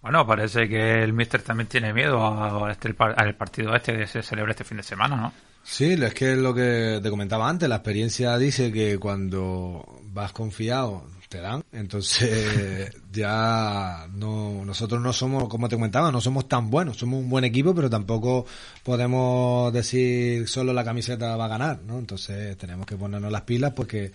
Bueno, 0.03 0.27
parece 0.27 0.69
que 0.69 1.03
el 1.03 1.13
Mister 1.13 1.43
también 1.43 1.69
tiene 1.69 1.93
miedo 1.93 2.21
a- 2.27 2.69
a 2.69 2.73
este- 2.73 2.95
al 2.99 3.37
partido 3.37 3.75
este 3.75 3.97
que 3.97 4.07
se 4.07 4.23
celebra 4.23 4.51
este 4.51 4.65
fin 4.65 4.77
de 4.79 4.83
semana, 4.83 5.17
¿no? 5.17 5.33
Sí, 5.65 5.93
es 5.93 6.13
que 6.15 6.33
es 6.33 6.39
lo 6.39 6.53
que 6.53 6.99
te 7.01 7.09
comentaba 7.09 7.49
antes, 7.49 7.69
la 7.69 7.77
experiencia 7.77 8.37
dice 8.37 8.73
que 8.73 8.99
cuando 8.99 10.01
vas 10.13 10.33
confiado 10.33 11.05
te 11.29 11.41
dan, 11.41 11.63
entonces 11.73 12.91
ya 13.13 14.07
no 14.13 14.65
nosotros 14.67 15.01
no 15.01 15.13
somos, 15.13 15.49
como 15.49 15.69
te 15.69 15.77
comentaba, 15.77 16.11
no 16.11 16.21
somos 16.21 16.49
tan 16.49 16.69
buenos, 16.69 16.97
somos 16.99 17.21
un 17.21 17.31
buen 17.31 17.45
equipo, 17.45 17.75
pero 17.75 17.89
tampoco 17.89 18.45
podemos 18.83 19.73
decir 19.73 20.47
solo 20.49 20.73
la 20.73 20.85
camiseta 20.85 21.37
va 21.37 21.45
a 21.47 21.49
ganar, 21.49 21.81
¿no? 21.87 21.99
Entonces 21.99 22.57
tenemos 22.59 22.85
que 22.85 22.97
ponernos 22.97 23.31
las 23.33 23.43
pilas 23.43 23.73
porque 23.73 24.13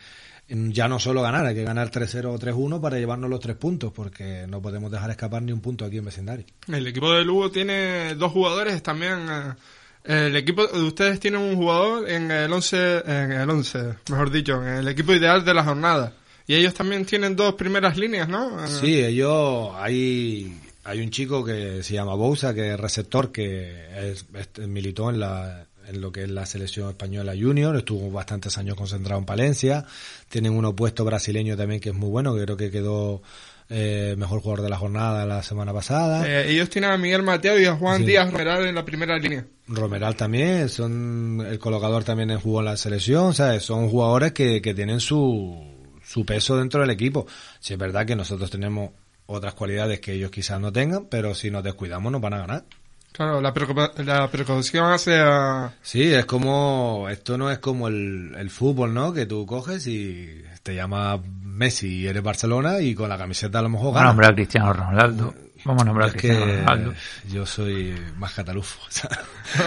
ya 0.49 0.87
no 0.87 0.99
solo 0.99 1.21
ganar, 1.21 1.45
hay 1.45 1.55
que 1.55 1.63
ganar 1.63 1.91
3-0 1.91 2.25
o 2.25 2.39
3-1 2.39 2.79
para 2.81 2.97
llevarnos 2.97 3.29
los 3.29 3.39
tres 3.39 3.55
puntos, 3.57 3.91
porque 3.93 4.45
no 4.47 4.61
podemos 4.61 4.91
dejar 4.91 5.09
escapar 5.11 5.41
ni 5.41 5.51
un 5.51 5.59
punto 5.61 5.83
aquí 5.85 5.97
en 5.97 6.05
vecindario. 6.05 6.45
El 6.67 6.87
equipo 6.87 7.11
de 7.13 7.23
Lugo 7.25 7.51
tiene 7.51 8.15
dos 8.15 8.31
jugadores 8.31 8.81
también. 8.81 9.19
eh, 9.29 10.27
El 10.27 10.35
equipo 10.37 10.65
de 10.65 10.83
ustedes 10.83 11.19
tienen 11.19 11.41
un 11.41 11.55
jugador 11.57 12.09
en 12.09 12.31
el 12.31 12.51
11, 12.53 13.03
en 13.05 13.31
el 13.33 13.49
11, 13.49 13.95
mejor 14.09 14.31
dicho, 14.31 14.61
en 14.65 14.75
el 14.75 14.87
equipo 14.87 15.13
ideal 15.13 15.43
de 15.43 15.53
la 15.53 15.63
jornada. 15.65 16.13
Y 16.47 16.55
ellos 16.55 16.73
también 16.73 17.05
tienen 17.05 17.35
dos 17.35 17.55
primeras 17.55 17.97
líneas, 17.97 18.29
¿no? 18.29 18.63
Eh, 18.63 18.67
Sí, 18.69 19.03
ellos, 19.03 19.71
hay, 19.75 20.57
hay 20.85 21.01
un 21.01 21.09
chico 21.09 21.43
que 21.43 21.83
se 21.83 21.93
llama 21.93 22.15
Bousa, 22.15 22.53
que 22.53 22.71
es 22.73 22.79
receptor, 22.79 23.33
que 23.33 23.85
es, 24.11 24.25
es- 24.33 24.65
militó 24.65 25.09
en 25.09 25.19
la 25.19 25.65
en 25.87 26.01
lo 26.01 26.11
que 26.11 26.23
es 26.23 26.29
la 26.29 26.45
selección 26.45 26.89
española 26.89 27.33
junior, 27.39 27.75
estuvo 27.75 28.11
bastantes 28.11 28.57
años 28.57 28.75
concentrado 28.75 29.19
en 29.19 29.25
Palencia, 29.25 29.85
tienen 30.29 30.53
un 30.53 30.65
opuesto 30.65 31.05
brasileño 31.05 31.55
también 31.57 31.79
que 31.79 31.89
es 31.89 31.95
muy 31.95 32.09
bueno, 32.09 32.35
que 32.35 32.43
creo 32.43 32.57
que 32.57 32.71
quedó 32.71 33.21
eh, 33.69 34.15
mejor 34.17 34.39
jugador 34.41 34.63
de 34.63 34.69
la 34.69 34.77
jornada 34.77 35.25
la 35.25 35.43
semana 35.43 35.73
pasada. 35.73 36.25
eh, 36.27 36.51
ellos 36.51 36.69
tienen 36.69 36.91
a 36.91 36.97
Miguel 36.97 37.23
Mateo 37.23 37.59
y 37.59 37.65
a 37.65 37.75
Juan 37.75 37.99
Sí. 37.99 38.05
Díaz 38.07 38.31
Romeral 38.31 38.65
en 38.67 38.75
la 38.75 38.85
primera 38.85 39.17
línea. 39.17 39.45
Romeral 39.67 40.15
también, 40.15 40.69
son 40.69 41.45
el 41.45 41.59
colocador 41.59 42.03
también 42.03 42.37
jugó 42.39 42.59
en 42.59 42.65
la 42.65 42.77
selección, 42.77 43.33
¿sabes? 43.33 43.63
Son 43.63 43.89
jugadores 43.89 44.31
que, 44.31 44.61
que 44.61 44.73
tienen 44.73 44.99
su, 45.01 45.61
su 46.05 46.25
peso 46.25 46.55
dentro 46.57 46.79
del 46.81 46.89
equipo. 46.91 47.27
Si 47.59 47.73
es 47.73 47.79
verdad 47.79 48.05
que 48.05 48.15
nosotros 48.15 48.49
tenemos 48.49 48.91
otras 49.25 49.53
cualidades 49.55 49.99
que 49.99 50.13
ellos 50.13 50.31
quizás 50.31 50.61
no 50.61 50.71
tengan, 50.71 51.07
pero 51.07 51.35
si 51.35 51.51
nos 51.51 51.61
descuidamos 51.63 52.09
nos 52.13 52.21
van 52.21 52.33
a 52.35 52.37
ganar. 52.39 52.63
Claro, 53.11 53.41
la, 53.41 53.51
preocupa- 53.53 53.91
la 54.03 54.29
precaución 54.29 54.91
hace 54.91 55.15
a... 55.19 55.73
Sí, 55.81 56.03
es 56.13 56.25
como, 56.25 57.07
esto 57.09 57.35
no 57.37 57.49
es 57.49 57.57
como 57.57 57.87
el, 57.87 58.35
el 58.37 58.49
fútbol, 58.51 58.93
¿no? 58.93 59.11
Que 59.11 59.25
tú 59.25 59.45
coges 59.47 59.87
y 59.87 60.43
te 60.61 60.75
llama 60.75 61.19
Messi 61.41 61.87
y 62.01 62.07
eres 62.07 62.21
Barcelona 62.21 62.79
y 62.81 62.93
con 62.93 63.09
la 63.09 63.17
camiseta 63.17 63.59
a 63.59 63.63
lo 63.63 63.69
mejor 63.69 63.93
Vamos 63.93 63.97
a 63.97 63.99
ganas. 64.01 64.13
nombrar 64.13 64.31
a 64.31 64.35
Cristiano 64.35 64.73
Ronaldo. 64.73 65.33
Vamos 65.65 65.81
a 65.81 65.85
nombrar 65.85 66.09
a 66.09 66.11
Cristiano 66.11 66.45
que 66.45 66.57
Ronaldo. 66.57 66.93
yo 67.31 67.45
soy 67.47 67.95
más 68.17 68.33
catalufo. 68.33 68.79
sea, 68.89 69.09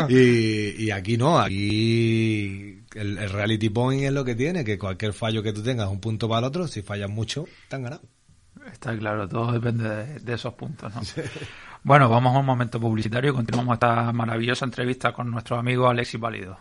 y, 0.09 0.85
y 0.85 0.91
aquí 0.93 1.17
no, 1.17 1.41
aquí 1.41 2.83
el, 2.95 3.19
el 3.19 3.31
reality 3.31 3.69
point 3.71 4.05
es 4.05 4.13
lo 4.13 4.25
que 4.25 4.37
tiene, 4.37 4.65
que 4.65 4.79
cualquier 4.79 5.13
fallo 5.13 5.43
que 5.43 5.53
tú 5.53 5.63
tengas, 5.63 5.89
un 5.89 6.01
punto 6.01 6.29
para 6.29 6.41
el 6.41 6.45
otro, 6.45 6.69
si 6.69 6.83
fallas 6.83 7.11
mucho, 7.11 7.47
te 7.69 7.77
han 7.77 7.83
ganado. 7.83 8.03
Está 8.81 8.97
claro, 8.97 9.29
todo 9.29 9.53
depende 9.53 9.87
de, 9.87 10.21
de 10.21 10.33
esos 10.33 10.55
puntos, 10.55 10.91
¿no? 10.95 11.03
Bueno, 11.83 12.09
vamos 12.09 12.35
a 12.35 12.39
un 12.39 12.47
momento 12.47 12.81
publicitario 12.81 13.31
y 13.31 13.35
continuamos 13.35 13.75
esta 13.75 14.11
maravillosa 14.11 14.65
entrevista 14.65 15.13
con 15.13 15.31
nuestro 15.31 15.59
amigo 15.59 15.87
Alexis 15.87 16.19
Válido. 16.19 16.57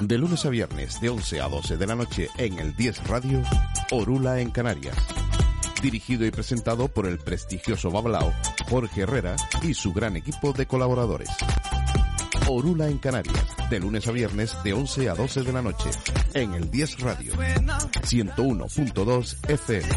De 0.00 0.16
lunes 0.16 0.46
a 0.46 0.48
viernes, 0.48 1.00
de 1.00 1.08
11 1.08 1.40
a 1.40 1.48
12 1.48 1.76
de 1.76 1.86
la 1.88 1.96
noche, 1.96 2.28
en 2.38 2.60
el 2.60 2.76
10 2.76 3.08
Radio, 3.08 3.42
Orula 3.90 4.38
en 4.38 4.52
Canarias. 4.52 4.96
Dirigido 5.82 6.24
y 6.24 6.30
presentado 6.30 6.86
por 6.86 7.06
el 7.06 7.18
prestigioso 7.18 7.90
Bablao, 7.90 8.32
Jorge 8.70 9.02
Herrera 9.02 9.34
y 9.62 9.74
su 9.74 9.92
gran 9.92 10.16
equipo 10.16 10.52
de 10.52 10.66
colaboradores. 10.66 11.30
Orula 12.52 12.88
en 12.88 12.98
Canarias, 12.98 13.46
de 13.70 13.80
lunes 13.80 14.06
a 14.06 14.12
viernes, 14.12 14.54
de 14.62 14.74
11 14.74 15.08
a 15.08 15.14
12 15.14 15.42
de 15.42 15.52
la 15.54 15.62
noche, 15.62 15.88
en 16.34 16.52
el 16.52 16.70
10 16.70 17.00
Radio. 17.00 17.32
101.2 17.34 19.36
FM. 19.48 19.88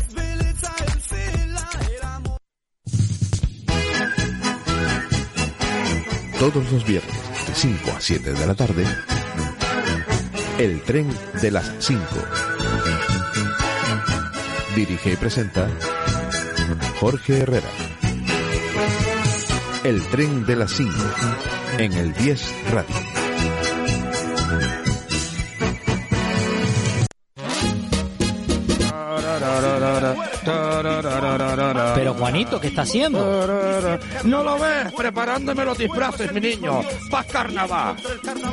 Todos 6.39 6.71
los 6.71 6.85
viernes, 6.85 7.13
de 7.47 7.55
5 7.55 7.91
a 7.91 7.99
7 7.99 8.33
de 8.33 8.47
la 8.47 8.55
tarde, 8.55 8.85
El 10.57 10.81
tren 10.83 11.09
de 11.41 11.51
las 11.51 11.69
5. 11.79 12.01
Dirige 14.75 15.11
y 15.11 15.15
presenta 15.17 15.67
Jorge 17.01 17.39
Herrera. 17.39 17.67
El 19.83 20.01
tren 20.07 20.45
de 20.45 20.55
las 20.55 20.71
5 20.71 20.93
en 21.77 21.93
el 21.93 22.13
10 22.13 22.71
Radio. 22.71 22.95
Pero 32.05 32.19
Juanito, 32.19 32.61
¿qué 32.61 32.67
está 32.67 32.83
haciendo? 32.83 33.97
¿No 34.25 34.43
lo 34.43 34.59
ves? 34.59 34.93
Preparándome 34.95 35.65
los 35.65 35.75
disfraces, 35.75 36.31
mi 36.31 36.39
niño. 36.39 36.81
¡Paz 37.09 37.25
carnaval! 37.31 37.95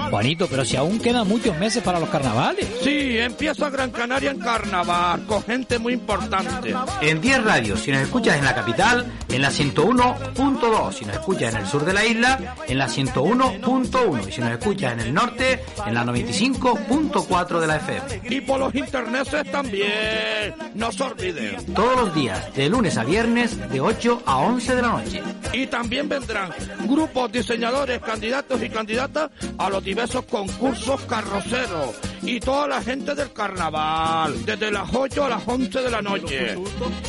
Juanito, 0.08 0.46
pero 0.48 0.64
si 0.64 0.76
aún 0.76 0.98
quedan 0.98 1.28
muchos 1.28 1.54
meses 1.58 1.82
para 1.82 2.00
los 2.00 2.08
carnavales. 2.08 2.66
Sí, 2.82 3.18
empieza 3.18 3.68
Gran 3.68 3.90
Canaria 3.90 4.30
en 4.30 4.38
carnaval, 4.38 5.26
con 5.26 5.42
gente 5.42 5.78
muy 5.78 5.92
importante. 5.92 6.74
En 7.02 7.20
10 7.20 7.44
radios, 7.44 7.80
si 7.80 7.92
nos 7.92 8.00
escuchas 8.00 8.38
en 8.38 8.46
la 8.46 8.54
capital, 8.54 9.12
en 9.28 9.42
la 9.42 9.50
101.2. 9.50 10.92
Si 10.94 11.04
nos 11.04 11.16
escuchas 11.16 11.52
en 11.52 11.60
el 11.60 11.66
sur 11.66 11.84
de 11.84 11.92
la 11.92 12.06
isla, 12.06 12.54
en 12.66 12.78
la 12.78 12.88
101.1. 12.88 14.28
Y 14.28 14.32
si 14.32 14.40
nos 14.40 14.50
escuchas 14.52 14.94
en 14.94 15.00
el 15.00 15.12
norte, 15.12 15.62
en 15.86 15.92
la 15.92 16.06
95.4 16.06 17.60
de 17.60 17.66
la 17.66 17.76
FM. 17.76 18.34
Y 18.34 18.40
por 18.40 18.60
los 18.60 18.74
internetes 18.74 19.52
también. 19.52 20.54
No 20.74 20.90
se 20.90 21.02
olviden. 21.02 21.74
Todos 21.74 21.96
los 21.96 22.14
días, 22.14 22.54
de 22.54 22.70
lunes 22.70 22.96
a 22.96 23.04
viernes, 23.04 23.41
de 23.50 23.80
8 23.80 24.22
a 24.24 24.36
11 24.38 24.74
de 24.76 24.82
la 24.82 24.88
noche. 24.88 25.22
Y 25.52 25.66
también 25.66 26.08
vendrán 26.08 26.50
grupos, 26.86 27.32
diseñadores, 27.32 28.00
candidatos 28.00 28.62
y 28.62 28.68
candidatas 28.70 29.30
a 29.58 29.68
los 29.68 29.82
diversos 29.82 30.24
concursos 30.26 31.00
carroceros. 31.02 31.96
Y 32.22 32.38
toda 32.38 32.68
la 32.68 32.80
gente 32.80 33.16
del 33.16 33.32
carnaval, 33.32 34.46
desde 34.46 34.70
las 34.70 34.88
8 34.94 35.24
a 35.24 35.28
las 35.28 35.42
11 35.44 35.80
de 35.80 35.90
la 35.90 36.00
noche. 36.00 36.56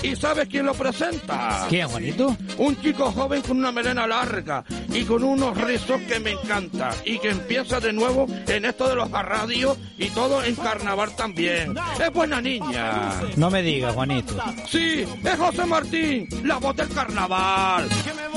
¿Y 0.02 0.16
sabes 0.16 0.48
quién 0.48 0.66
lo 0.66 0.74
presenta? 0.74 1.68
¿Quién, 1.70 1.88
Juanito? 1.88 2.36
Un 2.58 2.82
chico 2.82 3.12
joven 3.12 3.42
con 3.44 3.58
una 3.58 3.72
melena 3.72 4.08
larga 4.08 4.64
y 4.90 5.04
con 5.04 5.24
unos 5.24 5.56
rizos 5.62 6.02
que 6.02 6.20
me 6.20 6.32
encanta. 6.32 6.90
Y 7.06 7.20
que 7.20 7.30
empieza 7.30 7.80
de 7.80 7.94
nuevo 7.94 8.26
en 8.48 8.66
esto 8.66 8.90
de 8.90 8.96
los 8.96 9.12
radios 9.12 9.78
y 10.00 10.10
todo 10.10 10.44
en 10.44 10.56
carnaval 10.56 11.16
también. 11.16 11.76
Es 12.04 12.12
buena 12.12 12.42
niña. 12.42 13.22
No 13.36 13.52
me 13.52 13.62
digas, 13.62 13.94
Juanito. 13.94 14.36
Sí, 14.68 15.06
es 15.24 15.38
José 15.38 15.66
Martín, 15.66 16.23
la 16.44 16.58
voz 16.58 16.76
del 16.76 16.90
carnaval. 16.90 17.90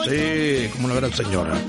Sí, 0.08 0.68
como 0.72 0.88
la 0.88 0.94
gran 0.94 1.12
señora. 1.12 1.60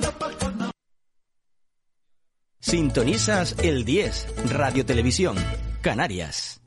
Sintonizas 2.59 3.55
el 3.59 3.85
10, 3.85 4.49
Radio 4.49 4.85
Televisión, 4.85 5.35
Canarias. 5.81 6.61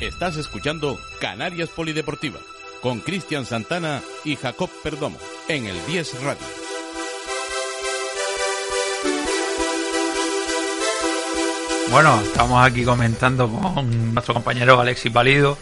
Estás 0.00 0.36
escuchando 0.36 0.98
Canarias 1.20 1.70
Polideportiva 1.70 2.38
con 2.82 3.00
Cristian 3.00 3.44
Santana 3.46 4.02
y 4.24 4.36
Jacob 4.36 4.70
Perdomo 4.82 5.18
en 5.48 5.66
el 5.66 5.86
10 5.86 6.22
Radio. 6.22 6.46
Bueno, 11.90 12.20
estamos 12.20 12.64
aquí 12.64 12.84
comentando 12.84 13.48
con 13.48 14.12
nuestro 14.12 14.34
compañero 14.34 14.78
Alexis 14.78 15.12
Valido 15.12 15.56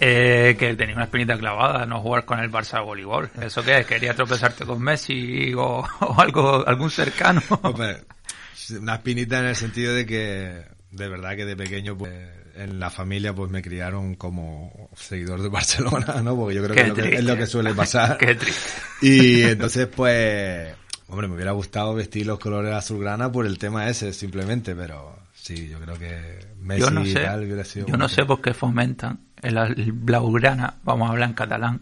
eh, 0.00 0.56
que 0.58 0.74
tenía 0.74 0.94
una 0.94 1.04
espinita 1.04 1.36
clavada 1.36 1.86
no 1.86 2.00
jugar 2.00 2.24
con 2.24 2.38
el 2.40 2.50
Barça 2.50 2.78
de 2.78 2.84
voleibol. 2.84 3.30
¿Eso 3.40 3.62
qué 3.62 3.78
es? 3.78 3.86
¿Quería 3.86 4.14
tropezarte 4.14 4.64
con 4.64 4.80
Messi 4.80 5.52
o, 5.54 5.84
o 6.00 6.20
algo 6.20 6.66
algún 6.66 6.90
cercano? 6.90 7.42
Una 8.80 8.94
espinita 8.94 9.38
en 9.38 9.46
el 9.46 9.56
sentido 9.56 9.94
de 9.94 10.06
que 10.06 10.64
de 10.90 11.08
verdad 11.08 11.36
que 11.36 11.44
de 11.44 11.56
pequeño 11.56 11.96
pues, 11.96 12.12
en 12.56 12.78
la 12.80 12.90
familia 12.90 13.34
pues 13.34 13.50
me 13.50 13.62
criaron 13.62 14.14
como 14.14 14.90
seguidor 14.96 15.42
de 15.42 15.48
Barcelona, 15.48 16.20
¿no? 16.22 16.36
Porque 16.36 16.54
yo 16.56 16.64
creo 16.64 16.74
que 16.74 16.82
es 16.82 16.88
lo 16.88 16.94
que 16.94 17.14
es 17.14 17.24
lo 17.24 17.36
que 17.36 17.46
suele 17.46 17.74
pasar. 17.74 18.16
Qué 18.18 18.34
triste. 18.34 18.80
Y 19.02 19.42
entonces 19.42 19.86
pues 19.86 20.74
hombre, 21.08 21.28
me 21.28 21.34
hubiera 21.34 21.52
gustado 21.52 21.94
vestir 21.94 22.26
los 22.26 22.38
colores 22.38 22.74
azulgrana 22.74 23.32
por 23.32 23.46
el 23.46 23.58
tema 23.58 23.88
ese 23.88 24.12
simplemente, 24.12 24.74
pero 24.74 25.18
sí, 25.34 25.68
yo 25.68 25.80
creo 25.80 25.98
que 25.98 26.46
Messi 26.60 26.80
yo 26.82 26.90
no 26.90 27.04
y 27.04 27.12
sé, 27.12 27.20
tal 27.20 27.44
hubiera 27.44 27.64
sido 27.64 27.86
yo 27.86 27.96
no 27.96 28.08
sé 28.08 28.24
por 28.24 28.40
qué 28.40 28.52
fomentan 28.52 29.27
el, 29.42 29.92
blaugrana, 29.92 30.74
vamos 30.84 31.08
a 31.08 31.12
hablar 31.12 31.28
en 31.28 31.34
catalán, 31.34 31.80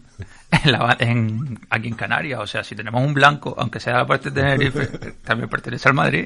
en 0.67 0.73
la- 0.73 0.97
en- 0.99 1.59
aquí 1.69 1.87
en 1.87 1.95
Canarias. 1.95 2.39
O 2.41 2.47
sea, 2.47 2.63
si 2.63 2.75
tenemos 2.75 3.01
un 3.03 3.13
blanco, 3.13 3.55
aunque 3.57 3.79
sea 3.79 3.93
la 3.97 4.05
parte 4.05 4.29
de 4.31 4.41
Tenerife, 4.41 4.87
también 5.23 5.49
pertenece 5.49 5.87
al 5.89 5.95
Madrid. 5.95 6.25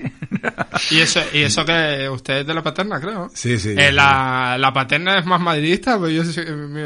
Y 0.89 0.99
eso, 0.99 1.21
y 1.33 1.43
eso 1.43 1.63
que 1.65 2.09
usted 2.09 2.39
es 2.39 2.47
de 2.47 2.53
la 2.53 2.61
paterna, 2.63 2.99
creo. 2.99 3.29
Sí, 3.33 3.57
sí. 3.59 3.75
Eh, 3.77 3.91
la, 3.91 4.57
la 4.59 4.73
paterna 4.73 5.17
es 5.19 5.25
más 5.25 5.39
madridista, 5.39 5.97
pues 5.97 6.13
yo 6.13 6.43
mi, 6.67 6.81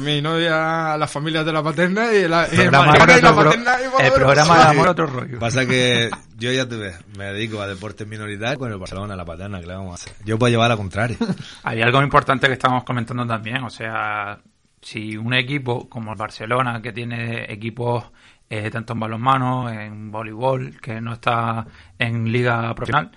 mi 0.00 0.20
novia, 0.22 0.96
la 0.96 1.06
familia 1.06 1.40
es 1.40 1.46
de 1.46 1.52
la 1.52 1.62
paterna 1.62 2.12
y 2.12 2.26
la, 2.28 2.46
y 2.50 2.50
el 2.52 2.56
de 2.56 2.64
y 2.64 2.70
la 2.70 2.84
paterna 3.34 3.76
y 3.80 4.04
el 4.04 4.12
programa 4.12 4.56
de 4.58 4.62
Sí. 4.64 4.68
amor 4.70 4.88
otro 4.88 5.06
rollo. 5.06 5.38
Pasa 5.38 5.66
que 5.66 6.10
yo 6.36 6.52
ya 6.52 6.68
te 6.68 6.76
ves, 6.76 6.96
me 7.16 7.26
dedico 7.26 7.60
a 7.60 7.66
deportes 7.66 8.06
minoritarios 8.06 8.58
con 8.58 8.70
el 8.72 8.78
Barcelona, 8.78 9.16
la 9.16 9.24
paterna, 9.24 9.60
que 9.60 9.66
le 9.66 9.74
vamos 9.74 9.92
a 9.92 9.94
hacer? 9.94 10.12
Yo 10.24 10.38
puedo 10.38 10.50
llevar 10.50 10.66
a 10.66 10.74
la 10.74 10.76
contraria. 10.76 11.16
Hay 11.62 11.80
algo 11.82 12.02
importante 12.02 12.46
que 12.46 12.52
estamos 12.54 12.84
comentando 12.84 13.26
también, 13.26 13.62
o 13.64 13.70
sea, 13.70 14.38
si 14.88 15.18
un 15.18 15.34
equipo 15.34 15.86
como 15.86 16.12
el 16.12 16.18
Barcelona, 16.18 16.80
que 16.80 16.94
tiene 16.94 17.44
equipos 17.52 18.04
eh, 18.48 18.70
tanto 18.70 18.94
en 18.94 19.00
balonmano, 19.00 19.68
en 19.68 20.10
voleibol, 20.10 20.80
que 20.80 20.98
no 20.98 21.12
está 21.12 21.66
en 21.98 22.32
liga 22.32 22.74
profesional, 22.74 23.10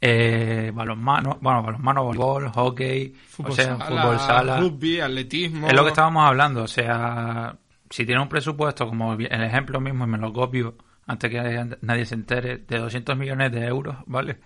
eh, 0.00 0.72
balonmano, 0.74 1.36
bueno, 1.42 1.62
balonmano, 1.62 2.04
voleibol, 2.04 2.48
hockey, 2.48 3.12
Fútbol 3.28 3.52
o 3.52 3.54
sea, 3.54 3.76
sala, 3.76 3.84
fútbol 3.84 4.18
sala, 4.18 4.60
rugby, 4.60 5.00
atletismo. 5.00 5.68
es 5.68 5.74
lo 5.74 5.82
que 5.82 5.90
estábamos 5.90 6.24
hablando, 6.26 6.62
o 6.62 6.68
sea, 6.68 7.54
si 7.90 8.06
tiene 8.06 8.22
un 8.22 8.28
presupuesto, 8.28 8.88
como 8.88 9.12
el 9.12 9.42
ejemplo 9.42 9.78
mismo, 9.78 10.04
y 10.04 10.08
me 10.08 10.16
lo 10.16 10.32
copio 10.32 10.74
antes 11.06 11.30
que 11.30 11.76
nadie 11.82 12.06
se 12.06 12.14
entere, 12.14 12.58
de 12.58 12.78
200 12.78 13.14
millones 13.14 13.52
de 13.52 13.66
euros, 13.66 13.96
¿vale? 14.06 14.38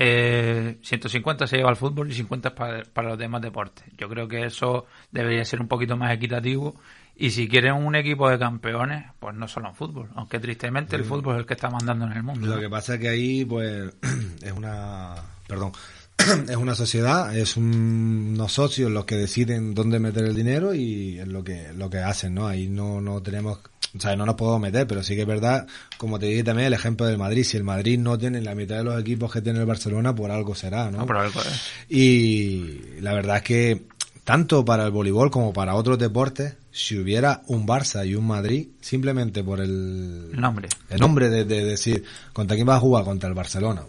Eh, 0.00 0.78
150 0.82 1.46
se 1.48 1.56
lleva 1.56 1.70
al 1.70 1.76
fútbol 1.76 2.10
y 2.10 2.14
50 2.14 2.48
es 2.50 2.54
para, 2.54 2.82
para 2.84 3.08
los 3.10 3.18
demás 3.18 3.42
deportes. 3.42 3.84
Yo 3.98 4.08
creo 4.08 4.28
que 4.28 4.44
eso 4.44 4.86
debería 5.10 5.44
ser 5.44 5.60
un 5.60 5.66
poquito 5.68 5.96
más 5.96 6.14
equitativo. 6.14 6.76
Y 7.16 7.30
si 7.32 7.48
quieren 7.48 7.72
un 7.74 7.96
equipo 7.96 8.30
de 8.30 8.38
campeones, 8.38 9.06
pues 9.18 9.34
no 9.34 9.48
solo 9.48 9.68
en 9.68 9.74
fútbol. 9.74 10.08
Aunque 10.14 10.38
tristemente 10.38 10.94
el 10.94 11.02
fútbol 11.04 11.34
es 11.34 11.40
el 11.40 11.46
que 11.46 11.54
está 11.54 11.68
mandando 11.68 12.06
en 12.06 12.12
el 12.12 12.22
mundo. 12.22 12.46
Lo 12.46 12.54
¿no? 12.54 12.60
que 12.60 12.70
pasa 12.70 12.94
es 12.94 13.00
que 13.00 13.08
ahí, 13.08 13.44
pues, 13.44 13.92
es 14.42 14.52
una, 14.52 15.16
perdón, 15.48 15.72
es 16.48 16.56
una 16.56 16.76
sociedad, 16.76 17.36
es 17.36 17.56
un- 17.56 18.34
unos 18.34 18.52
socios 18.52 18.92
los 18.92 19.04
que 19.04 19.16
deciden 19.16 19.74
dónde 19.74 19.98
meter 19.98 20.26
el 20.26 20.34
dinero 20.36 20.72
y 20.74 21.18
es 21.18 21.26
lo 21.26 21.42
que, 21.42 21.72
lo 21.74 21.90
que 21.90 21.98
hacen, 21.98 22.34
¿no? 22.34 22.46
Ahí 22.46 22.68
no, 22.68 23.00
no 23.00 23.20
tenemos, 23.20 23.58
o 23.96 24.00
sea, 24.00 24.16
no 24.16 24.26
nos 24.26 24.34
podemos 24.34 24.60
meter, 24.60 24.86
pero 24.86 25.02
sí 25.02 25.14
que 25.14 25.22
es 25.22 25.26
verdad, 25.26 25.66
como 25.96 26.18
te 26.18 26.26
dije 26.26 26.44
también, 26.44 26.66
el 26.68 26.74
ejemplo 26.74 27.06
del 27.06 27.18
Madrid, 27.18 27.44
si 27.44 27.56
el 27.56 27.64
Madrid 27.64 27.98
no 27.98 28.18
tiene 28.18 28.40
la 28.40 28.54
mitad 28.54 28.76
de 28.76 28.84
los 28.84 29.00
equipos 29.00 29.32
que 29.32 29.40
tiene 29.40 29.58
el 29.60 29.66
Barcelona, 29.66 30.14
por 30.14 30.30
algo 30.30 30.54
será, 30.54 30.90
¿no? 30.90 30.98
No, 30.98 31.06
por 31.06 31.16
algo 31.16 31.40
es. 31.40 31.62
Y 31.88 33.00
la 33.00 33.12
verdad 33.14 33.36
es 33.38 33.42
que 33.42 33.82
tanto 34.24 34.64
para 34.64 34.84
el 34.84 34.90
voleibol 34.90 35.30
como 35.30 35.52
para 35.54 35.74
otros 35.74 35.98
deportes, 35.98 36.54
si 36.70 36.98
hubiera 36.98 37.42
un 37.46 37.66
Barça 37.66 38.06
y 38.06 38.14
un 38.14 38.26
Madrid, 38.26 38.68
simplemente 38.80 39.42
por 39.42 39.60
el 39.60 40.30
El 40.32 40.40
nombre. 40.40 40.68
el 40.90 41.00
nombre 41.00 41.30
de, 41.30 41.44
de 41.44 41.64
decir, 41.64 42.04
¿contra 42.34 42.54
quién 42.54 42.66
vas 42.66 42.76
a 42.76 42.80
jugar? 42.80 43.04
Contra 43.04 43.28
el 43.28 43.34
Barcelona. 43.34 43.82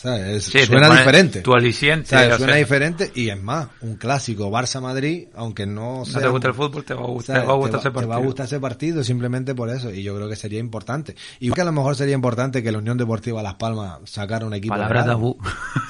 ¿Sabes? 0.00 0.44
Sí, 0.44 0.64
suena 0.64 0.88
diferente. 0.88 1.42
tu 1.42 1.52
aliciente, 1.52 2.08
¿sabes? 2.08 2.36
Suena 2.36 2.54
sea. 2.54 2.58
diferente 2.58 3.10
y 3.14 3.28
es 3.28 3.42
más, 3.42 3.68
un 3.82 3.96
clásico 3.96 4.50
Barça-Madrid, 4.50 5.28
aunque 5.34 5.66
no 5.66 5.98
No 5.98 6.04
sea... 6.06 6.22
te 6.22 6.28
gusta 6.28 6.48
el 6.48 6.54
fútbol, 6.54 6.84
te 6.84 6.94
va 6.94 7.02
a 7.02 7.06
gustar, 7.06 7.40
te 7.40 7.46
va 7.46 7.52
a 7.52 7.56
gustar 7.56 7.80
te, 7.80 7.88
ese 7.88 7.90
va, 7.90 8.00
te 8.00 8.06
va 8.06 8.14
a 8.14 8.16
partido. 8.16 8.26
gustar 8.26 8.46
ese 8.46 8.60
partido 8.60 9.04
simplemente 9.04 9.54
por 9.54 9.68
eso 9.68 9.90
y 9.92 10.02
yo 10.02 10.14
creo 10.16 10.28
que 10.28 10.36
sería 10.36 10.58
importante. 10.58 11.16
Igual 11.40 11.54
que 11.56 11.60
a 11.60 11.64
lo 11.66 11.72
mejor 11.72 11.96
sería 11.96 12.14
importante 12.14 12.62
que 12.62 12.72
la 12.72 12.78
Unión 12.78 12.96
Deportiva 12.96 13.42
Las 13.42 13.54
Palmas 13.56 13.98
sacara 14.04 14.46
un 14.46 14.54
equipo 14.54 14.72
Palabra 14.74 15.02
real, 15.02 15.06
tabú. 15.16 15.36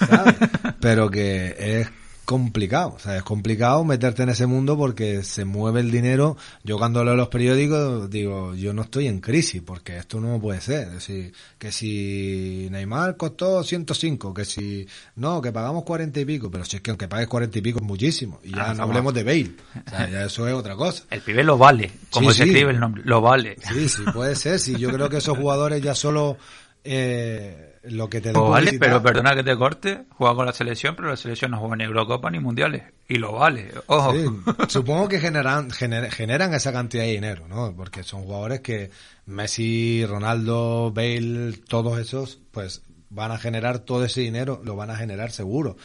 ¿sabes? 0.08 0.34
Pero 0.80 1.08
que 1.08 1.54
es 1.58 1.88
complicado, 2.30 2.92
o 2.94 2.98
sea, 3.00 3.16
es 3.16 3.24
complicado 3.24 3.82
meterte 3.84 4.22
en 4.22 4.28
ese 4.28 4.46
mundo 4.46 4.76
porque 4.76 5.24
se 5.24 5.44
mueve 5.44 5.80
el 5.80 5.90
dinero. 5.90 6.36
Yo 6.62 6.78
cuando 6.78 7.02
leo 7.04 7.16
los 7.16 7.26
periódicos 7.26 8.08
digo, 8.08 8.54
yo 8.54 8.72
no 8.72 8.82
estoy 8.82 9.08
en 9.08 9.20
crisis 9.20 9.60
porque 9.66 9.96
esto 9.96 10.20
no 10.20 10.40
puede 10.40 10.60
ser. 10.60 10.86
Es 10.86 10.92
decir, 10.92 11.32
que 11.58 11.72
si 11.72 12.68
Neymar 12.70 13.16
costó 13.16 13.64
105, 13.64 14.32
que 14.32 14.44
si 14.44 14.86
no, 15.16 15.42
que 15.42 15.50
pagamos 15.50 15.82
40 15.82 16.20
y 16.20 16.24
pico, 16.24 16.52
pero 16.52 16.64
si 16.64 16.76
es 16.76 16.82
que 16.82 16.92
aunque 16.92 17.08
pagues 17.08 17.26
40 17.26 17.58
y 17.58 17.62
pico 17.62 17.80
es 17.80 17.84
muchísimo. 17.84 18.38
Y 18.44 18.50
ya 18.54 18.70
Ah, 18.70 18.74
no 18.74 18.84
hablemos 18.84 19.12
de 19.12 19.24
Bale, 19.24 19.50
o 19.86 19.90
sea, 19.90 20.08
ya 20.12 20.24
eso 20.26 20.46
es 20.46 20.54
otra 20.54 20.76
cosa. 20.76 21.02
El 21.10 21.22
pibe 21.22 21.42
lo 21.42 21.58
vale, 21.58 21.90
como 22.10 22.30
Sí, 22.30 22.36
se 22.38 22.44
sí. 22.44 22.50
escribe 22.50 22.70
el 22.70 22.78
nombre, 22.78 23.02
lo 23.04 23.20
vale. 23.20 23.56
Sí, 23.68 23.88
sí, 23.88 24.02
puede 24.14 24.36
ser. 24.36 24.60
Sí, 24.60 24.76
yo 24.78 24.90
creo 24.92 25.08
que 25.08 25.16
esos 25.16 25.36
jugadores 25.36 25.82
ya 25.82 25.96
solo 25.96 26.36
eh, 26.84 27.69
lo 27.84 28.10
que 28.10 28.20
te 28.20 28.32
Lo 28.32 28.42
dan 28.42 28.50
vale, 28.50 28.78
pero 28.78 29.02
perdona 29.02 29.34
que 29.34 29.42
te 29.42 29.56
corte, 29.56 30.04
juega 30.10 30.34
con 30.34 30.46
la 30.46 30.52
selección, 30.52 30.94
pero 30.96 31.08
la 31.08 31.16
selección 31.16 31.50
no 31.52 31.58
juega 31.58 31.76
ni 31.76 31.84
Eurocopa 31.84 32.30
ni 32.30 32.38
Mundiales. 32.38 32.82
Y 33.08 33.16
lo 33.16 33.32
vale, 33.32 33.70
ojo. 33.86 34.12
Sí, 34.12 34.26
supongo 34.68 35.08
que 35.08 35.18
generan, 35.20 35.70
gener- 35.70 36.10
generan 36.10 36.52
esa 36.54 36.72
cantidad 36.72 37.04
de 37.04 37.10
dinero, 37.12 37.48
¿no? 37.48 37.74
Porque 37.74 38.02
son 38.02 38.22
jugadores 38.24 38.60
que 38.60 38.90
Messi, 39.26 40.04
Ronaldo, 40.06 40.92
Bale, 40.92 41.52
todos 41.68 41.98
esos, 41.98 42.38
pues 42.50 42.82
van 43.08 43.32
a 43.32 43.38
generar 43.38 43.80
todo 43.80 44.04
ese 44.04 44.20
dinero, 44.20 44.60
lo 44.64 44.76
van 44.76 44.90
a 44.90 44.96
generar 44.96 45.30
seguro. 45.30 45.76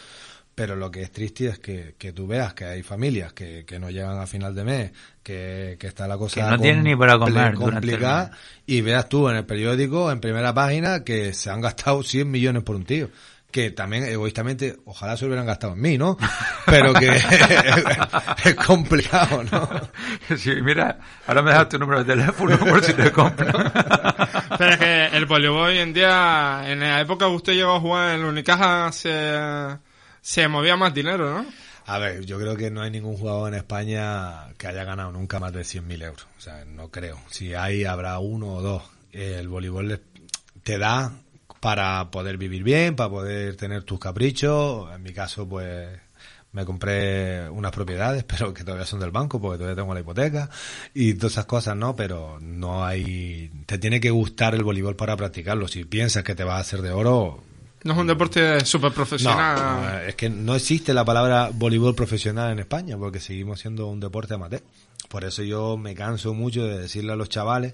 Pero 0.55 0.77
lo 0.77 0.89
que 0.89 1.01
es 1.01 1.11
triste 1.11 1.47
es 1.47 1.59
que, 1.59 1.95
que 1.97 2.13
tú 2.13 2.27
veas 2.27 2.53
que 2.53 2.63
hay 2.63 2.81
familias 2.81 3.33
que, 3.33 3.65
que 3.65 3.77
no 3.77 3.89
llegan 3.89 4.17
a 4.17 4.25
final 4.25 4.55
de 4.55 4.63
mes, 4.63 4.91
que, 5.21 5.75
que 5.77 5.87
está 5.87 6.07
la 6.07 6.17
cosa 6.17 6.35
Que 6.35 6.41
no 6.43 6.59
tienen 6.59 6.83
ni 6.85 6.95
para 6.95 7.19
comer 7.19 7.55
complicada, 7.55 8.31
y 8.65 8.79
veas 8.79 9.09
tú 9.09 9.27
en 9.27 9.35
el 9.35 9.45
periódico, 9.45 10.09
en 10.09 10.21
primera 10.21 10.53
página, 10.53 11.03
que 11.03 11.33
se 11.33 11.49
han 11.49 11.59
gastado 11.59 12.01
100 12.01 12.31
millones 12.31 12.63
por 12.63 12.77
un 12.77 12.85
tío. 12.85 13.09
Que 13.51 13.71
también, 13.71 14.03
egoístamente, 14.05 14.77
ojalá 14.85 15.15
se 15.17 15.25
hubieran 15.25 15.45
gastado 15.45 15.73
en 15.73 15.81
mí, 15.81 15.97
¿no? 15.97 16.17
Pero 16.65 16.93
que 16.93 17.09
es 18.45 18.55
complicado, 18.55 19.43
¿no? 19.43 19.69
Sí, 20.37 20.51
mira, 20.61 20.99
ahora 21.27 21.41
me 21.41 21.51
das 21.51 21.67
tu 21.67 21.77
número 21.77 22.03
de 22.03 22.15
teléfono 22.15 22.57
por 22.57 22.81
si 22.81 22.93
te 22.93 23.11
compro. 23.11 23.51
Pero 24.57 24.71
es 24.71 24.77
que 24.77 25.05
el 25.07 25.25
voleibol 25.25 25.67
hoy 25.67 25.79
en 25.79 25.93
día, 25.93 26.63
en 26.65 26.79
la 26.79 27.01
época 27.01 27.25
que 27.25 27.31
usted 27.33 27.53
llegó 27.53 27.75
a 27.75 27.79
jugar 27.79 28.15
en 28.15 28.21
el 28.21 28.25
Unicaja, 28.25 28.91
se, 28.91 29.09
se 30.25 30.47
movía 30.47 30.75
más 30.75 30.91
dinero, 30.91 31.31
¿no? 31.31 31.45
A 31.85 31.99
ver, 31.99 32.25
yo 32.25 32.39
creo 32.39 32.57
que 32.57 32.71
no 32.71 32.81
hay 32.81 32.89
ningún 32.89 33.15
jugador 33.15 33.49
en 33.53 33.59
España 33.59 34.47
que 34.57 34.65
haya 34.65 34.83
ganado 34.83 35.11
nunca 35.11 35.39
más 35.39 35.53
de 35.53 35.61
100.000 35.63 36.01
euros. 36.01 36.25
O 36.35 36.41
sea, 36.41 36.65
no 36.65 36.89
creo. 36.89 37.19
Si 37.29 37.53
hay, 37.53 37.83
habrá 37.85 38.17
uno 38.17 38.53
o 38.55 38.61
dos. 38.63 38.81
El 39.11 39.47
voleibol 39.47 39.87
le- 39.87 40.01
te 40.63 40.79
da 40.79 41.13
para 41.59 42.09
poder 42.09 42.37
vivir 42.39 42.63
bien, 42.63 42.95
para 42.95 43.11
poder 43.11 43.55
tener 43.55 43.83
tus 43.83 43.99
caprichos. 43.99 44.91
En 44.95 45.03
mi 45.03 45.13
caso, 45.13 45.47
pues 45.47 45.89
me 46.53 46.65
compré 46.65 47.47
unas 47.49 47.71
propiedades, 47.71 48.23
pero 48.27 48.51
que 48.51 48.63
todavía 48.63 48.87
son 48.87 48.99
del 49.01 49.11
banco 49.11 49.39
porque 49.39 49.59
todavía 49.59 49.79
tengo 49.79 49.93
la 49.93 49.99
hipoteca 49.99 50.49
y 50.95 51.13
todas 51.13 51.33
esas 51.33 51.45
cosas, 51.45 51.75
¿no? 51.77 51.95
Pero 51.95 52.39
no 52.41 52.83
hay... 52.83 53.51
Te 53.67 53.77
tiene 53.77 53.99
que 53.99 54.09
gustar 54.09 54.55
el 54.55 54.63
voleibol 54.63 54.95
para 54.95 55.15
practicarlo. 55.15 55.67
Si 55.67 55.85
piensas 55.85 56.23
que 56.23 56.33
te 56.33 56.43
vas 56.43 56.55
a 56.57 56.61
hacer 56.61 56.81
de 56.81 56.91
oro, 56.93 57.43
No 57.85 57.93
es 57.93 57.99
un 57.99 58.07
deporte 58.07 58.65
súper 58.65 58.91
profesional. 58.91 59.55
no, 59.57 59.99
es 59.99 60.15
que 60.15 60.29
no 60.29 60.55
existe 60.55 60.93
la 60.93 61.05
palabra 61.05 61.51
voleibol 61.53 61.95
profesional 61.95 62.51
en 62.51 62.59
España 62.59 62.97
porque 62.97 63.19
seguimos 63.19 63.59
siendo 63.61 63.87
un 63.87 63.99
deporte 63.99 64.33
amateur. 64.33 64.61
Por 65.07 65.23
eso 65.23 65.43
yo 65.43 65.77
me 65.77 65.93
canso 65.95 66.33
mucho 66.33 66.65
de 66.65 66.79
decirle 66.79 67.13
a 67.13 67.15
los 67.15 67.29
chavales 67.29 67.73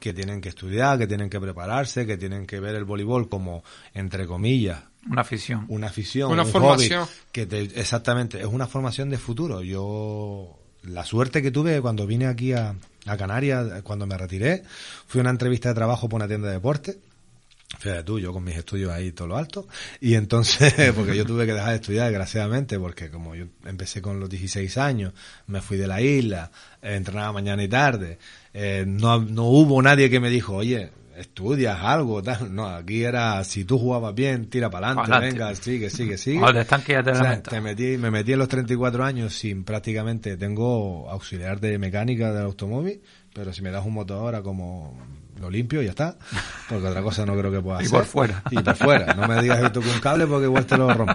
que 0.00 0.12
tienen 0.12 0.40
que 0.40 0.48
estudiar, 0.50 0.98
que 0.98 1.06
tienen 1.06 1.30
que 1.30 1.40
prepararse, 1.40 2.04
que 2.04 2.18
tienen 2.18 2.46
que 2.46 2.60
ver 2.60 2.74
el 2.74 2.84
voleibol 2.84 3.28
como, 3.30 3.62
entre 3.94 4.26
comillas, 4.26 4.80
Una 5.08 5.22
afición. 5.22 5.64
una 5.68 5.86
afición, 5.86 6.30
Una 6.32 6.42
un 6.42 6.48
formación. 6.50 7.04
hobby, 7.06 7.12
que 7.32 7.46
te- 7.46 7.80
exactamente, 7.80 8.40
es 8.40 8.46
una 8.46 8.66
formación 8.66 9.08
de 9.08 9.16
futuro. 9.18 9.62
Yo, 9.62 10.58
la 10.82 11.04
suerte 11.06 11.40
que 11.42 11.50
tuve 11.52 11.80
cuando 11.80 12.06
vine 12.06 12.26
aquí 12.26 12.52
a, 12.52 12.74
a 13.06 13.16
Canarias, 13.16 13.82
cuando 13.84 14.04
me 14.06 14.18
retiré, 14.18 14.64
fui 15.06 15.20
a 15.20 15.22
una 15.22 15.30
entrevista 15.30 15.68
de 15.70 15.76
trabajo 15.76 16.08
por 16.08 16.18
una 16.18 16.26
tienda 16.28 16.48
de 16.48 16.54
deporte. 16.54 16.98
Fíjate 17.78 18.02
tú, 18.04 18.18
yo 18.18 18.32
con 18.32 18.44
mis 18.44 18.56
estudios 18.56 18.90
ahí 18.90 19.12
todo 19.12 19.28
lo 19.28 19.36
alto. 19.36 19.66
Y 20.00 20.14
entonces, 20.14 20.74
porque 20.94 21.16
yo 21.16 21.24
tuve 21.24 21.46
que 21.46 21.52
dejar 21.52 21.70
de 21.70 21.76
estudiar, 21.76 22.06
desgraciadamente, 22.06 22.78
porque 22.78 23.10
como 23.10 23.34
yo 23.34 23.46
empecé 23.64 24.02
con 24.02 24.20
los 24.20 24.28
16 24.28 24.78
años, 24.78 25.12
me 25.46 25.60
fui 25.60 25.76
de 25.76 25.86
la 25.86 26.00
isla, 26.00 26.50
eh, 26.82 26.96
entrenaba 26.96 27.32
mañana 27.32 27.62
y 27.62 27.68
tarde, 27.68 28.18
eh, 28.52 28.84
no, 28.86 29.20
no 29.20 29.44
hubo 29.44 29.80
nadie 29.82 30.10
que 30.10 30.20
me 30.20 30.30
dijo, 30.30 30.54
oye, 30.54 30.90
estudias 31.16 31.78
algo, 31.80 32.22
tal. 32.22 32.54
No, 32.54 32.66
aquí 32.66 33.04
era, 33.04 33.42
si 33.44 33.64
tú 33.64 33.78
jugabas 33.78 34.14
bien, 34.14 34.48
tira 34.48 34.70
para 34.70 34.90
adelante, 34.90 35.26
venga, 35.26 35.54
sigue, 35.54 35.90
sigue, 35.90 36.18
sigue. 36.18 36.40
Están 36.60 36.82
que 36.82 36.92
ya 36.92 37.02
te 37.02 37.10
O 37.10 37.14
sea, 37.14 37.42
te 37.42 37.60
metí, 37.60 37.96
me 37.98 38.10
metí 38.10 38.32
en 38.32 38.38
los 38.38 38.48
34 38.48 39.04
años 39.04 39.34
sin 39.34 39.64
prácticamente, 39.64 40.36
tengo 40.36 41.08
auxiliar 41.10 41.60
de 41.60 41.78
mecánica 41.78 42.32
del 42.32 42.44
automóvil, 42.44 43.00
pero 43.34 43.52
si 43.52 43.60
me 43.60 43.70
das 43.70 43.84
un 43.84 43.92
motor 43.92 44.16
ahora 44.18 44.42
como 44.42 44.96
lo 45.38 45.50
limpio 45.50 45.82
y 45.82 45.86
ya 45.86 45.90
está, 45.90 46.16
porque 46.68 46.86
otra 46.86 47.02
cosa 47.02 47.26
no 47.26 47.36
creo 47.36 47.50
que 47.52 47.60
pueda 47.60 47.78
Y 47.82 47.86
hacer. 47.86 47.98
por 47.98 48.06
fuera. 48.06 48.42
Y 48.50 48.56
por 48.60 48.76
fuera, 48.76 49.12
no 49.14 49.28
me 49.28 49.42
digas 49.42 49.60
que 49.60 49.70
toco 49.70 49.90
un 49.90 50.00
cable 50.00 50.26
porque 50.26 50.46
igual 50.46 50.64
te 50.64 50.78
lo 50.78 50.92
rompo. 50.94 51.12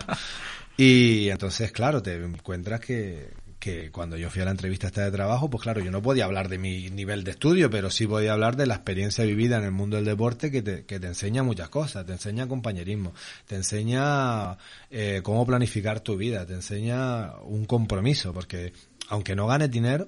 Y 0.78 1.30
entonces, 1.30 1.72
claro, 1.72 2.01
te 2.01 2.15
encuentras 2.24 2.80
que, 2.80 3.32
que 3.59 3.91
cuando 3.91 4.15
yo 4.15 4.30
fui 4.30 4.41
a 4.41 4.45
la 4.45 4.51
entrevista 4.51 4.88
esta 4.88 5.03
de 5.03 5.11
trabajo, 5.11 5.49
pues 5.49 5.63
claro, 5.63 5.82
yo 5.82 5.91
no 5.91 6.01
podía 6.01 6.26
hablar 6.26 6.47
de 6.47 6.57
mi 6.57 6.89
nivel 6.89 7.24
de 7.26 7.32
estudio, 7.32 7.70
pero 7.70 7.89
sí 7.89 8.07
podía 8.07 8.32
hablar 8.34 8.55
de 8.55 8.65
la 8.65 8.76
experiencia 8.76 9.26
vivida 9.26 9.57
en 9.57 9.65
el 9.65 9.72
mundo 9.72 9.97
del 9.97 10.05
deporte 10.05 10.51
que 10.51 10.61
te, 10.61 10.86
que 10.86 10.99
te 10.99 11.07
enseña 11.07 11.43
muchas 11.43 11.67
cosas, 11.70 12.05
te 12.05 12.13
enseña 12.13 12.47
compañerismo, 12.47 13.13
te 13.45 13.55
enseña 13.55 14.57
eh, 14.89 15.20
cómo 15.24 15.45
planificar 15.45 15.99
tu 15.99 16.15
vida, 16.15 16.45
te 16.45 16.53
enseña 16.53 17.34
un 17.41 17.65
compromiso, 17.65 18.34
porque 18.34 18.72
aunque 19.09 19.36
no 19.36 19.47
ganes 19.47 19.72
dinero, 19.72 20.07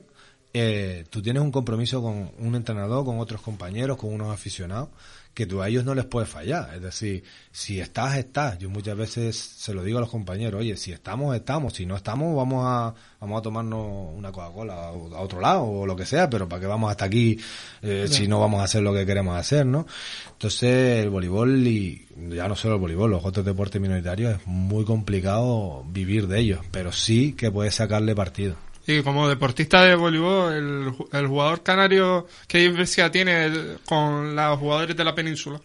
eh, 0.54 1.06
tú 1.10 1.22
tienes 1.22 1.42
un 1.42 1.52
compromiso 1.52 2.02
con 2.02 2.32
un 2.38 2.56
entrenador, 2.56 3.06
con 3.06 3.20
otros 3.20 3.42
compañeros, 3.42 3.98
con 3.98 4.14
unos 4.14 4.34
aficionados, 4.34 4.90
que 5.34 5.46
tú 5.46 5.62
a 5.62 5.70
ellos 5.70 5.86
no 5.86 5.96
les 5.96 6.06
puedes 6.06 6.30
fallar. 6.30 6.74
Es 6.76 6.82
decir, 6.82 7.24
si 7.52 7.80
estás, 7.80 8.18
estás. 8.18 8.60
Yo 8.60 8.70
muchas 8.70 8.98
veces 8.98 9.38
se 9.38 9.74
lo 9.74 9.82
digo 9.82 9.98
a 9.98 10.02
los 10.02 10.10
compañeros, 10.10 10.60
oye, 10.60 10.76
si 10.76 10.92
estamos, 10.92 11.34
estamos. 11.36 11.74
Si 11.74 11.86
no 11.86 11.96
estamos, 11.96 12.36
vamos 12.36 12.66
a, 12.68 12.94
vamos 13.22 13.40
a 13.40 13.42
tomarnos 13.42 14.14
una 14.14 14.32
Coca-Cola 14.32 14.74
a, 14.74 14.88
a 14.88 15.22
otro 15.22 15.40
lado 15.40 15.64
o 15.64 15.86
lo 15.86 15.96
que 15.96 16.06
sea, 16.06 16.30
pero 16.30 16.50
para 16.50 16.60
que 16.60 16.68
vamos 16.68 16.92
hasta 16.92 17.06
aquí 17.06 17.40
eh, 17.82 18.08
si 18.10 18.28
no 18.28 18.42
vamos 18.42 18.60
a 18.60 18.66
hacer 18.66 18.84
lo 18.84 18.94
que 18.94 19.06
queremos 19.06 19.38
hacer, 19.38 19.66
¿no? 19.66 19.86
Entonces, 20.34 21.04
el 21.04 21.10
voleibol 21.10 21.66
y 21.66 22.08
ya 22.30 22.50
no 22.50 22.58
solo 22.58 22.76
el 22.76 22.82
voleibol, 22.82 23.12
los 23.12 23.24
otros 23.24 23.46
deportes 23.46 23.82
minoritarios 23.82 24.36
es 24.36 24.48
muy 24.48 24.84
complicado 24.84 25.86
vivir 25.88 26.28
de 26.28 26.40
ellos, 26.40 26.60
pero 26.72 26.92
sí 26.92 27.34
que 27.34 27.52
puedes 27.52 27.76
sacarle 27.76 28.14
partido. 28.16 28.58
Y 28.88 29.04
como 29.04 29.28
deportista 29.30 29.84
de 29.84 29.96
voleibol, 29.96 30.54
el, 30.54 30.86
ju- 30.92 31.08
el 31.12 31.28
jugador 31.28 31.62
canario, 31.64 32.28
¿qué 32.48 32.58
diferencia 32.60 33.12
tiene 33.12 33.78
con 33.86 34.36
los 34.36 34.60
jugadores 34.60 34.96
de 34.98 35.04
la 35.04 35.14
península? 35.16 35.62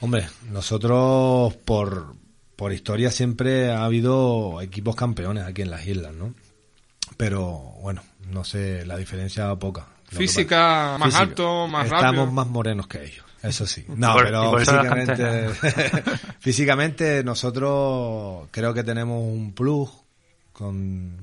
Hombre, 0.00 0.28
nosotros 0.50 1.54
por, 1.64 2.14
por 2.56 2.72
historia 2.72 3.10
siempre 3.10 3.70
ha 3.72 3.84
habido 3.84 4.60
equipos 4.60 4.94
campeones 4.96 5.44
aquí 5.44 5.62
en 5.62 5.70
las 5.70 5.86
islas, 5.86 6.12
¿no? 6.14 6.34
Pero 7.16 7.42
bueno, 7.82 8.02
no 8.30 8.44
sé, 8.44 8.84
la 8.86 8.96
diferencia 8.96 9.54
poca. 9.56 9.86
Física, 10.08 10.96
más 10.98 11.08
Física. 11.08 11.22
alto, 11.22 11.66
más 11.68 11.84
Estamos 11.86 12.04
rápido. 12.04 12.26
más 12.32 12.46
morenos 12.46 12.86
que 12.88 13.04
ellos, 13.04 13.24
eso 13.42 13.66
sí. 13.66 13.84
No, 13.96 14.12
por- 14.14 14.24
pero 14.24 14.58
físicamente, 14.58 15.48
físicamente 16.40 17.22
nosotros 17.24 18.48
creo 18.50 18.74
que 18.74 18.84
tenemos 18.84 19.22
un 19.22 19.52
plus 19.52 19.90
con 20.52 21.16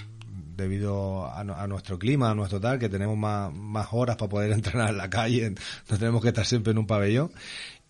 debido 0.57 1.25
a, 1.25 1.39
a 1.39 1.67
nuestro 1.67 1.97
clima, 1.99 2.31
a 2.31 2.35
nuestro 2.35 2.59
tal, 2.59 2.79
que 2.79 2.89
tenemos 2.89 3.15
más, 3.17 3.53
más 3.53 3.87
horas 3.91 4.17
para 4.17 4.29
poder 4.29 4.51
entrenar 4.53 4.89
en 4.89 4.97
la 4.97 5.09
calle, 5.09 5.51
no 5.89 5.97
tenemos 5.97 6.21
que 6.21 6.29
estar 6.29 6.45
siempre 6.45 6.71
en 6.71 6.79
un 6.79 6.87
pabellón. 6.87 7.31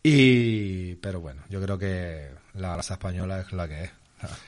Y, 0.04 0.96
pero 0.96 1.20
bueno, 1.20 1.42
yo 1.50 1.62
creo 1.62 1.78
que 1.78 2.30
la 2.54 2.76
raza 2.76 2.94
española 2.96 3.40
es 3.40 3.52
la 3.54 3.68
que 3.68 3.86
es. 3.86 3.92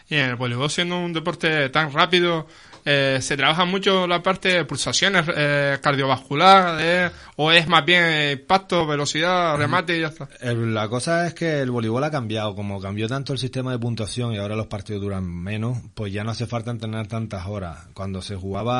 Y 0.10 0.16
en 0.16 0.26
el 0.32 0.36
voleibol, 0.36 0.70
siendo 0.70 0.98
un 0.98 1.14
deporte 1.14 1.70
tan 1.70 1.94
rápido, 1.94 2.48
eh, 2.86 3.20
¿se 3.22 3.38
trabaja 3.38 3.66
mucho 3.66 4.08
la 4.08 4.24
parte 4.24 4.50
de 4.50 4.66
pulsaciones 4.66 5.26
eh, 5.36 5.78
cardiovascular? 5.82 6.78
eh, 6.82 7.12
¿O 7.36 7.52
es 7.52 7.68
más 7.68 7.86
bien 7.86 8.04
eh, 8.04 8.32
impacto, 8.40 8.88
velocidad, 8.88 9.56
remate 9.58 9.98
y 9.98 10.02
ya 10.02 10.08
está? 10.08 10.28
El- 10.42 10.74
la 10.74 10.88
cosa 10.88 11.28
es 11.28 11.34
que 11.36 11.60
el 11.60 11.70
voleibol 11.70 12.04
ha 12.04 12.10
cambiado, 12.10 12.56
como 12.56 12.82
cambió 12.82 13.08
tanto 13.08 13.34
el 13.34 13.40
sistema 13.40 13.72
de 13.72 13.78
puntuación 13.80 14.34
y 14.34 14.38
ahora 14.38 14.56
los 14.56 14.68
partidos 14.68 15.02
duran 15.04 15.24
menos, 15.30 15.78
pues 15.94 16.12
ya 16.12 16.24
no 16.24 16.32
hace 16.32 16.48
falta 16.48 16.72
entrenar 16.72 17.06
tantas 17.08 17.46
horas. 17.46 17.78
Cuando 17.94 18.22
se 18.24 18.36
jugaba 18.36 18.74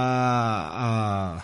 a- 0.70 1.44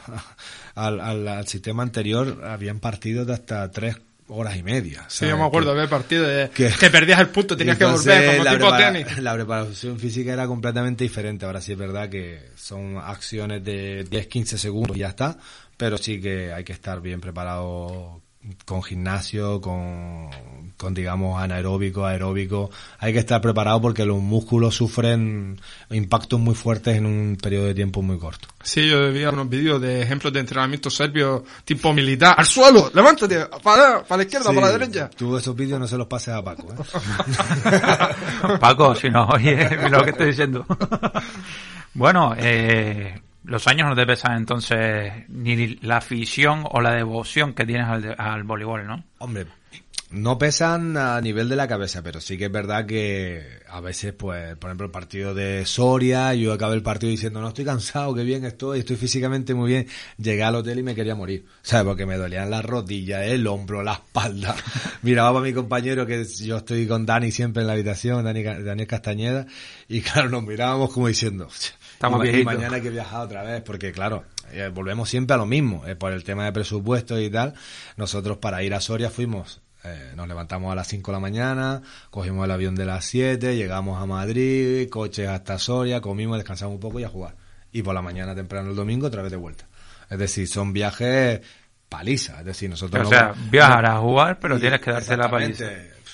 al, 0.76 1.00
al- 1.00 1.28
al 1.28 1.48
sistema 1.48 1.84
anterior, 1.84 2.42
habían 2.46 2.80
partidos 2.80 3.28
de 3.28 3.34
hasta 3.34 3.70
3, 3.72 3.98
horas 4.28 4.58
y 4.58 4.64
media. 4.64 5.06
Sí, 5.08 5.28
yo 5.28 5.38
me 5.38 5.44
acuerdo 5.46 5.76
Que- 5.76 5.88
partido 5.88 6.24
de 6.28 6.50
que- 6.50 6.70
que, 6.80 6.90
perdías 6.90 7.20
el 7.20 7.28
punto, 7.30 7.56
tenías 7.58 7.78
que 7.78 7.86
volver 7.86 8.26
como 8.36 8.44
la 8.44 8.52
tipo 8.54 8.66
prepara- 8.68 8.92
tenis. 8.94 9.18
La 9.20 9.34
preparación 9.36 10.00
física 10.00 10.34
era 10.34 10.48
completamente 10.48 11.04
diferente. 11.04 11.46
Ahora 11.46 11.62
sí 11.62 11.74
es 11.74 11.78
verdad 11.78 12.10
que 12.10 12.40
son 12.56 12.98
acciones 12.98 13.64
de 13.64 14.06
10-15 14.10 14.58
segundos 14.58 14.98
y 14.98 15.02
ya 15.02 15.10
está, 15.10 15.38
pero 15.78 15.98
sí 15.98 16.20
que 16.20 16.52
hay 16.54 16.64
que 16.64 16.74
estar 16.74 17.02
bien 17.02 17.22
preparado 17.22 18.22
con 18.66 18.84
gimnasio, 18.84 19.62
con, 19.62 20.30
con 20.78 20.94
digamos 20.94 21.42
anaeróbico, 21.42 22.06
aeróbico. 22.06 22.70
Hay 23.00 23.14
que 23.14 23.20
estar 23.20 23.42
preparado 23.42 23.82
porque 23.82 24.06
los 24.06 24.22
músculos 24.22 24.76
sufren 24.76 25.60
impactos 25.90 26.40
muy 26.40 26.56
fuertes 26.56 26.98
en 26.98 27.06
un 27.06 27.38
periodo 27.42 27.66
de 27.66 27.74
tiempo 27.74 28.02
muy 28.02 28.18
corto. 28.18 28.48
Sí, 28.64 28.90
yo 28.90 29.12
vi 29.12 29.24
unos 29.26 29.50
vídeos 29.50 29.82
de 29.82 30.02
ejemplos 30.02 30.34
de 30.34 30.40
entrenamiento 30.40 30.90
serbio 30.90 31.44
tipo 31.64 31.94
militar. 31.94 32.36
¡Al 32.38 32.46
suelo! 32.46 32.92
¡Levántate! 32.94 33.46
¡Para, 33.64 34.04
para 34.04 34.18
la 34.18 34.24
izquierda, 34.24 34.50
Sí, 34.50 34.56
para 34.56 34.68
la 34.68 34.78
derecha! 34.78 35.10
Tú 35.16 35.38
esos 35.38 35.56
vídeos 35.56 35.80
no 35.80 35.88
se 35.88 35.98
los 35.98 36.08
pases 36.08 36.34
a 36.34 36.44
Paco. 36.44 36.68
¿eh? 36.74 38.58
Paco, 38.60 38.96
si 38.96 39.10
no 39.10 39.28
oye 39.28 39.90
lo 39.90 40.04
que 40.04 40.10
estoy 40.12 40.28
diciendo. 40.28 40.66
bueno, 41.94 42.34
eh, 42.38 43.22
los 43.46 43.68
años 43.68 43.88
no 43.88 43.96
te 43.96 44.06
pesan 44.06 44.38
entonces 44.38 45.12
ni 45.30 45.76
la 45.78 45.98
afición 45.98 46.64
o 46.70 46.82
la 46.82 46.94
devoción 46.94 47.54
que 47.54 47.66
tienes 47.66 47.88
al, 47.88 48.16
al 48.18 48.44
voleibol, 48.44 48.86
¿no? 48.86 49.04
Hombre, 49.20 49.46
no 50.12 50.38
pesan 50.38 50.98
a 50.98 51.20
nivel 51.20 51.50
de 51.50 51.56
la 51.56 51.68
cabeza, 51.68 52.02
pero 52.04 52.22
sí 52.22 52.38
que 52.38 52.46
es 52.46 52.52
verdad 52.52 52.86
que 52.86 53.44
a 53.68 53.82
veces, 53.82 54.14
pues, 54.14 54.56
por 54.56 54.70
ejemplo, 54.70 54.86
el 54.86 54.92
partido 54.92 55.34
de 55.34 55.66
Soria, 55.66 56.34
yo 56.36 56.54
acabé 56.54 56.76
el 56.76 56.84
partido 56.84 57.10
diciendo, 57.10 57.42
no 57.42 57.50
estoy 57.50 57.66
cansado, 57.66 58.14
qué 58.14 58.24
bien 58.24 58.46
estoy, 58.46 58.80
estoy 58.80 58.96
físicamente 58.96 59.54
muy 59.54 59.72
bien. 59.72 59.88
Llegué 60.18 60.44
al 60.44 60.56
hotel 60.56 60.80
y 60.80 60.84
me 60.84 60.96
quería 60.96 61.16
morir, 61.16 61.46
¿sabes? 61.64 61.86
Porque 61.86 62.06
me 62.06 62.18
dolían 62.18 62.50
las 62.50 62.64
rodillas, 62.64 63.24
el 63.24 63.46
hombro, 63.48 63.84
la 63.84 63.94
espalda. 63.94 64.56
Miraba 65.02 65.34
para 65.34 65.46
mi 65.46 65.54
compañero, 65.54 66.06
que 66.06 66.24
yo 66.24 66.58
estoy 66.58 66.88
con 66.88 67.06
Dani 67.06 67.32
siempre 67.32 67.62
en 67.62 67.68
la 67.68 67.74
habitación, 67.74 68.24
Dani, 68.24 68.44
Daniel 68.44 68.88
Castañeda, 68.88 69.48
y 69.90 70.02
claro, 70.02 70.30
nos 70.30 70.44
mirábamos 70.44 70.94
como 70.94 71.08
diciendo, 71.08 71.50
Estamos 71.96 72.26
y, 72.28 72.44
mañana 72.44 72.76
hay 72.76 72.82
que 72.82 72.90
viajar 72.90 73.22
otra 73.22 73.44
vez, 73.44 73.62
porque 73.62 73.92
claro, 73.92 74.24
eh, 74.52 74.70
volvemos 74.74 75.10
siempre 75.10 75.34
a 75.34 75.38
lo 75.38 75.46
mismo, 75.46 75.86
eh, 75.88 75.96
por 75.96 76.12
el 76.14 76.24
tema 76.24 76.46
de 76.46 76.52
presupuesto 76.52 77.20
y 77.20 77.30
tal. 77.30 77.54
Nosotros 77.98 78.38
para 78.38 78.62
ir 78.64 78.74
a 78.74 78.80
Soria 78.82 79.10
fuimos, 79.10 79.62
eh, 79.84 80.12
nos 80.16 80.28
levantamos 80.28 80.72
a 80.72 80.76
las 80.76 80.88
5 80.88 81.12
de 81.12 81.16
la 81.16 81.20
mañana, 81.20 81.82
cogimos 82.10 82.46
el 82.46 82.52
avión 82.52 82.76
de 82.76 82.86
las 82.86 83.06
7, 83.06 83.56
llegamos 83.56 84.02
a 84.02 84.06
Madrid, 84.06 84.88
coches 84.90 85.28
hasta 85.28 85.58
Soria, 85.58 86.02
comimos, 86.02 86.38
descansamos 86.38 86.76
un 86.76 86.80
poco 86.82 87.00
y 87.00 87.04
a 87.04 87.10
jugar. 87.10 87.36
Y 87.72 87.82
por 87.82 87.94
la 87.96 88.02
mañana 88.02 88.34
temprano 88.36 88.70
el 88.70 88.76
domingo 88.76 89.08
otra 89.08 89.22
vez 89.22 89.32
de 89.32 89.38
vuelta. 89.38 89.66
Es 90.10 90.18
decir, 90.20 90.48
son 90.48 90.74
viajes 90.74 91.42
paliza, 91.90 92.40
es 92.40 92.46
decir, 92.46 92.70
nosotros 92.70 93.02
O 93.02 93.04
no- 93.04 93.10
sea, 93.10 93.34
viajar 93.50 93.86
a 93.86 93.98
jugar, 94.00 94.40
pero 94.40 94.58
y- 94.58 94.60
tienes 94.60 94.82
que 94.82 94.92
darte 94.92 95.16
la 95.18 95.30
paliza. 95.30 95.66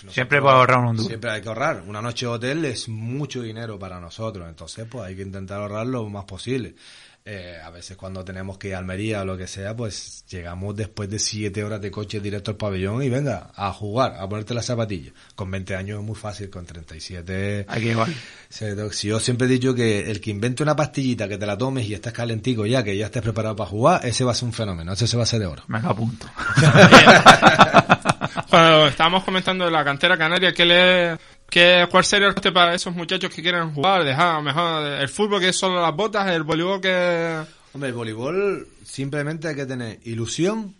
Nosotros- 0.04 0.14
Siempre 0.14 0.42
para 0.42 0.58
ahorrar 0.58 0.80
un 0.80 0.98
duro. 0.98 1.08
Siempre 1.08 1.32
hay 1.32 1.42
que 1.42 1.48
ahorrar. 1.50 1.84
Una 1.88 2.02
noche 2.02 2.26
de 2.26 2.32
hotel 2.32 2.66
es 2.66 2.90
mucho 2.90 3.42
dinero 3.42 3.78
para 3.80 4.00
nosotros, 4.00 4.48
entonces 4.50 4.86
pues 4.90 5.06
hay 5.06 5.16
que 5.16 5.22
intentar 5.24 5.62
ahorrar 5.62 5.88
lo 5.88 6.08
más 6.10 6.26
posible. 6.26 6.76
Eh, 7.24 7.56
a 7.64 7.70
veces 7.70 7.96
cuando 7.98 8.26
tenemos 8.26 8.58
que 8.58 8.70
ir 8.70 8.74
a 8.76 8.80
Almería 8.80 9.22
o 9.22 9.26
lo 9.26 9.38
que 9.38 9.46
sea, 9.46 9.76
pues 9.76 10.26
llegamos 10.28 10.76
después 10.76 11.08
de 11.08 11.20
siete 11.20 11.64
horas 11.64 11.80
de 11.80 11.92
coche 11.92 12.20
directo 12.20 12.50
al 12.50 12.58
pabellón 12.58 13.04
y 13.04 13.10
venga, 13.10 13.52
a 13.56 13.72
jugar, 13.72 14.16
a 14.20 14.28
ponerte 14.28 14.56
las 14.56 14.66
zapatillas. 14.66 15.14
Con 15.36 15.52
20 15.52 15.76
años 15.76 16.00
es 16.00 16.04
muy 16.06 16.16
fácil, 16.16 16.50
con 16.50 16.66
37... 16.66 17.68
Hay 17.70 17.82
que 17.84 17.92
igual. 17.92 18.12
Si 18.50 19.08
yo 19.08 19.20
siempre 19.20 19.46
he 19.46 19.50
dicho 19.52 19.76
que 19.76 20.10
el 20.10 20.20
que 20.20 20.32
invente 20.32 20.64
una 20.64 20.76
pastillita 20.76 21.28
que 21.28 21.38
te 21.38 21.46
la 21.46 21.56
tomes 21.60 21.88
y 21.88 21.94
estás 21.94 22.12
calentico 22.12 22.66
ya, 22.66 22.84
que 22.84 22.98
ya 22.98 23.06
estés 23.06 23.22
preparado 23.22 23.56
para 23.56 23.70
jugar, 23.70 24.04
ese 24.04 24.24
va 24.24 24.32
a 24.32 24.36
ser 24.36 24.46
un 24.48 24.54
fenómeno, 24.54 24.92
ese 24.94 25.06
se 25.06 25.16
va 25.16 25.22
a 25.22 25.28
ser 25.28 25.42
de 25.42 25.46
oro. 25.46 25.64
Me 25.68 25.78
apunto. 25.78 26.26
Cuando 28.50 28.88
estábamos 28.88 29.24
comentando 29.24 29.66
de 29.66 29.72
la 29.72 29.84
cantera 29.84 30.18
canaria, 30.18 30.54
¿qué 30.54 30.66
le, 30.66 31.18
qué, 31.50 31.88
¿cuál 31.90 32.04
sería 32.04 32.28
el 32.28 32.34
coste 32.34 32.52
para 32.52 32.74
esos 32.74 32.96
muchachos 32.96 33.34
que 33.34 33.42
quieren 33.42 33.74
jugar? 33.74 34.04
Dejar 34.04 34.42
mejor 34.42 34.86
el 34.86 35.10
fútbol 35.10 35.42
que 35.42 35.50
es 35.50 35.56
solo 35.56 35.82
las 35.82 35.96
botas, 35.96 36.30
el 36.32 36.44
voleibol 36.44 36.82
que... 36.82 37.44
Hombre, 37.74 37.90
el 37.90 37.96
voleibol 37.96 38.68
simplemente 38.84 39.48
hay 39.48 39.56
que 39.56 39.66
tener 39.66 40.00
ilusión 40.04 40.76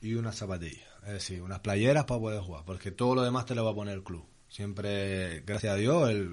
y 0.00 0.14
unas 0.14 0.36
zapatillas. 0.36 0.84
Es 1.06 1.12
decir, 1.12 1.42
unas 1.42 1.60
playeras 1.60 2.04
para 2.04 2.20
poder 2.20 2.40
jugar, 2.40 2.62
porque 2.64 2.90
todo 2.90 3.14
lo 3.14 3.22
demás 3.22 3.44
te 3.46 3.54
lo 3.54 3.64
va 3.64 3.72
a 3.72 3.74
poner 3.74 3.94
el 3.94 4.02
club. 4.02 4.24
Siempre, 4.48 5.40
gracias 5.40 5.74
a 5.74 5.76
Dios, 5.76 6.08
el, 6.10 6.28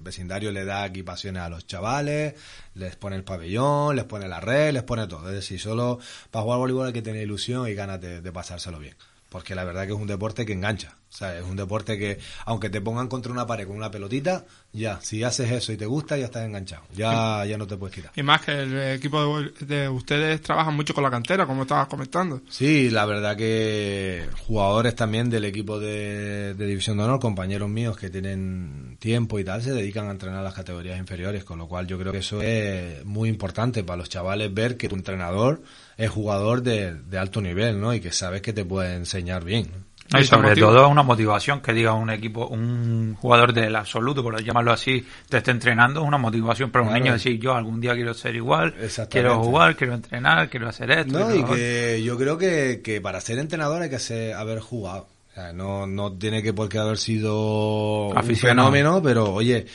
vecindario 0.00 0.52
le 0.52 0.64
da 0.64 0.86
equipaciones 0.86 1.42
a 1.42 1.48
los 1.48 1.66
chavales, 1.66 2.34
les 2.74 2.96
pone 2.96 3.16
el 3.16 3.24
pabellón, 3.24 3.96
les 3.96 4.04
pone 4.04 4.28
la 4.28 4.40
red, 4.40 4.72
les 4.72 4.84
pone 4.84 5.06
todo. 5.08 5.28
Es 5.28 5.34
decir, 5.34 5.58
solo 5.58 5.98
para 6.30 6.44
jugar 6.44 6.58
voleibol 6.60 6.86
hay 6.86 6.92
que 6.92 7.02
tener 7.02 7.22
ilusión 7.22 7.68
y 7.68 7.74
ganas 7.74 8.00
de 8.00 8.32
pasárselo 8.32 8.78
bien. 8.78 8.94
Porque 9.28 9.54
la 9.54 9.64
verdad 9.64 9.86
que 9.86 9.92
es 9.92 9.98
un 9.98 10.06
deporte 10.06 10.46
que 10.46 10.52
engancha. 10.52 10.98
O 11.10 11.16
sea, 11.18 11.38
es 11.38 11.44
un 11.44 11.56
deporte 11.56 11.98
que, 11.98 12.18
aunque 12.44 12.68
te 12.68 12.80
pongan 12.80 13.08
contra 13.08 13.32
una 13.32 13.46
pared 13.46 13.66
con 13.66 13.76
una 13.76 13.90
pelotita, 13.90 14.44
ya, 14.72 15.00
si 15.00 15.24
haces 15.24 15.50
eso 15.50 15.72
y 15.72 15.78
te 15.78 15.86
gusta, 15.86 16.18
ya 16.18 16.26
estás 16.26 16.44
enganchado. 16.44 16.82
Ya, 16.94 17.44
ya 17.46 17.56
no 17.56 17.66
te 17.66 17.76
puedes 17.78 17.96
quitar. 17.96 18.12
Y 18.14 18.22
más 18.22 18.42
que 18.42 18.52
el 18.52 18.78
equipo 18.92 19.40
de, 19.60 19.88
ustedes 19.88 20.42
trabajan 20.42 20.76
mucho 20.76 20.92
con 20.92 21.02
la 21.02 21.10
cantera, 21.10 21.46
como 21.46 21.62
estabas 21.62 21.88
comentando. 21.88 22.42
Sí, 22.50 22.90
la 22.90 23.06
verdad 23.06 23.36
que 23.36 24.28
jugadores 24.46 24.94
también 24.94 25.30
del 25.30 25.46
equipo 25.46 25.80
de, 25.80 26.54
de 26.54 26.66
División 26.66 26.98
de 26.98 27.04
Honor, 27.04 27.20
compañeros 27.20 27.70
míos 27.70 27.96
que 27.96 28.10
tienen 28.10 28.98
tiempo 29.00 29.38
y 29.38 29.44
tal, 29.44 29.62
se 29.62 29.72
dedican 29.72 30.08
a 30.08 30.10
entrenar 30.10 30.44
las 30.44 30.54
categorías 30.54 30.98
inferiores, 30.98 31.42
con 31.42 31.58
lo 31.58 31.68
cual 31.68 31.86
yo 31.86 31.98
creo 31.98 32.12
que 32.12 32.18
eso 32.18 32.42
es 32.42 33.02
muy 33.06 33.30
importante 33.30 33.82
para 33.82 33.96
los 33.96 34.10
chavales 34.10 34.52
ver 34.52 34.76
que 34.76 34.88
tu 34.88 34.96
entrenador 34.96 35.62
es 35.96 36.10
jugador 36.10 36.62
de, 36.62 36.94
de 36.94 37.18
alto 37.18 37.40
nivel, 37.40 37.80
¿no? 37.80 37.94
Y 37.94 38.00
que 38.00 38.12
sabes 38.12 38.42
que 38.42 38.52
te 38.52 38.64
puede 38.66 38.94
enseñar 38.94 39.42
bien. 39.42 39.70
¿no? 39.72 39.87
No, 40.12 40.18
y 40.20 40.24
sobre 40.24 40.56
todo 40.56 40.88
una 40.88 41.02
motivación 41.02 41.60
que 41.60 41.72
diga 41.74 41.92
un 41.92 42.08
equipo, 42.08 42.46
un 42.46 43.14
jugador 43.20 43.52
del 43.52 43.76
absoluto, 43.76 44.22
por 44.22 44.42
llamarlo 44.42 44.72
así, 44.72 45.06
te 45.28 45.36
esté 45.38 45.50
entrenando, 45.50 46.00
es 46.00 46.06
una 46.08 46.16
motivación 46.16 46.70
para 46.70 46.82
un 46.84 46.88
Claro. 46.88 47.02
niño 47.04 47.12
decir 47.14 47.38
yo 47.38 47.54
algún 47.54 47.80
día 47.80 47.94
quiero 47.94 48.14
ser 48.14 48.34
igual, 48.36 48.74
quiero 49.10 49.42
jugar, 49.42 49.76
quiero 49.76 49.94
entrenar, 49.94 50.48
quiero 50.48 50.68
hacer 50.68 50.90
esto. 50.92 51.18
No, 51.18 51.34
y 51.34 51.44
que 51.44 52.02
yo 52.02 52.16
creo 52.16 52.38
que, 52.38 52.80
que 52.82 53.00
para 53.02 53.20
ser 53.20 53.38
entrenador 53.38 53.82
hay 53.82 53.90
que 53.90 53.98
ser, 53.98 54.32
haber 54.34 54.60
jugado. 54.60 55.08
O 55.30 55.34
sea, 55.34 55.52
no, 55.52 55.86
no 55.86 56.12
tiene 56.14 56.42
que 56.42 56.52
por 56.54 56.68
qué 56.68 56.78
haber 56.78 56.96
sido 56.98 58.06
un 58.08 58.16
Aficionado. 58.18 58.70
fenómeno, 58.72 59.02
pero 59.02 59.32
oye, 59.34 59.66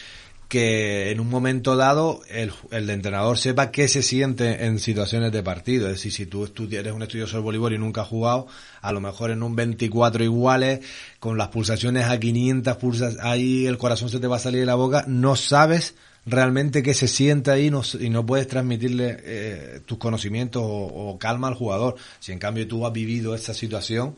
que 0.48 1.12
en 1.12 1.20
un 1.20 1.30
momento 1.30 1.76
dado 1.76 2.22
el, 2.30 2.52
el 2.72 2.90
entrenador 2.90 3.38
sepa 3.38 3.72
qué 3.72 3.88
se 3.88 4.04
siente 4.04 4.66
en 4.66 4.80
situaciones 4.80 5.32
de 5.32 5.42
partido. 5.42 5.88
Es 5.88 5.94
decir, 5.94 6.12
si 6.12 6.26
tú 6.26 6.48
eres 6.72 6.94
un 6.94 7.02
estudioso 7.02 7.38
del 7.38 7.44
voleibol 7.44 7.74
y 7.74 7.78
nunca 7.78 8.02
has 8.02 8.08
jugado, 8.08 8.48
a 8.82 8.92
lo 8.92 9.02
mejor 9.02 9.32
en 9.32 9.44
un 9.44 9.56
24 9.56 10.24
iguales, 10.24 10.82
con 11.20 11.38
las 11.38 11.48
pulsaciones 11.48 12.06
a 12.06 12.20
500 12.20 12.78
pulsas, 12.78 13.18
ahí 13.22 13.66
el 13.66 13.78
corazón 13.78 14.10
se 14.10 14.20
te 14.20 14.28
va 14.28 14.36
a 14.36 14.40
salir 14.40 14.60
de 14.60 14.66
la 14.68 14.76
boca, 14.76 15.06
no 15.08 15.36
sabes 15.36 15.96
realmente 16.26 16.84
qué 16.84 16.94
se 16.94 17.08
siente 17.08 17.52
ahí 17.52 17.72
y 18.00 18.10
no 18.10 18.26
puedes 18.26 18.48
transmitirle 18.48 19.18
eh, 19.24 19.82
tus 19.86 19.98
conocimientos 19.98 20.62
o, 20.64 20.68
o 20.68 21.18
calma 21.18 21.48
al 21.48 21.56
jugador. 21.56 21.96
Si 22.20 22.32
en 22.32 22.40
cambio 22.40 22.68
tú 22.68 22.86
has 22.86 22.94
vivido 22.94 23.36
esa 23.36 23.54
situación, 23.54 24.16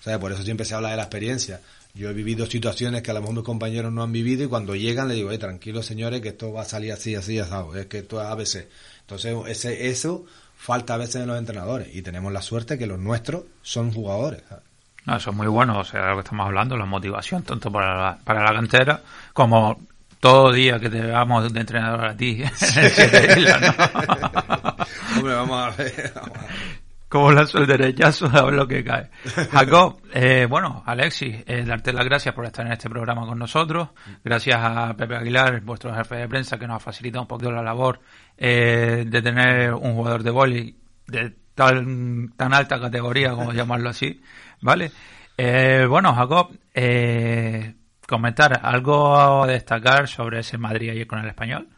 ¿sabes? 0.00 0.18
por 0.18 0.32
eso 0.32 0.42
siempre 0.42 0.66
se 0.66 0.74
habla 0.74 0.90
de 0.90 0.96
la 0.96 1.02
experiencia. 1.04 1.60
Yo 1.98 2.10
he 2.10 2.12
vivido 2.12 2.46
situaciones 2.46 3.02
que 3.02 3.10
a 3.10 3.14
lo 3.14 3.20
mejor 3.20 3.34
mis 3.34 3.44
compañeros 3.44 3.92
no 3.92 4.04
han 4.04 4.12
vivido 4.12 4.44
y 4.44 4.46
cuando 4.46 4.76
llegan 4.76 5.08
le 5.08 5.14
digo, 5.14 5.32
eh, 5.32 5.38
tranquilos 5.38 5.84
señores, 5.84 6.20
que 6.20 6.28
esto 6.28 6.52
va 6.52 6.62
a 6.62 6.64
salir 6.64 6.92
así, 6.92 7.16
así, 7.16 7.40
asado. 7.40 7.74
Es 7.74 7.86
que 7.86 7.98
esto 7.98 8.22
es 8.22 8.28
ABC. 8.28 8.68
Entonces, 9.00 9.36
ese, 9.48 9.88
eso 9.88 10.24
falta 10.56 10.94
a 10.94 10.96
veces 10.96 11.16
en 11.16 11.26
los 11.26 11.36
entrenadores 11.36 11.88
y 11.92 12.02
tenemos 12.02 12.32
la 12.32 12.40
suerte 12.40 12.78
que 12.78 12.86
los 12.86 13.00
nuestros 13.00 13.46
son 13.62 13.90
jugadores. 13.92 14.44
¿sabes? 14.48 14.62
No, 15.06 15.16
eso 15.16 15.30
es 15.30 15.36
muy 15.36 15.48
bueno, 15.48 15.80
o 15.80 15.84
sea, 15.84 16.10
lo 16.10 16.14
que 16.14 16.20
estamos 16.20 16.46
hablando, 16.46 16.76
la 16.76 16.86
motivación 16.86 17.42
tanto 17.42 17.72
para 17.72 18.00
la, 18.00 18.18
para 18.18 18.44
la 18.44 18.52
cantera 18.52 19.02
como 19.32 19.80
todo 20.20 20.52
día 20.52 20.78
que 20.78 20.90
te 20.90 21.00
veamos 21.00 21.52
de 21.52 21.60
entrenador 21.60 22.04
a 22.04 22.16
ti. 22.16 22.44
Islas, 22.44 23.60
¿no? 23.60 25.16
Hombre, 25.16 25.34
vamos 25.34 25.66
a 25.66 25.70
ver. 25.70 26.12
vamos 26.14 26.38
a 26.38 26.42
ver. 26.42 26.87
Como 27.08 27.32
lanzo 27.32 27.58
el 27.58 27.66
derechazo 27.66 28.26
a 28.32 28.42
ver 28.42 28.54
lo 28.54 28.68
que 28.68 28.84
cae. 28.84 29.10
Jacob, 29.50 30.00
eh, 30.12 30.46
bueno, 30.48 30.82
Alexis, 30.84 31.36
eh, 31.46 31.64
darte 31.64 31.92
las 31.92 32.04
gracias 32.04 32.34
por 32.34 32.44
estar 32.44 32.66
en 32.66 32.72
este 32.72 32.90
programa 32.90 33.26
con 33.26 33.38
nosotros. 33.38 33.88
Gracias 34.22 34.58
a 34.60 34.94
Pepe 34.94 35.16
Aguilar, 35.16 35.60
vuestro 35.62 35.94
jefe 35.94 36.16
de 36.16 36.28
prensa, 36.28 36.58
que 36.58 36.66
nos 36.66 36.76
ha 36.76 36.80
facilitado 36.80 37.22
un 37.22 37.28
poquito 37.28 37.50
la 37.50 37.62
labor 37.62 38.00
eh, 38.36 39.04
de 39.06 39.22
tener 39.22 39.72
un 39.72 39.94
jugador 39.94 40.22
de 40.22 40.30
vóley 40.30 40.76
de 41.06 41.34
tan, 41.54 42.32
tan 42.36 42.54
alta 42.54 42.80
categoría, 42.80 43.32
como 43.32 43.52
llamarlo 43.54 43.88
así, 43.88 44.22
¿vale? 44.60 44.92
Eh, 45.36 45.86
bueno, 45.88 46.14
Jacob, 46.14 46.50
eh, 46.74 47.74
comentar 48.06 48.60
algo 48.62 49.42
a 49.42 49.46
destacar 49.46 50.08
sobre 50.08 50.40
ese 50.40 50.58
Madrid 50.58 50.90
ayer 50.90 51.06
con 51.06 51.20
el 51.20 51.28
español. 51.28 51.68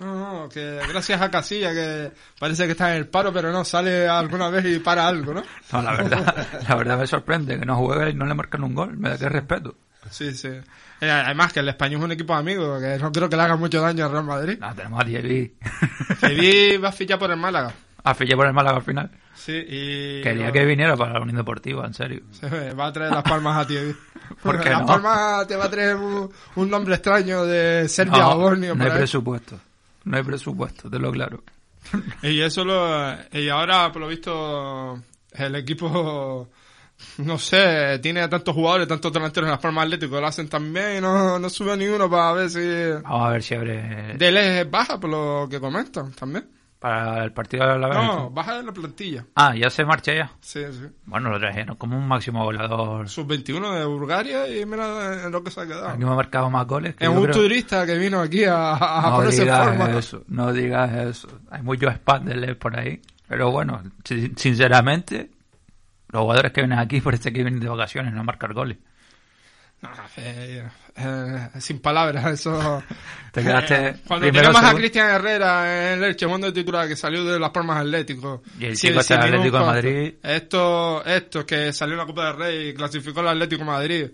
No, 0.00 0.42
no, 0.42 0.48
que 0.48 0.80
gracias 0.88 1.20
a 1.20 1.30
Casilla, 1.30 1.72
que 1.72 2.12
parece 2.38 2.66
que 2.66 2.72
está 2.72 2.90
en 2.90 2.98
el 2.98 3.08
paro, 3.08 3.32
pero 3.32 3.50
no, 3.52 3.64
sale 3.64 4.06
alguna 4.08 4.48
vez 4.50 4.64
y 4.66 4.78
para 4.78 5.06
algo, 5.08 5.34
¿no? 5.34 5.42
No, 5.72 5.82
la 5.82 5.92
verdad, 5.96 6.46
la 6.68 6.74
verdad 6.76 6.98
me 6.98 7.06
sorprende 7.06 7.58
que 7.58 7.66
no 7.66 7.76
juegue 7.76 8.10
y 8.10 8.14
no 8.14 8.24
le 8.26 8.34
marcan 8.34 8.62
un 8.64 8.74
gol. 8.74 8.96
Me 8.96 9.10
da 9.10 9.18
que 9.18 9.28
respeto. 9.28 9.74
Sí, 10.10 10.32
sí. 10.34 10.48
Eh, 11.00 11.10
además 11.10 11.52
que 11.52 11.60
el 11.60 11.68
español 11.68 12.00
es 12.00 12.04
un 12.06 12.12
equipo 12.12 12.34
amigo, 12.34 12.78
que 12.80 12.98
no 12.98 13.12
creo 13.12 13.28
que 13.28 13.36
le 13.36 13.42
haga 13.42 13.56
mucho 13.56 13.80
daño 13.80 14.04
al 14.06 14.12
Real 14.12 14.24
Madrid. 14.24 14.58
No, 14.60 14.74
tenemos 14.74 15.00
a 15.00 15.04
Diego. 15.04 15.28
Diego 16.28 16.82
va 16.82 16.88
a 16.88 16.92
fichar 16.92 17.18
por 17.18 17.30
el 17.30 17.36
Málaga. 17.36 17.72
a 18.04 18.14
fichar 18.14 18.36
por 18.36 18.46
el 18.46 18.52
Málaga 18.54 18.76
al 18.78 18.82
final. 18.82 19.10
Sí, 19.34 19.52
y... 19.68 20.20
Quería 20.22 20.50
que 20.50 20.64
viniera 20.64 20.96
para 20.96 21.12
la 21.12 21.20
Unión 21.20 21.36
Deportiva, 21.36 21.86
en 21.86 21.94
serio. 21.94 22.22
Va 22.78 22.86
a 22.86 22.92
traer 22.92 23.12
las 23.12 23.22
palmas 23.22 23.56
a 23.64 23.66
ti. 23.66 23.76
¿eh? 23.76 23.94
¿Por 24.42 24.60
qué 24.60 24.70
las 24.70 24.80
no? 24.80 24.86
palmas 24.86 25.46
te 25.46 25.54
va 25.56 25.66
a 25.66 25.70
traer 25.70 25.94
un, 25.96 26.28
un 26.56 26.70
nombre 26.70 26.94
extraño 26.96 27.44
de 27.44 27.88
Serbia 27.88 28.18
No, 28.18 28.30
o 28.32 28.38
Borneo. 28.38 28.74
no 28.74 28.84
hay 28.84 28.90
presupuesto. 28.90 29.60
No 30.04 30.16
hay 30.16 30.22
presupuesto, 30.22 30.90
te 30.90 30.98
lo 30.98 31.12
claro. 31.12 31.42
Y 32.22 32.40
eso 32.40 32.64
lo, 32.64 33.14
y 33.32 33.48
ahora, 33.48 33.90
por 33.92 34.02
lo 34.02 34.08
visto, 34.08 35.00
el 35.32 35.54
equipo, 35.54 36.48
no 37.18 37.38
sé, 37.38 37.98
tiene 38.00 38.26
tantos 38.28 38.54
jugadores, 38.54 38.88
tantos 38.88 39.12
delanteros 39.12 39.48
en 39.48 39.52
las 39.52 39.60
palmas 39.60 39.84
atléticos, 39.84 40.20
lo 40.20 40.26
hacen 40.26 40.48
también 40.48 40.98
y 40.98 41.00
no, 41.00 41.38
no 41.38 41.50
sube 41.50 41.76
ninguno 41.76 42.10
para 42.10 42.32
ver 42.32 42.50
si... 42.50 43.02
Vamos 43.02 43.28
a 43.28 43.30
ver 43.30 43.42
si 43.42 43.54
abre 43.54 44.16
Dele 44.16 44.60
es 44.60 44.70
baja, 44.70 44.98
por 44.98 45.10
lo 45.10 45.48
que 45.48 45.60
comentan, 45.60 46.12
también. 46.12 46.57
Para 46.78 47.24
el 47.24 47.32
partido 47.32 47.66
de 47.72 47.78
la 47.78 47.88
No, 47.88 48.30
baja 48.30 48.56
de 48.58 48.62
la 48.62 48.72
plantilla. 48.72 49.24
Ah, 49.34 49.54
ya 49.56 49.68
se 49.68 49.84
marcha 49.84 50.14
ya. 50.14 50.30
Sí, 50.40 50.60
sí. 50.70 50.86
Bueno, 51.06 51.28
lo 51.30 51.40
trajeron 51.40 51.76
como 51.76 51.96
un 51.98 52.06
máximo 52.06 52.44
goleador. 52.44 53.08
Sub-21 53.08 53.78
de 53.78 53.84
Bulgaria 53.84 54.46
y 54.48 54.64
mira 54.64 55.24
en 55.24 55.32
lo 55.32 55.42
que 55.42 55.50
se 55.50 55.60
ha 55.60 55.66
quedado. 55.66 55.88
Aquí 55.88 56.04
me 56.04 56.10
ha 56.12 56.14
marcado 56.14 56.48
más 56.50 56.66
goles. 56.66 56.94
que 56.94 57.04
Es 57.04 57.10
un 57.10 57.22
creo- 57.24 57.34
turista 57.34 57.84
que 57.84 57.98
vino 57.98 58.20
aquí 58.20 58.44
a, 58.44 58.74
a 58.76 59.10
no 59.10 59.16
ponerse 59.16 59.42
digas 59.42 59.66
forma. 59.68 59.98
eso, 59.98 60.24
no 60.28 60.52
digas 60.52 60.92
eso. 60.94 61.28
Hay 61.50 61.62
muchos 61.62 61.92
spandles 61.94 62.56
por 62.56 62.78
ahí. 62.78 63.00
Pero 63.26 63.50
bueno, 63.50 63.82
si- 64.04 64.32
sinceramente, 64.36 65.30
los 66.10 66.22
jugadores 66.22 66.52
que 66.52 66.60
vienen 66.62 66.78
aquí 66.78 67.00
parece 67.00 67.32
que 67.32 67.42
vienen 67.42 67.60
de 67.60 67.68
vacaciones, 67.68 68.12
no 68.14 68.22
marcar 68.24 68.54
goles. 68.54 68.78
Eh, 70.16 70.68
eh, 70.96 71.48
sin 71.60 71.78
palabras, 71.80 72.26
eso. 72.26 72.82
Te 73.32 73.42
quedaste 73.42 73.88
Eh, 73.88 73.96
Cuando 74.06 74.30
tenemos 74.32 74.62
a. 74.62 74.74
Cristian 74.74 75.10
Herrera 75.10 75.92
en 75.92 76.00
Leche, 76.00 76.26
jugando 76.26 76.48
de 76.48 76.52
titular, 76.52 76.88
que 76.88 76.96
salió 76.96 77.24
de 77.24 77.38
Las 77.38 77.50
Palmas 77.50 77.78
Atlético. 77.78 78.42
Y 78.58 78.66
el 78.66 78.76
chico 78.76 78.98
Atlético 78.98 79.58
de. 79.58 79.64
Madrid. 79.64 80.14
Esto, 80.22 81.04
esto, 81.04 81.46
que 81.46 81.72
salió 81.72 81.94
en 81.94 81.98
la 81.98 82.06
Copa 82.06 82.26
del 82.26 82.36
Rey 82.36 82.68
y 82.70 82.74
clasificó 82.74 83.20
al 83.20 83.28
Atlético 83.28 83.60
de 83.60 83.66
Madrid. 83.70 84.10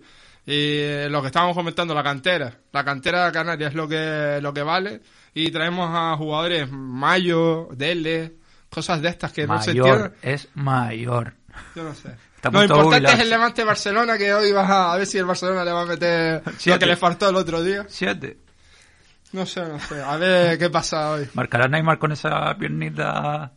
Y 0.46 0.52
eh, 0.52 1.08
lo 1.10 1.22
que 1.22 1.28
estábamos 1.28 1.56
comentando, 1.56 1.94
la 1.94 2.02
cantera. 2.02 2.52
La 2.72 2.84
cantera 2.84 3.26
de 3.26 3.32
Canarias 3.32 3.70
es 3.70 3.74
lo 3.74 3.88
que, 3.88 4.40
lo 4.42 4.52
que 4.52 4.62
vale. 4.62 5.00
Y 5.32 5.50
traemos 5.50 5.88
a 5.90 6.14
jugadores 6.18 6.70
Mayo, 6.70 7.68
Dele, 7.72 8.34
cosas 8.68 9.00
de 9.00 9.08
estas 9.08 9.32
que 9.32 9.46
no 9.46 9.60
se 9.62 9.70
mayor, 9.70 9.88
entienden. 10.14 10.34
es 10.34 10.48
mayor. 10.54 11.32
Yo 11.74 11.84
no 11.84 11.94
sé. 11.94 12.10
Lo 12.50 12.62
importante 12.62 13.12
es 13.12 13.18
el 13.20 13.30
Levante 13.30 13.64
Barcelona, 13.64 14.18
que 14.18 14.32
hoy 14.34 14.52
vas 14.52 14.70
a, 14.70 14.92
a 14.92 14.96
ver 14.98 15.06
si 15.06 15.18
el 15.18 15.24
Barcelona 15.24 15.64
le 15.64 15.72
va 15.72 15.82
a 15.82 15.86
meter 15.86 16.42
lo 16.66 16.78
que 16.78 16.86
le 16.86 16.96
faltó 16.96 17.28
el 17.28 17.36
otro 17.36 17.62
día. 17.62 17.86
Siete. 17.88 18.38
No 19.32 19.46
sé, 19.46 19.62
no 19.66 19.80
sé. 19.80 20.00
A 20.00 20.16
ver 20.16 20.58
qué 20.58 20.70
pasa 20.70 21.10
hoy. 21.10 21.28
¿Marcará 21.34 21.66
Neymar 21.66 21.98
con 21.98 22.12
esa 22.12 22.56
piernita? 22.56 23.52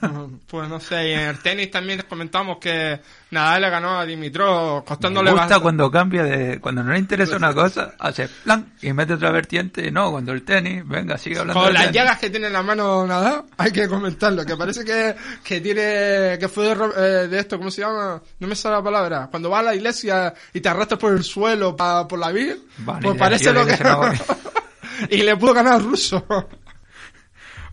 Pues 0.46 0.68
no 0.68 0.80
sé. 0.80 1.08
Y 1.10 1.12
en 1.12 1.20
el 1.20 1.38
tenis 1.38 1.70
también 1.70 2.02
comentamos 2.08 2.58
que 2.58 3.00
Nadal 3.30 3.62
le 3.62 3.70
ganó 3.70 3.98
a 4.00 4.04
Dimitrov 4.06 4.80
Me 4.80 4.84
costándole 4.84 5.30
gusta 5.30 5.42
bastante. 5.44 5.62
cuando 5.62 5.90
cambia 5.90 6.22
de... 6.24 6.60
Cuando 6.60 6.82
no 6.82 6.92
le 6.92 6.98
interesa 6.98 7.36
una 7.36 7.54
cosa, 7.54 7.94
hace 7.98 8.28
plan 8.28 8.72
y 8.82 8.92
mete 8.92 9.14
otra 9.14 9.30
vertiente. 9.30 9.90
No, 9.90 10.10
cuando 10.10 10.32
el 10.32 10.42
tenis, 10.42 10.82
venga, 10.86 11.16
sigue 11.18 11.38
hablando 11.38 11.62
Con 11.62 11.72
las 11.72 11.92
llagas 11.92 12.18
que 12.18 12.30
tiene 12.30 12.48
en 12.48 12.52
la 12.52 12.62
mano 12.62 13.06
Nadal, 13.06 13.44
hay 13.58 13.70
que 13.70 13.88
comentarlo. 13.88 14.44
Que 14.44 14.56
parece 14.56 14.84
que, 14.84 15.14
que 15.44 15.60
tiene. 15.60 16.36
que 16.38 16.48
fue 16.48 16.74
de, 16.74 16.84
eh, 16.96 17.28
de 17.28 17.38
esto, 17.38 17.58
¿cómo 17.58 17.70
se 17.70 17.82
llama? 17.82 18.20
No 18.40 18.48
me 18.48 18.56
sale 18.56 18.76
la 18.76 18.82
palabra. 18.82 19.28
Cuando 19.30 19.50
vas 19.50 19.60
a 19.60 19.64
la 19.64 19.74
iglesia 19.74 20.34
y 20.52 20.60
te 20.60 20.68
arrastras 20.68 20.98
por 20.98 21.12
el 21.12 21.22
suelo 21.22 21.76
pa- 21.76 22.08
por 22.08 22.18
la 22.18 22.32
Virgen, 22.32 22.58
Vale, 22.78 23.02
pues 23.02 23.16
parece 23.18 23.52
lo 23.52 23.64
que. 23.64 23.78
y 25.10 25.18
le 25.22 25.36
pudo 25.36 25.54
ganar 25.54 25.74
al 25.74 25.84
ruso. 25.84 26.24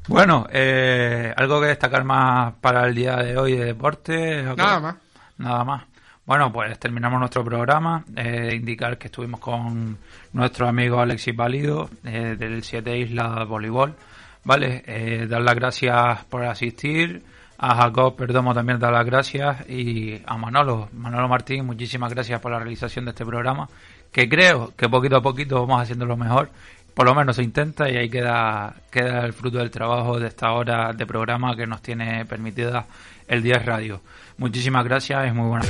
Bueno, 0.08 0.47
eh, 0.51 1.34
algo 1.36 1.60
que 1.60 1.68
destacar 1.68 2.03
más 2.05 2.53
para 2.62 2.88
el 2.88 2.95
día 2.95 3.18
de 3.18 3.38
hoy 3.38 3.58
de 3.58 3.66
deporte. 3.66 4.43
Nada 4.43 4.80
más. 4.80 4.95
Nada 5.38 5.64
más. 5.66 5.84
Bueno, 6.26 6.51
pues 6.51 6.78
terminamos 6.80 7.20
nuestro 7.20 7.43
programa. 7.43 8.03
Eh, 8.16 8.51
indicar 8.55 8.97
que 8.97 9.08
estuvimos 9.08 9.39
con 9.39 9.97
nuestro 10.34 10.68
amigo 10.68 10.99
Alexis 10.99 11.36
Válido 11.36 11.89
eh, 12.03 12.36
del 12.38 12.64
Siete 12.64 12.97
Islas 12.97 13.47
Voleibol. 13.47 13.95
Vale, 14.43 14.84
eh, 14.86 15.28
dar 15.28 15.41
las 15.41 15.55
gracias 15.55 16.26
por 16.26 16.43
asistir. 16.43 17.24
A 17.60 17.76
Jacob 17.76 18.16
Perdomo 18.16 18.53
también 18.53 18.78
dar 18.78 18.93
las 18.93 19.05
gracias. 19.05 19.70
Y 19.70 20.22
a 20.26 20.38
Manolo, 20.38 20.89
Manolo 20.93 21.28
Martín, 21.28 21.66
muchísimas 21.66 22.14
gracias 22.14 22.39
por 22.39 22.51
la 22.51 22.60
realización 22.60 23.05
de 23.05 23.12
este 23.12 23.26
programa. 23.26 23.68
Que 24.12 24.30
creo 24.30 24.74
que 24.76 24.88
poquito 24.89 25.18
a 25.18 25.22
poquito 25.22 25.60
vamos 25.62 25.82
haciendo 25.82 26.05
lo 26.05 26.18
mejor. 26.18 26.49
Por 26.97 27.05
lo 27.05 27.13
menos 27.13 27.35
se 27.35 27.43
intenta 27.43 27.87
y 27.91 27.95
ahí 27.95 28.09
queda, 28.09 28.73
queda 28.89 29.23
el 29.23 29.31
fruto 29.31 29.59
del 29.59 29.69
trabajo 29.69 30.19
de 30.19 30.29
esta 30.29 30.51
hora 30.53 30.93
de 30.93 31.05
programa 31.05 31.55
que 31.55 31.67
nos 31.67 31.79
tiene 31.79 32.25
permitida 32.25 32.87
el 33.27 33.43
10 33.43 33.65
Radio. 33.67 34.01
Muchísimas 34.37 34.83
gracias, 34.83 35.27
es 35.27 35.33
muy 35.35 35.47
buena. 35.47 35.65